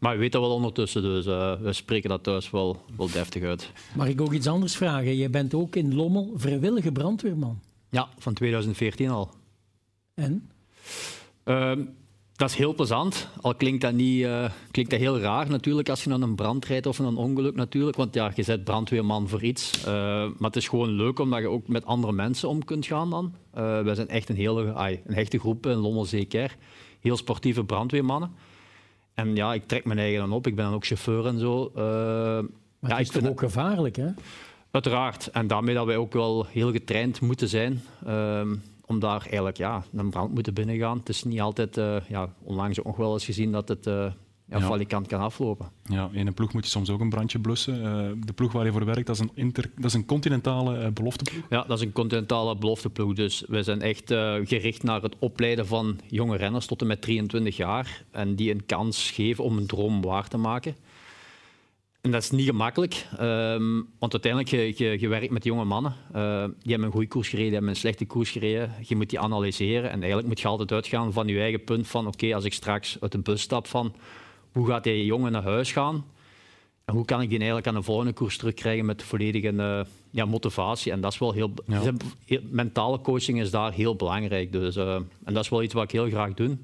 Maar 0.00 0.12
je 0.12 0.18
weet 0.18 0.32
dat 0.32 0.40
wel 0.40 0.54
ondertussen, 0.54 1.02
dus 1.02 1.26
uh, 1.26 1.60
we 1.60 1.72
spreken 1.72 2.08
dat 2.08 2.22
thuis 2.22 2.50
wel, 2.50 2.84
wel 2.96 3.10
deftig 3.10 3.42
uit. 3.42 3.72
Mag 3.94 4.08
ik 4.08 4.20
ook 4.20 4.32
iets 4.32 4.46
anders 4.46 4.76
vragen? 4.76 5.16
Je 5.16 5.28
bent 5.28 5.54
ook 5.54 5.76
in 5.76 5.94
Lommel 5.94 6.32
vrijwillige 6.36 6.92
brandweerman. 6.92 7.60
Ja, 7.90 8.08
van 8.18 8.32
2014 8.32 9.10
al. 9.10 9.30
En? 10.14 10.50
Uh, 11.44 11.72
dat 12.32 12.50
is 12.50 12.56
heel 12.56 12.74
plezant. 12.74 13.28
Al 13.40 13.54
klinkt 13.54 13.80
dat, 13.80 13.92
niet, 13.92 14.20
uh, 14.20 14.50
klinkt 14.70 14.90
dat 14.90 15.00
heel 15.00 15.18
raar 15.18 15.48
natuurlijk 15.50 15.88
als 15.88 16.04
je 16.04 16.10
naar 16.10 16.20
een 16.20 16.34
brand 16.34 16.64
rijdt 16.64 16.86
of 16.86 16.98
een 16.98 17.16
ongeluk 17.16 17.54
natuurlijk. 17.54 17.96
Want 17.96 18.14
ja, 18.14 18.32
je 18.34 18.44
bent 18.44 18.64
brandweerman 18.64 19.28
voor 19.28 19.42
iets. 19.42 19.78
Uh, 19.78 19.84
maar 19.84 20.50
het 20.50 20.56
is 20.56 20.68
gewoon 20.68 20.88
leuk 20.88 21.18
omdat 21.18 21.40
je 21.40 21.48
ook 21.48 21.68
met 21.68 21.84
andere 21.84 22.12
mensen 22.12 22.48
om 22.48 22.64
kunt 22.64 22.86
gaan 22.86 23.10
dan. 23.10 23.34
Uh, 23.58 23.82
wij 23.82 23.94
zijn 23.94 24.08
echt 24.08 24.28
een 24.28 24.36
hele 24.36 24.62
een 25.04 25.14
hechte 25.14 25.38
groep 25.38 25.66
in 25.66 25.76
Lommel 25.76 26.04
zeker. 26.04 26.56
Heel 27.00 27.16
sportieve 27.16 27.64
brandweermannen. 27.64 28.30
En 29.14 29.36
ja, 29.36 29.54
ik 29.54 29.66
trek 29.66 29.84
mijn 29.84 29.98
eigen 29.98 30.20
dan 30.20 30.32
op. 30.32 30.46
Ik 30.46 30.54
ben 30.54 30.64
dan 30.64 30.74
ook 30.74 30.86
chauffeur 30.86 31.26
en 31.26 31.38
zo. 31.38 31.70
maar 31.74 32.90
ja, 32.90 32.96
het 32.96 33.00
is 33.00 33.08
toch 33.08 33.28
ook 33.28 33.40
gevaarlijk, 33.40 33.96
hè? 33.96 34.08
Uiteraard. 34.70 35.26
En 35.26 35.46
daarmee 35.46 35.74
dat 35.74 35.86
wij 35.86 35.96
ook 35.96 36.12
wel 36.12 36.46
heel 36.46 36.72
getraind 36.72 37.20
moeten 37.20 37.48
zijn 37.48 37.82
om 38.90 38.98
daar 38.98 39.20
eigenlijk 39.20 39.56
ja, 39.56 39.82
een 39.94 40.10
brand 40.10 40.34
moeten 40.34 40.54
binnengaan. 40.54 40.98
Het 40.98 41.08
is 41.08 41.24
niet 41.24 41.40
altijd, 41.40 41.76
uh, 41.76 41.96
ja, 42.08 42.34
onlangs 42.42 42.78
ook 42.78 42.86
nog 42.86 42.96
wel 42.96 43.12
eens 43.12 43.24
gezien 43.24 43.52
dat 43.52 43.68
het 43.68 43.86
uh, 43.86 44.12
ja, 44.50 44.60
valikant 44.60 45.06
kan 45.06 45.20
aflopen. 45.20 45.70
Ja, 45.84 46.08
in 46.12 46.26
een 46.26 46.34
ploeg 46.34 46.52
moet 46.52 46.64
je 46.64 46.70
soms 46.70 46.90
ook 46.90 47.00
een 47.00 47.08
brandje 47.08 47.38
blussen. 47.38 47.82
Uh, 47.82 48.24
de 48.26 48.32
ploeg 48.32 48.52
waar 48.52 48.64
je 48.64 48.72
voor 48.72 48.84
werkt, 48.84 49.06
dat 49.06 49.16
is 49.16 49.22
een, 49.22 49.30
inter, 49.34 49.70
dat 49.76 49.84
is 49.84 49.94
een 49.94 50.06
continentale 50.06 50.90
belofteploeg? 50.90 51.44
Ja, 51.50 51.64
dat 51.66 51.78
is 51.78 51.84
een 51.84 51.92
continentale 51.92 52.56
belofteploeg. 52.56 53.14
Dus 53.14 53.44
we 53.48 53.62
zijn 53.62 53.82
echt 53.82 54.06
gericht 54.44 54.82
naar 54.82 55.02
het 55.02 55.16
opleiden 55.18 55.66
van 55.66 55.98
jonge 56.06 56.36
renners 56.36 56.66
tot 56.66 56.80
en 56.80 56.86
met 56.86 57.02
23 57.02 57.56
jaar. 57.56 58.04
En 58.10 58.34
die 58.34 58.50
een 58.50 58.66
kans 58.66 59.10
geven 59.10 59.44
om 59.44 59.56
een 59.56 59.66
droom 59.66 60.02
waar 60.02 60.28
te 60.28 60.36
maken. 60.36 60.74
En 62.00 62.10
dat 62.10 62.22
is 62.22 62.30
niet 62.30 62.46
gemakkelijk, 62.46 63.06
um, 63.20 63.88
want 63.98 64.12
uiteindelijk 64.12 64.50
je, 64.50 64.84
je, 64.84 65.00
je, 65.00 65.08
werkt 65.08 65.30
met 65.30 65.44
jonge 65.44 65.64
mannen. 65.64 65.94
Uh, 66.16 66.44
die 66.44 66.70
hebben 66.70 66.86
een 66.86 66.92
goede 66.92 67.08
koers 67.08 67.28
gereden, 67.28 67.48
die 67.50 67.58
hebben 67.58 67.74
een 67.74 67.80
slechte 67.80 68.06
koers 68.06 68.30
gereden. 68.30 68.74
Je 68.82 68.96
moet 68.96 69.10
die 69.10 69.20
analyseren 69.20 69.90
en 69.90 69.98
eigenlijk 69.98 70.26
moet 70.26 70.40
je 70.40 70.48
altijd 70.48 70.72
uitgaan 70.72 71.12
van 71.12 71.26
je 71.26 71.40
eigen 71.40 71.64
punt 71.64 71.88
van 71.88 72.06
oké, 72.06 72.34
als 72.34 72.44
ik 72.44 72.52
straks 72.52 72.96
uit 73.00 73.12
de 73.12 73.18
bus 73.18 73.40
stap 73.40 73.66
van 73.66 73.94
hoe 74.52 74.66
gaat 74.66 74.84
die 74.84 75.04
jongen 75.04 75.32
naar 75.32 75.42
huis 75.42 75.72
gaan 75.72 76.04
en 76.84 76.94
hoe 76.94 77.04
kan 77.04 77.20
ik 77.20 77.28
die 77.28 77.38
eigenlijk 77.38 77.66
aan 77.66 77.74
de 77.74 77.82
volgende 77.82 78.12
koers 78.12 78.36
terugkrijgen 78.36 78.84
met 78.84 79.02
volledige 79.02 79.52
uh, 79.52 79.80
ja, 80.10 80.24
motivatie. 80.24 80.92
En 80.92 81.00
dat 81.00 81.12
is 81.12 81.18
wel 81.18 81.32
heel, 81.32 81.52
ja. 81.66 82.40
mentale 82.50 83.00
coaching 83.00 83.40
is 83.40 83.50
daar 83.50 83.72
heel 83.72 83.96
belangrijk. 83.96 84.52
Dus, 84.52 84.76
uh, 84.76 84.94
en 84.94 85.34
dat 85.34 85.44
is 85.44 85.48
wel 85.48 85.62
iets 85.62 85.74
wat 85.74 85.84
ik 85.84 85.90
heel 85.90 86.08
graag 86.08 86.34
doe. 86.34 86.58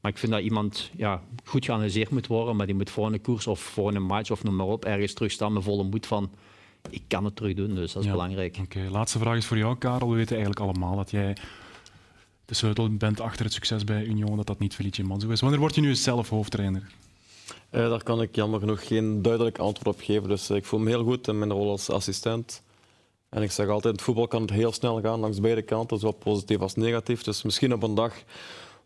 Maar 0.00 0.10
ik 0.10 0.18
vind 0.18 0.32
dat 0.32 0.42
iemand 0.42 0.90
ja, 0.96 1.22
goed 1.44 1.64
geanalyseerd 1.64 2.10
moet 2.10 2.26
worden, 2.26 2.56
maar 2.56 2.66
die 2.66 2.74
moet 2.74 2.90
voor 2.90 3.12
een 3.12 3.20
koers 3.20 3.46
of 3.46 3.60
voor 3.60 3.94
een 3.94 4.02
match 4.02 4.30
of 4.30 4.44
noem 4.44 4.56
maar 4.56 4.66
op 4.66 4.84
ergens 4.84 5.12
terugstaan 5.12 5.52
met 5.52 5.62
volle 5.62 5.84
moed 5.84 6.06
van 6.06 6.30
ik 6.90 7.02
kan 7.08 7.24
het 7.24 7.36
terug 7.36 7.54
doen, 7.54 7.74
dus 7.74 7.92
dat 7.92 8.04
is 8.04 8.10
belangrijk. 8.10 8.58
Oké, 8.62 8.88
laatste 8.90 9.18
vraag 9.18 9.36
is 9.36 9.46
voor 9.46 9.56
jou, 9.56 9.76
Karel. 9.76 10.10
We 10.10 10.16
weten 10.16 10.36
eigenlijk 10.36 10.60
allemaal 10.66 10.96
dat 10.96 11.10
jij 11.10 11.36
de 12.44 12.54
sleutel 12.54 12.96
bent 12.96 13.20
achter 13.20 13.44
het 13.44 13.54
succes 13.54 13.84
bij 13.84 14.04
Union, 14.04 14.36
dat 14.36 14.46
dat 14.46 14.58
niet 14.58 14.74
Felice 14.74 15.02
Manzo 15.02 15.28
is. 15.28 15.40
Wanneer 15.40 15.60
word 15.60 15.74
je 15.74 15.80
nu 15.80 15.94
zelf 15.94 16.28
hoofdtrainer? 16.28 16.90
Uh, 17.70 17.88
daar 17.88 18.02
kan 18.02 18.22
ik 18.22 18.34
jammer 18.34 18.60
genoeg 18.60 18.86
geen 18.86 19.22
duidelijk 19.22 19.58
antwoord 19.58 19.96
op 19.96 20.02
geven. 20.02 20.28
Dus 20.28 20.50
ik 20.50 20.64
voel 20.64 20.80
me 20.80 20.88
heel 20.88 21.04
goed 21.04 21.28
in 21.28 21.38
mijn 21.38 21.52
rol 21.52 21.70
als 21.70 21.90
assistent. 21.90 22.62
En 23.28 23.42
ik 23.42 23.50
zeg 23.50 23.68
altijd, 23.68 23.94
het 23.94 24.02
voetbal 24.02 24.28
kan 24.28 24.40
het 24.40 24.50
heel 24.50 24.72
snel 24.72 25.00
gaan 25.00 25.20
langs 25.20 25.40
beide 25.40 25.62
kanten, 25.62 25.98
zowel 25.98 26.14
positief 26.14 26.58
als 26.58 26.74
negatief. 26.74 27.22
Dus 27.22 27.42
misschien 27.42 27.72
op 27.72 27.82
een 27.82 27.94
dag 27.94 28.14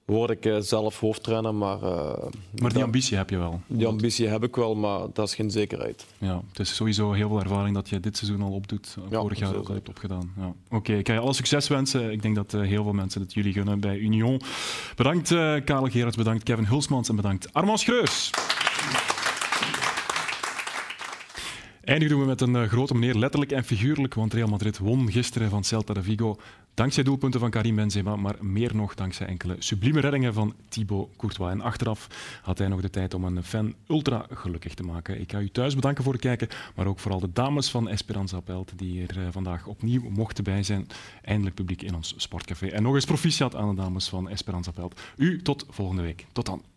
word 0.05 0.30
ik 0.30 0.45
eh, 0.47 0.57
zelf 0.59 1.01
hoofdtrainer. 1.01 1.55
Maar, 1.55 1.78
maar 2.61 2.72
die 2.72 2.83
ambitie 2.83 3.16
heb 3.16 3.30
je 3.30 3.39
wel? 3.39 3.61
Die 3.66 3.87
ambitie 3.87 4.28
heb 4.28 4.43
ik 4.43 4.57
wel, 4.57 4.74
maar 4.74 5.01
dat 5.12 5.28
is 5.28 5.35
geen 5.35 5.51
zekerheid. 5.51 6.07
Ja, 6.18 6.43
het 6.49 6.59
is 6.59 6.74
sowieso 6.74 7.12
heel 7.12 7.28
veel 7.28 7.41
ervaring 7.41 7.74
dat 7.74 7.89
je 7.89 8.01
dit 8.01 8.16
seizoen 8.16 8.43
al 8.43 8.53
opdoet. 8.53 8.97
Ja, 9.11 9.20
Vorig 9.20 9.39
jaar 9.39 9.57
ook 9.57 9.68
al 9.68 9.74
hebt 9.74 9.89
opgedaan. 9.89 10.33
Ja. 10.37 10.47
Oké, 10.47 10.76
okay, 10.76 10.99
ik 10.99 11.07
ga 11.07 11.12
je 11.12 11.20
alle 11.20 11.35
succes 11.35 11.68
wensen. 11.68 12.12
Ik 12.12 12.22
denk 12.22 12.35
dat 12.35 12.53
heel 12.53 12.83
veel 12.83 12.93
mensen 12.93 13.20
het 13.20 13.35
jullie 13.35 13.53
gunnen 13.53 13.80
bij 13.80 13.97
Union. 13.97 14.41
Bedankt 14.97 15.28
Karel 15.64 15.89
Gerards, 15.89 16.16
bedankt 16.16 16.43
Kevin 16.43 16.64
Hulsmans 16.64 17.09
en 17.09 17.16
bedankt 17.16 17.53
Armand 17.53 17.80
Schreus. 17.80 18.30
Eindigen 21.85 22.18
we 22.18 22.24
met 22.24 22.41
een 22.41 22.68
grote 22.68 22.95
meneer, 22.95 23.14
letterlijk 23.14 23.53
en 23.53 23.64
figuurlijk, 23.64 24.14
want 24.14 24.35
Real 24.35 24.49
Madrid 24.49 24.78
won 24.78 25.12
gisteren 25.12 25.51
van 25.51 25.64
Celta 25.64 25.95
de 25.95 26.03
Vigo. 26.03 26.37
Dankzij 26.74 27.03
doelpunten 27.03 27.41
van 27.41 27.51
Karim 27.51 27.74
Benzema, 27.74 28.16
maar 28.16 28.35
meer 28.41 28.76
nog 28.76 28.95
dankzij 28.95 29.26
enkele 29.26 29.57
sublieme 29.59 30.01
reddingen 30.01 30.35
van 30.35 30.55
Thibaut 30.68 31.09
Courtois. 31.16 31.53
En 31.53 31.61
achteraf 31.61 32.09
had 32.43 32.59
hij 32.59 32.68
nog 32.68 32.80
de 32.80 32.91
tijd 32.91 33.14
om 33.14 33.24
een 33.24 33.43
fan 33.43 33.74
ultra 33.89 34.26
gelukkig 34.30 34.74
te 34.74 34.83
maken. 34.83 35.20
Ik 35.20 35.30
ga 35.33 35.39
u 35.39 35.49
thuis 35.49 35.74
bedanken 35.74 36.05
voor 36.05 36.12
het 36.12 36.22
kijken, 36.22 36.49
maar 36.74 36.87
ook 36.87 36.99
vooral 36.99 37.20
de 37.20 37.33
dames 37.33 37.70
van 37.70 37.89
Esperanza 37.89 38.41
Pelt, 38.41 38.72
die 38.76 39.07
er 39.07 39.18
eh, 39.18 39.26
vandaag 39.30 39.66
opnieuw 39.66 40.09
mochten 40.09 40.45
bij 40.45 40.62
zijn. 40.62 40.87
Eindelijk 41.22 41.55
publiek 41.55 41.83
in 41.83 41.95
ons 41.95 42.14
sportcafé. 42.16 42.66
En 42.66 42.83
nog 42.83 42.95
eens 42.95 43.05
proficiat 43.05 43.55
aan 43.55 43.68
de 43.68 43.80
dames 43.83 44.09
van 44.09 44.28
Esperanza 44.28 44.70
Pelt. 44.70 45.01
U 45.16 45.43
tot 45.43 45.66
volgende 45.68 46.03
week. 46.03 46.26
Tot 46.33 46.47
dan. 46.47 46.72